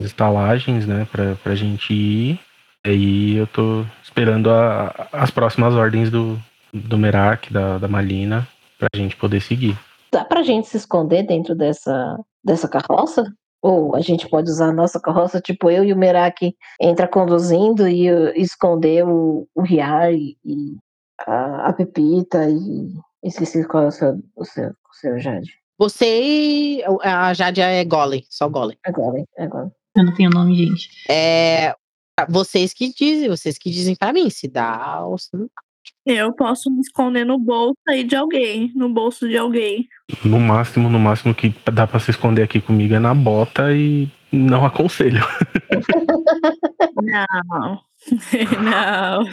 [0.04, 2.40] estalagens, né, pra, pra gente ir.
[2.84, 6.38] Aí eu tô esperando a- as próximas ordens do,
[6.72, 8.46] do Merak, da, da Malina,
[8.78, 9.78] pra gente poder seguir.
[10.12, 13.24] Dá pra gente se esconder dentro dessa, dessa carroça?
[13.62, 17.86] Ou a gente pode usar a nossa carroça, tipo eu e o Merak entra conduzindo
[17.88, 20.76] e uh, esconder o, o Riar e, e
[21.26, 22.92] a, a Pepita e.
[23.24, 25.48] Esqueci qual é o seu, o seu, o seu Jade.
[25.78, 28.76] Você e a Jade é Golem, só Golem.
[28.84, 29.26] Agora, hein?
[29.38, 29.70] agora.
[29.96, 30.88] Eu não tenho nome, gente.
[31.08, 31.74] É.
[32.28, 35.62] Vocês que dizem, vocês que dizem pra mim, se dá ou se não dá.
[36.04, 39.88] Eu posso me esconder no bolso aí de alguém, no bolso de alguém.
[40.24, 44.08] No máximo, no máximo que dá pra se esconder aqui comigo é na bota e
[44.32, 45.22] não aconselho.
[47.02, 47.80] Não.
[48.62, 49.24] não.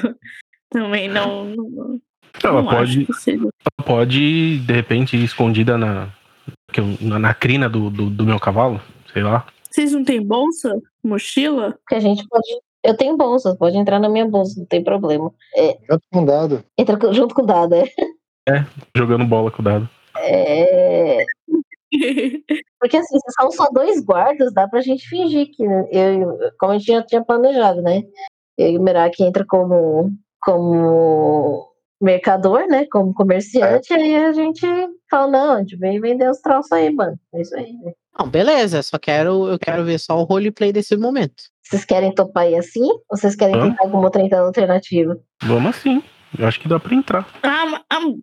[0.72, 1.46] Também não.
[1.56, 2.00] não,
[2.44, 6.10] Ela não pode, ela pode, de repente, ir escondida na,
[6.72, 8.80] que eu- na, na crina do, do, do meu cavalo,
[9.12, 9.46] sei lá.
[9.70, 10.76] Vocês não têm bolsa?
[11.04, 11.72] Mochila?
[11.82, 12.48] Porque a gente pode.
[12.84, 15.32] Eu tenho bolsa, pode entrar na minha bolsa, não tem problema.
[15.56, 16.64] É, Junto com o dado.
[16.78, 17.86] entra junto com o dado, é.
[18.96, 19.90] Jogando bola com o dado.
[20.22, 21.18] É,
[22.80, 26.78] Porque assim, se são só dois guardas, dá pra gente fingir que eu, como a
[26.78, 28.04] gente já tinha planejado, né?
[28.58, 31.70] Eu e o Merak entra como, como
[32.02, 32.86] mercador, né?
[32.92, 34.66] Como comerciante, aí a gente
[35.10, 37.18] fala, não, a gente veio vender os troços aí, mano.
[37.34, 37.92] É isso aí, né?
[38.18, 41.44] Não, beleza, só quero, eu quero ver só o roleplay desse momento.
[41.64, 42.84] Vocês querem topar aí assim?
[42.84, 43.70] Ou vocês querem Hã?
[43.70, 45.18] tentar alguma outra alternativa?
[45.44, 46.04] Vamos assim.
[46.38, 47.28] Eu acho que dá pra entrar.
[47.44, 48.20] Ah, ah, vamos.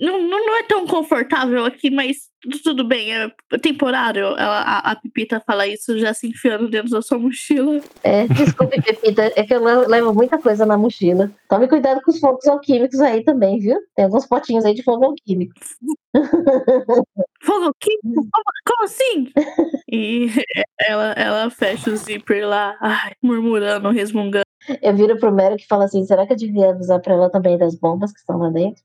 [0.00, 4.24] não, não, é tão confortável aqui, mas tu- tudo bem, é temporário.
[4.26, 7.80] Ela, a, a Pipita fala isso já se enfiando dentro da sua mochila.
[8.04, 11.30] É, desculpe, Pepita, é que eu le- levo muita coisa na mochila.
[11.48, 13.76] Tome cuidado com os fogos alquímicos aí também, viu?
[13.96, 15.54] Tem alguns potinhos aí de fogo alquímico.
[17.42, 18.28] Fogo químico?
[18.30, 19.32] Como, como assim?
[19.92, 20.26] E
[20.80, 24.46] ela, ela fecha o zíper lá, ai, murmurando, resmungando.
[24.80, 27.58] Eu viro pro Mero que fala assim: será que eu devia avisar pra ela também
[27.58, 28.82] das bombas que estão lá dentro?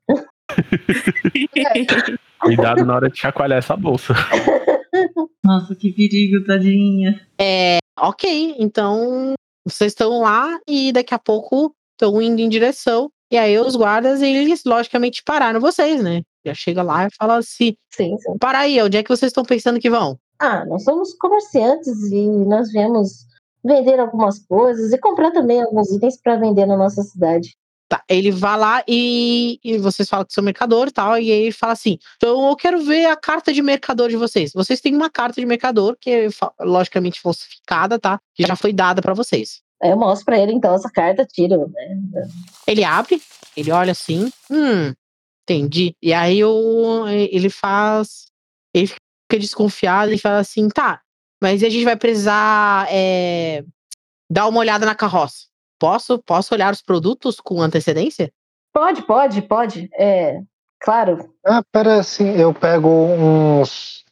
[2.39, 4.13] Cuidado na hora de chacoalhar essa bolsa.
[5.43, 7.25] Nossa, que perigo, tadinha.
[7.39, 9.33] É, ok, então
[9.65, 13.09] vocês estão lá e daqui a pouco estão indo em direção.
[13.31, 16.21] E aí os guardas, eles logicamente pararam vocês, né?
[16.45, 18.37] Já chega lá e fala assim: Sim, sim.
[18.39, 20.17] para aí, onde é que vocês estão pensando que vão?
[20.39, 23.25] Ah, nós somos comerciantes e nós viemos
[23.63, 27.55] vender algumas coisas e comprar também alguns itens para vender na nossa cidade.
[27.89, 31.43] Tá, ele vai lá e, e vocês falam que são mercador e tal, e aí
[31.43, 34.51] ele fala assim: então eu quero ver a carta de mercador de vocês.
[34.53, 36.27] Vocês têm uma carta de mercador que é
[36.59, 38.19] logicamente falsificada, tá?
[38.35, 39.61] Que já foi dada para vocês.
[39.81, 42.27] Aí eu mostro pra ele então essa carta, tiro, né?
[42.67, 43.21] Ele abre,
[43.55, 44.93] ele olha assim, hum,
[45.43, 45.95] entendi.
[46.01, 48.27] E aí o, ele faz.
[48.73, 48.91] Ele
[49.29, 51.01] fica desconfiado e fala assim: tá,
[51.41, 53.63] mas a gente vai precisar é,
[54.29, 55.47] dar uma olhada na carroça.
[55.79, 58.31] Posso, posso olhar os produtos com antecedência?
[58.73, 59.89] Pode, pode, pode.
[59.93, 60.39] É,
[60.79, 61.33] claro.
[61.45, 64.03] Ah, pera assim, eu pego uns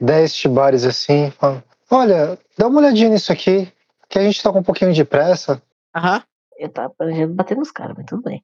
[0.00, 3.72] 10 tibares assim, falo, olha, dá uma olhadinha nisso aqui,
[4.08, 5.62] que a gente tá com um pouquinho de pressa.
[5.94, 6.22] Aham.
[6.58, 8.42] Eu tava planejando bater nos caras, mas tudo bem.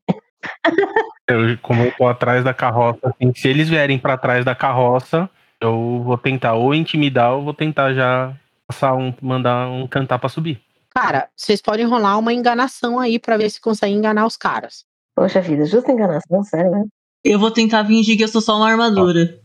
[1.28, 5.31] Eu, como eu tô atrás da carroça, assim, se eles vierem pra trás da carroça,
[5.62, 8.36] eu vou tentar ou intimidar ou vou tentar já
[8.66, 10.60] passar um, mandar um cantar pra subir.
[10.90, 14.84] Cara, vocês podem rolar uma enganação aí pra ver se conseguem enganar os caras.
[15.14, 16.84] Poxa vida, justa enganação, sério, né?
[17.24, 19.40] Eu vou tentar fingir que eu sou só uma armadura.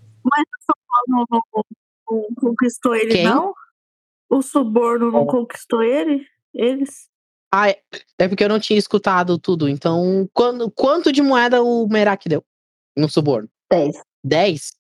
[1.08, 1.64] Não, não, não,
[2.10, 3.24] não conquistou ele, Quem?
[3.24, 3.54] não?
[4.30, 6.26] O suborno não conquistou ele?
[6.54, 7.08] Eles?
[7.54, 7.80] Ah, é,
[8.20, 9.70] é porque eu não tinha escutado tudo.
[9.70, 12.44] Então, quando, quanto de moeda o Merak deu
[12.98, 13.48] no suborno?
[13.72, 14.02] 10.
[14.24, 14.72] 10?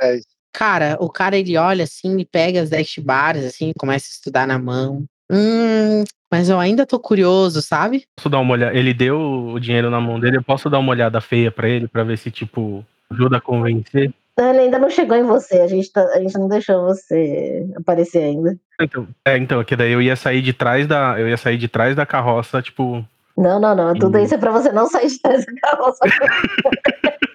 [0.00, 0.26] 10 tibares.
[0.52, 4.46] Cara, o cara ele olha assim e pega as 10 bares assim, começa a estudar
[4.46, 5.04] na mão.
[5.30, 8.04] Hum, mas eu ainda tô curioso, sabe?
[8.16, 8.76] Posso dar uma olhada?
[8.76, 11.88] Ele deu o dinheiro na mão dele, eu posso dar uma olhada feia pra ele,
[11.88, 14.12] pra ver se, tipo, ajuda a convencer?
[14.38, 18.18] Ele ainda não chegou em você, a gente, tá- a gente não deixou você aparecer
[18.22, 18.56] ainda.
[18.80, 21.18] Então, é, então, que daí eu ia sair de trás da.
[21.18, 23.04] Eu ia sair de trás da carroça, tipo.
[23.36, 23.94] Não, não, não.
[23.94, 24.22] Tudo Hum.
[24.24, 25.98] isso é pra você não sair de trás da carroça.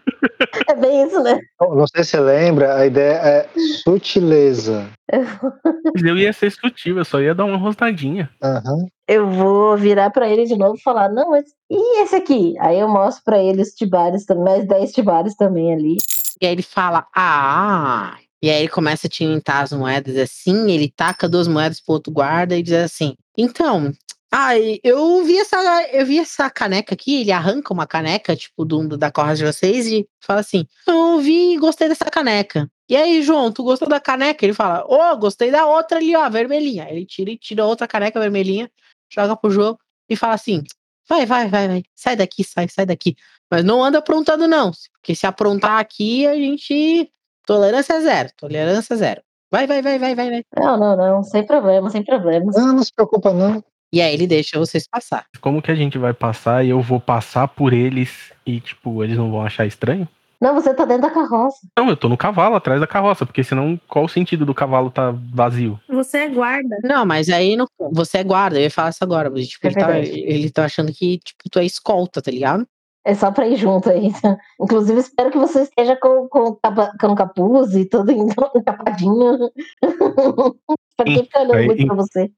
[0.67, 1.39] é bem isso, né?
[1.59, 3.49] Não não sei se você lembra, a ideia é
[3.83, 4.89] sutileza.
[6.03, 8.29] Eu ia ser sutil, eu só ia dar uma rosnadinha.
[8.41, 8.85] Aham.
[9.07, 12.55] Eu vou virar pra ele de novo e falar: Não, mas e esse aqui?
[12.59, 15.97] Aí eu mostro pra ele os tibares, também, mais 10 tibares também ali.
[16.41, 18.15] E aí ele fala, ah.
[18.41, 22.13] E aí ele começa a tilintar as moedas assim, ele taca duas moedas pro outro
[22.13, 23.91] guarda e diz assim: Então,
[24.31, 25.57] ai, eu vi essa,
[25.91, 29.87] eu vi essa caneca aqui, ele arranca uma caneca, tipo, do, da corra de vocês,
[29.87, 32.69] e fala assim: Eu vi e gostei dessa caneca.
[32.89, 34.43] E aí, João, tu gostou da caneca?
[34.43, 36.87] Ele fala, ô, gostei da outra ali, ó, vermelhinha.
[36.89, 38.69] Ele tira e tira outra caneca vermelhinha,
[39.07, 39.77] joga pro João
[40.09, 40.63] e fala assim:
[41.07, 43.15] vai, vai, vai, vai, sai daqui, sai, sai daqui.
[43.49, 44.71] Mas não anda aprontando, não.
[44.93, 47.11] Porque se aprontar aqui, a gente.
[47.45, 48.29] Tolerância zero.
[48.37, 49.21] Tolerância zero.
[49.51, 50.45] Vai, vai, vai, vai, vai, vai.
[50.55, 52.55] Não, não, não, sem problema, sem problemas.
[52.55, 53.63] Não, não se preocupa, não.
[53.91, 55.25] E aí ele deixa vocês passar.
[55.41, 59.17] Como que a gente vai passar e eu vou passar por eles e, tipo, eles
[59.17, 60.07] não vão achar estranho?
[60.39, 61.57] Não, você tá dentro da carroça.
[61.77, 64.89] Não, eu tô no cavalo, atrás da carroça, porque senão qual o sentido do cavalo
[64.89, 65.77] tá vazio?
[65.89, 66.77] Você é guarda.
[66.83, 69.29] Não, mas aí não, você é guarda, eu ia falar isso agora.
[69.29, 72.65] Mas, tipo, É ele, tá, ele tá achando que tipo, tu é escolta, tá ligado?
[73.05, 74.11] É só pra ir junto aí.
[74.59, 78.11] Inclusive, espero que você esteja com, com, capa- com capuz e tudo
[78.55, 79.49] encapadinho.
[80.97, 82.31] pra quem ficar olhando Aí, muito em- pra você.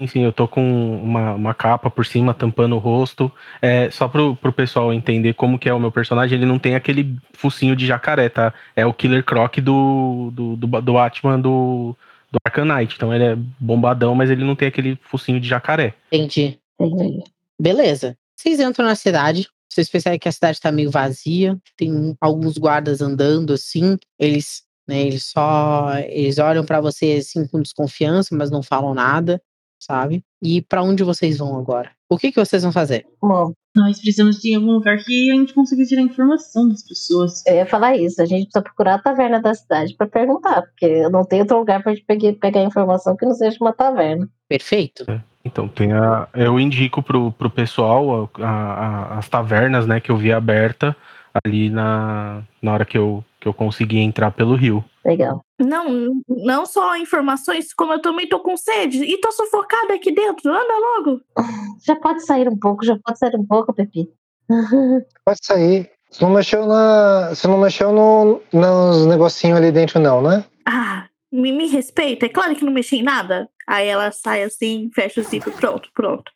[0.00, 0.60] Enfim, eu tô com
[1.02, 3.30] uma, uma capa por cima, tampando o rosto.
[3.62, 6.74] É, só pro, pro pessoal entender como que é o meu personagem, ele não tem
[6.74, 8.52] aquele focinho de jacaré, tá?
[8.76, 11.96] É o Killer Croc do, do, do, do Batman do,
[12.30, 12.96] do Arcanite.
[12.96, 15.94] Então ele é bombadão, mas ele não tem aquele focinho de jacaré.
[16.12, 16.58] Entendi.
[16.78, 17.22] Entendi.
[17.58, 18.16] Beleza.
[18.36, 19.48] Vocês entram na cidade.
[19.74, 21.58] Vocês percebem que a cidade tá meio vazia.
[21.76, 23.98] Tem alguns guardas andando assim.
[24.18, 25.98] Eles, né, eles só.
[26.08, 29.42] Eles olham pra vocês assim com desconfiança, mas não falam nada,
[29.80, 30.22] sabe?
[30.40, 31.90] E pra onde vocês vão agora?
[32.08, 33.04] O que, que vocês vão fazer?
[33.20, 37.44] Bom, Nós precisamos de algum lugar que a gente consiga tirar informação das pessoas.
[37.44, 38.22] eu ia falar isso.
[38.22, 41.58] A gente precisa procurar a taverna da cidade pra perguntar, porque eu não tenho outro
[41.58, 44.28] lugar pra gente pegar, pegar informação que não seja uma taverna.
[44.48, 45.04] Perfeito.
[45.44, 50.16] Então, tem a, eu indico pro, pro pessoal a- a- as tavernas, né, que eu
[50.16, 50.96] vi aberta
[51.44, 54.82] ali na, na hora que eu, que eu consegui entrar pelo rio.
[55.04, 55.44] Legal.
[55.60, 60.50] Não, não só informações, como eu também tô com sede e tô sufocada aqui dentro.
[60.50, 61.20] Anda logo.
[61.84, 64.08] Já pode sair um pouco, já pode sair um pouco, Pepi.
[65.26, 65.90] Pode sair.
[66.10, 67.28] Você não mexeu na.
[67.30, 70.44] Você não mexeu no, nos negocinhos ali dentro, não, né?
[70.66, 72.26] Ah, me, me respeita.
[72.26, 73.48] É claro que não mexi em nada.
[73.66, 75.52] Aí ela sai assim, fecha o zíper.
[75.54, 76.30] Pronto, pronto.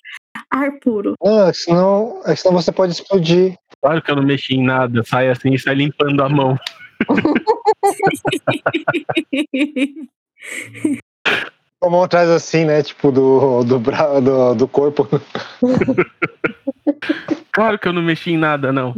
[0.50, 1.14] Ar puro.
[1.20, 3.56] Que senão, senão você pode explodir.
[3.80, 6.58] Claro que eu não mexi em nada, sai assim e sai limpando a mão.
[11.80, 12.82] A mão atrás assim, né?
[12.82, 14.20] Tipo, do, do, bra...
[14.20, 15.08] do, do corpo.
[17.52, 18.94] Claro que eu não mexi em nada, não.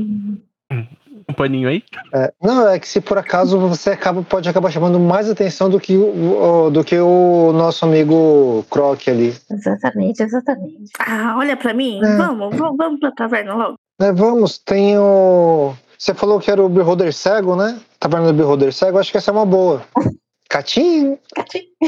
[1.28, 1.82] Um paninho aí?
[2.12, 5.78] É, não, é que se por acaso você acaba, pode acabar chamando mais atenção do
[5.80, 9.34] que o, o- do que o nosso amigo Croc ali.
[9.50, 10.90] Exatamente, exatamente.
[10.98, 12.00] ah, olha pra mim.
[12.04, 12.16] É.
[12.16, 13.74] Vamos, vamos, vamos pra taverna logo.
[14.00, 15.74] É, vamos, tem o.
[15.98, 17.78] Você falou que era o Beholder Cego, né?
[17.98, 19.82] Taverna do Beholder Cego, acho que essa é uma boa.
[20.48, 21.18] Catinho?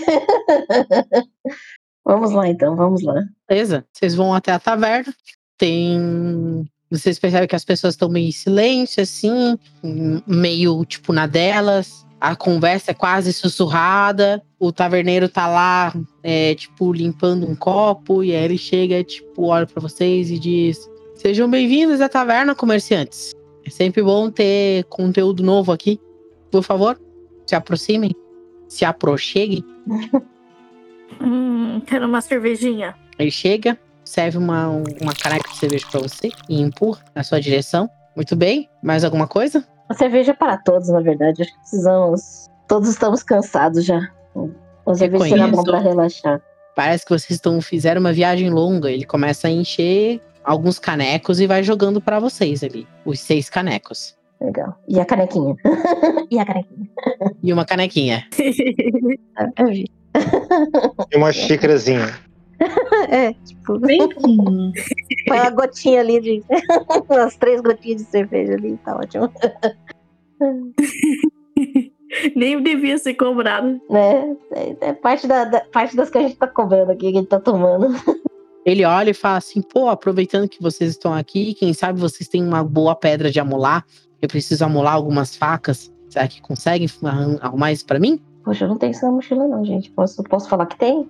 [2.05, 3.15] vamos lá então, vamos lá.
[3.49, 3.85] Beleza?
[3.93, 5.13] Vocês vão até a taverna.
[5.59, 6.65] Tem.
[6.93, 9.59] Vocês percebem que as pessoas estão meio em silêncio, assim,
[10.27, 12.07] meio tipo na delas.
[12.21, 14.43] A conversa é quase sussurrada.
[14.59, 18.23] O taverneiro tá lá, é, tipo, limpando um copo.
[18.23, 23.33] E aí ele chega, tipo, olha pra vocês e diz: Sejam bem-vindos à taverna, comerciantes.
[23.65, 25.99] É sempre bom ter conteúdo novo aqui.
[26.51, 27.01] Por favor,
[27.47, 28.15] se aproximem,
[28.69, 29.65] se aproxeguem.
[31.21, 32.97] Hum, quero uma cervejinha.
[33.19, 33.79] Ele chega,
[34.13, 37.89] serve uma, uma caneca de cerveja pra você e empurra na sua direção.
[38.15, 38.69] Muito bem.
[38.83, 39.65] Mais alguma coisa?
[39.89, 41.43] A cerveja é para todos, na verdade.
[41.43, 42.51] Acho que precisamos.
[42.69, 44.01] Todos estamos cansados já.
[44.87, 46.43] A cerveja será bom para relaxar.
[46.77, 48.91] Parece que vocês estão fizeram uma viagem longa.
[48.91, 52.87] Ele começa a encher alguns canecos e vai jogando pra vocês ali.
[53.05, 54.15] Os seis canecos.
[54.41, 54.77] Legal.
[54.89, 55.55] E a canequinha?
[56.31, 56.89] e a canequinha?
[57.43, 58.27] E uma canequinha.
[59.57, 59.87] Eu vi.
[61.11, 62.13] E uma xícarazinha.
[63.11, 63.99] É, tipo, Bem,
[65.27, 66.43] põe uma gotinha ali de.
[67.09, 69.31] umas três gotinhas de cerveja ali, tá ótimo.
[72.37, 73.81] Nem devia ser cobrado.
[73.89, 74.37] Né?
[74.53, 77.21] É, é parte, da, da- parte das que a gente tá cobrando aqui, que a
[77.21, 77.89] gente tá tomando.
[78.65, 82.45] Ele olha e fala assim: pô, aproveitando que vocês estão aqui, quem sabe vocês têm
[82.47, 83.85] uma boa pedra de amolar.
[84.21, 85.93] Eu preciso amolar algumas facas.
[86.09, 88.21] Será que conseguem arrum- arrumar isso pra mim?
[88.45, 89.91] Poxa, eu não tenho isso na mochila, não, gente.
[89.91, 91.09] Posso, posso falar que tem?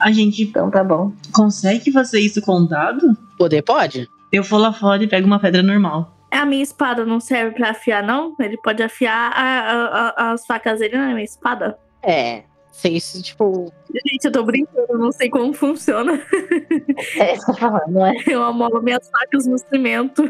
[0.00, 1.12] A gente Então tá bom.
[1.32, 3.16] consegue fazer isso com dado?
[3.38, 4.08] Poder pode?
[4.32, 6.16] Eu vou lá fora e pego uma pedra normal.
[6.30, 8.34] A minha espada não serve pra afiar, não?
[8.38, 11.76] Ele pode afiar a- a- a- as facas dele na minha espada?
[12.02, 12.44] É.
[12.70, 13.72] Vocês, tipo.
[13.92, 16.12] Gente, eu tô brincando, não sei como funciona.
[17.18, 18.14] É isso que eu tô falando, não é?
[18.26, 20.22] Eu amolo minhas facas no cimento.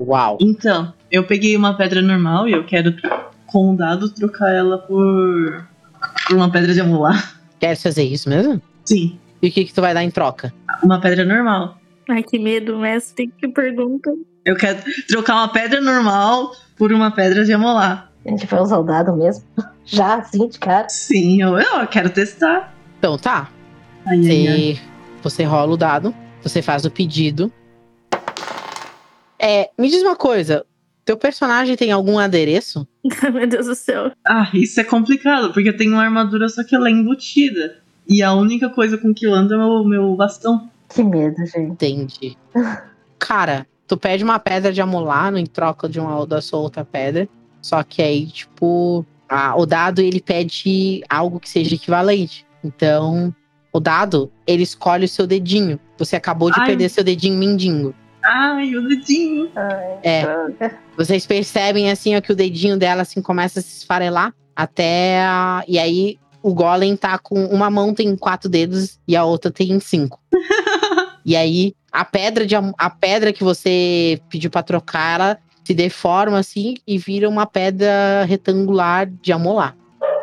[0.00, 0.38] Uau.
[0.40, 2.94] Então, eu peguei uma pedra normal e eu quero,
[3.46, 5.66] com o dado, trocar ela por
[6.30, 7.34] uma pedra de amolar.
[7.60, 8.60] Quer fazer isso mesmo?
[8.84, 10.52] Sim, E o que, que tu vai dar em troca?
[10.82, 11.78] uma pedra normal.
[12.10, 13.32] Ai, que medo, mestre.
[13.38, 14.12] Que pergunta.
[14.44, 14.78] Eu quero
[15.08, 18.10] trocar uma pedra normal por uma pedra de amolar.
[18.26, 19.44] A gente vai usar o dado mesmo.
[19.86, 20.88] Já, assim, de cara.
[20.88, 22.74] Sim, eu, eu quero testar.
[22.98, 23.48] Então tá.
[24.06, 24.80] Ai, ai, ai.
[25.22, 27.50] Você, você rola o dado, você faz o pedido.
[29.38, 30.64] É, me diz uma coisa.
[31.04, 32.86] Teu personagem tem algum adereço?
[33.32, 34.10] Meu Deus do céu.
[34.26, 37.76] Ah, isso é complicado, porque eu tenho uma armadura, só que ela é embutida.
[38.08, 40.68] E a única coisa com que eu ando é o meu bastão.
[40.88, 41.58] Que medo, gente.
[41.72, 42.36] Entendi.
[43.18, 47.28] Cara, tu pede uma pedra de amolar em troca de uma da sua outra pedra.
[47.62, 52.44] Só que aí, tipo, a- o dado ele pede algo que seja equivalente.
[52.62, 53.34] Então,
[53.72, 55.80] o dado, ele escolhe o seu dedinho.
[55.98, 56.66] Você acabou de Ai.
[56.66, 57.94] perder seu dedinho mindingo.
[58.24, 59.50] Ai, o dedinho.
[59.54, 60.22] Ai, É.
[60.22, 60.78] droga.
[60.96, 65.62] Vocês percebem assim ó, que o dedinho dela assim começa a se esfarelar até a...
[65.66, 69.78] e aí o golem tá com uma mão tem quatro dedos e a outra tem
[69.80, 70.20] cinco.
[71.24, 76.38] e aí a pedra de a pedra que você pediu pra trocar ela se deforma
[76.38, 79.74] assim e vira uma pedra retangular de amolar.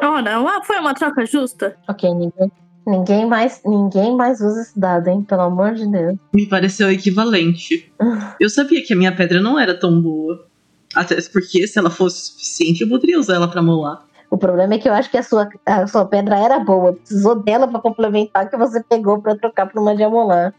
[0.04, 1.76] Ora, foi uma troca justa?
[1.88, 2.52] Ok, ninguém,
[2.86, 5.24] ninguém, mais, ninguém mais usa esse dado, hein?
[5.24, 6.18] Pelo amor de Deus.
[6.34, 7.92] Me pareceu equivalente.
[8.40, 10.46] Eu sabia que a minha pedra não era tão boa.
[10.94, 14.04] Até porque se ela fosse suficiente, eu poderia usar ela pra molar.
[14.30, 16.94] O problema é que eu acho que a sua, a sua pedra era boa.
[16.94, 20.54] Precisou dela pra complementar que você pegou pra trocar por uma de amolar.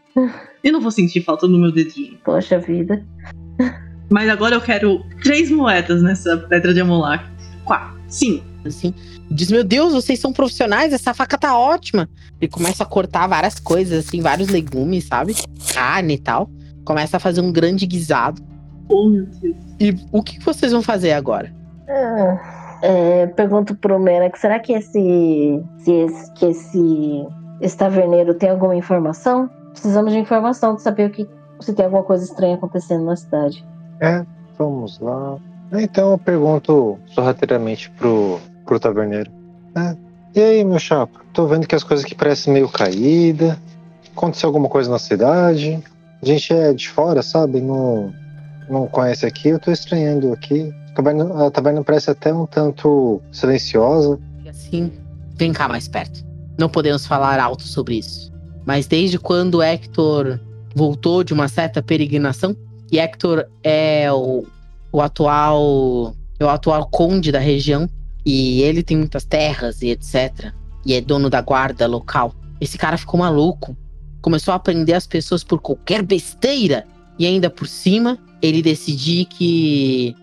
[0.63, 2.17] Eu não vou sentir falta no meu dedinho.
[2.23, 3.03] Poxa vida.
[4.11, 7.31] Mas agora eu quero três moedas nessa pedra de amolar.
[7.65, 7.99] Quatro.
[8.07, 8.52] Cinco.
[8.67, 8.93] Assim.
[9.29, 12.09] Diz: Meu Deus, vocês são profissionais, essa faca tá ótima.
[12.39, 15.35] Ele começa a cortar várias coisas, assim, vários legumes, sabe?
[15.73, 16.49] Carne e tal.
[16.85, 18.41] Começa a fazer um grande guisado.
[18.89, 19.55] Oh, meu Deus.
[19.79, 21.53] E o que vocês vão fazer agora?
[21.87, 27.27] Ah, é, pergunto pro Merak, será que esse, se esse, que esse,
[27.61, 29.49] esse taverneiro tem alguma informação?
[29.71, 31.27] Precisamos de informação, de saber o que,
[31.61, 33.65] se tem alguma coisa estranha acontecendo na cidade.
[33.99, 34.25] É,
[34.57, 35.37] vamos lá.
[35.71, 39.31] Então eu pergunto sorrateiramente pro, pro taverneiro.
[39.75, 39.95] É,
[40.35, 41.21] e aí, meu chapa?
[41.31, 43.57] Tô vendo que as coisas aqui parecem meio caídas.
[44.15, 45.83] Aconteceu alguma coisa na cidade?
[46.21, 47.61] A gente é de fora, sabe?
[47.61, 48.13] Não,
[48.69, 49.49] não conhece aqui.
[49.49, 50.73] Eu tô estranhando aqui.
[50.91, 54.19] A taverna, a taverna parece até um tanto silenciosa.
[54.43, 54.91] E assim,
[55.35, 56.23] vem cá mais perto.
[56.57, 58.31] Não podemos falar alto sobre isso.
[58.65, 60.39] Mas desde quando Hector
[60.75, 62.55] voltou de uma certa peregrinação,
[62.91, 64.45] e Hector é o,
[64.91, 67.89] o atual é o atual conde da região
[68.25, 70.53] e ele tem muitas terras e etc.
[70.85, 72.33] E é dono da guarda local.
[72.59, 73.75] Esse cara ficou maluco.
[74.21, 76.85] Começou a prender as pessoas por qualquer besteira.
[77.19, 80.15] E ainda por cima, ele decidiu que.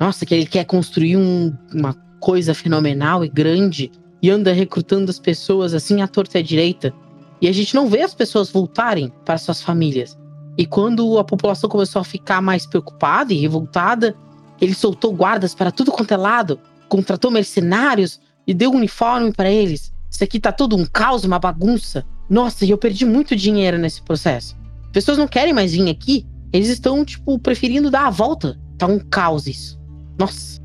[0.00, 3.90] Nossa, que ele quer construir um- uma coisa fenomenal e grande.
[4.22, 6.92] E anda recrutando as pessoas assim à torta e à direita.
[7.40, 10.16] E a gente não vê as pessoas voltarem para suas famílias.
[10.56, 14.16] E quando a população começou a ficar mais preocupada e revoltada,
[14.60, 16.58] ele soltou guardas para tudo quanto é lado,
[16.88, 19.92] contratou mercenários e deu uniforme para eles.
[20.10, 22.04] Isso aqui tá tudo um caos, uma bagunça.
[22.28, 24.56] Nossa, e eu perdi muito dinheiro nesse processo.
[24.86, 26.26] As pessoas não querem mais vir aqui.
[26.52, 28.58] Eles estão, tipo, preferindo dar a volta.
[28.78, 29.78] Tá um caos isso.
[30.18, 30.60] Nossa.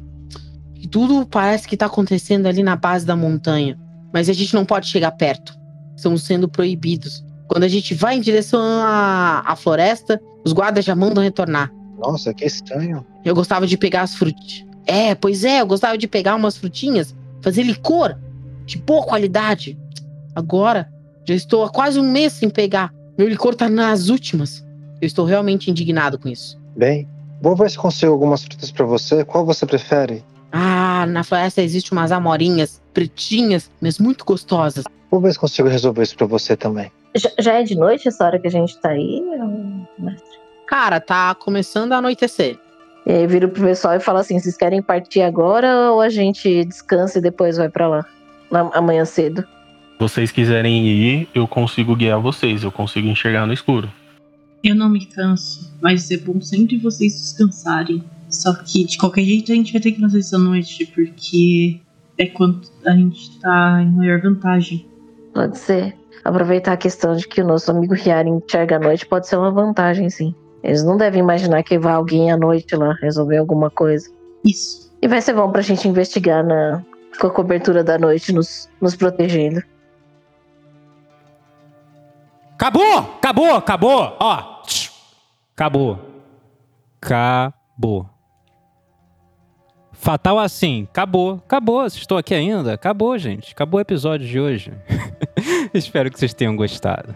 [0.76, 3.78] E tudo parece que tá acontecendo ali na base da montanha.
[4.14, 5.54] Mas a gente não pode chegar perto.
[5.96, 7.24] Estamos sendo proibidos.
[7.48, 11.72] Quando a gente vai em direção à, à floresta, os guardas já mandam retornar.
[12.00, 13.06] Nossa, que estranho.
[13.24, 14.73] Eu gostava de pegar as frutinhas.
[14.86, 18.18] É, pois é, eu gostava de pegar umas frutinhas, fazer licor
[18.66, 19.78] de boa qualidade.
[20.36, 20.90] Agora,
[21.26, 22.94] já estou há quase um mês sem pegar.
[23.18, 24.66] Meu licor tá nas últimas.
[25.02, 26.60] Eu estou realmente indignado com isso.
[26.76, 27.08] Bem,
[27.42, 29.24] vou ver se consigo algumas frutas pra você.
[29.24, 30.24] Qual você prefere?
[30.52, 34.86] Ah, na floresta existe umas amorinhas pretinhas, mas muito gostosas.
[35.10, 36.92] Vou ver se consigo resolver isso pra você também.
[37.16, 39.22] Já, já é de noite essa hora que a gente tá aí?
[39.98, 40.40] mestre?
[40.68, 42.58] Cara, tá começando a anoitecer.
[43.06, 46.64] E aí vira pro pessoal e fala assim: vocês querem partir agora ou a gente
[46.66, 48.06] descansa e depois vai pra lá?
[48.52, 49.42] Na- amanhã cedo.
[49.42, 53.90] Se vocês quiserem ir, eu consigo guiar vocês, eu consigo enxergar no escuro.
[54.64, 58.04] Eu não me canso, mas é bom sempre vocês descansarem.
[58.30, 61.80] Só que de qualquer jeito a gente vai ter que fazer isso à noite, porque
[62.18, 64.86] é quando a gente tá em maior vantagem.
[65.34, 65.96] Pode ser.
[66.24, 69.52] Aproveitar a questão de que o nosso amigo Riari enxerga à noite pode ser uma
[69.52, 70.34] vantagem, sim.
[70.64, 74.10] Eles não devem imaginar que vai alguém à noite lá resolver alguma coisa.
[74.46, 74.92] Isso.
[75.02, 76.82] E vai ser bom pra gente investigar na,
[77.20, 79.62] com a cobertura da noite nos, nos protegendo.
[82.54, 82.98] Acabou!
[82.98, 83.56] Acabou!
[83.56, 84.18] Acabou!
[84.20, 84.64] Ó!
[85.54, 86.00] Acabou.
[87.02, 88.10] Acabou.
[89.92, 90.88] Fatal assim.
[90.90, 91.42] Acabou.
[91.46, 91.82] Acabou.
[91.82, 92.74] Vocês estão aqui ainda?
[92.74, 93.52] Acabou, gente.
[93.52, 94.74] Acabou o episódio de hoje.
[95.74, 97.14] Espero que vocês tenham gostado.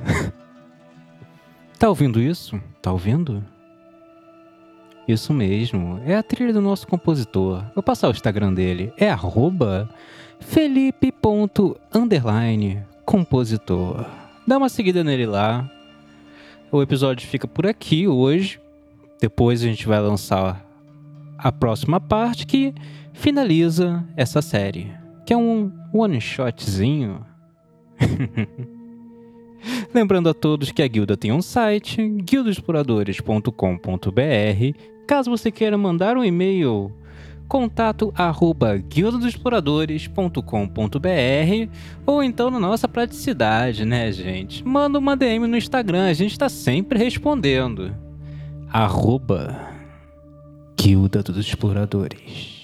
[1.77, 2.61] Tá ouvindo isso?
[2.81, 3.43] Tá ouvindo?
[5.07, 6.01] Isso mesmo.
[6.05, 7.63] É a trilha do nosso compositor.
[7.73, 8.91] Vou passar o Instagram dele.
[8.97, 9.89] É arroba
[10.39, 12.83] felipe.underline
[14.45, 15.69] dá uma seguida nele lá.
[16.71, 18.59] O episódio fica por aqui hoje.
[19.21, 20.63] Depois a gente vai lançar
[21.37, 22.73] a próxima parte que
[23.13, 24.91] finaliza essa série,
[25.25, 27.25] que é um one shotzinho.
[29.93, 34.77] Lembrando a todos que a guilda tem um site, guildaexploradores.com.br.
[35.07, 36.91] Caso você queira mandar um e-mail,
[37.47, 41.69] contato arroba guildadoexploradores.com.br
[42.05, 44.63] ou então na nossa praticidade, né, gente?
[44.67, 47.95] Manda uma DM no Instagram, a gente tá sempre respondendo.
[48.69, 49.57] Arroba
[50.77, 52.56] Guilda dos Exploradores.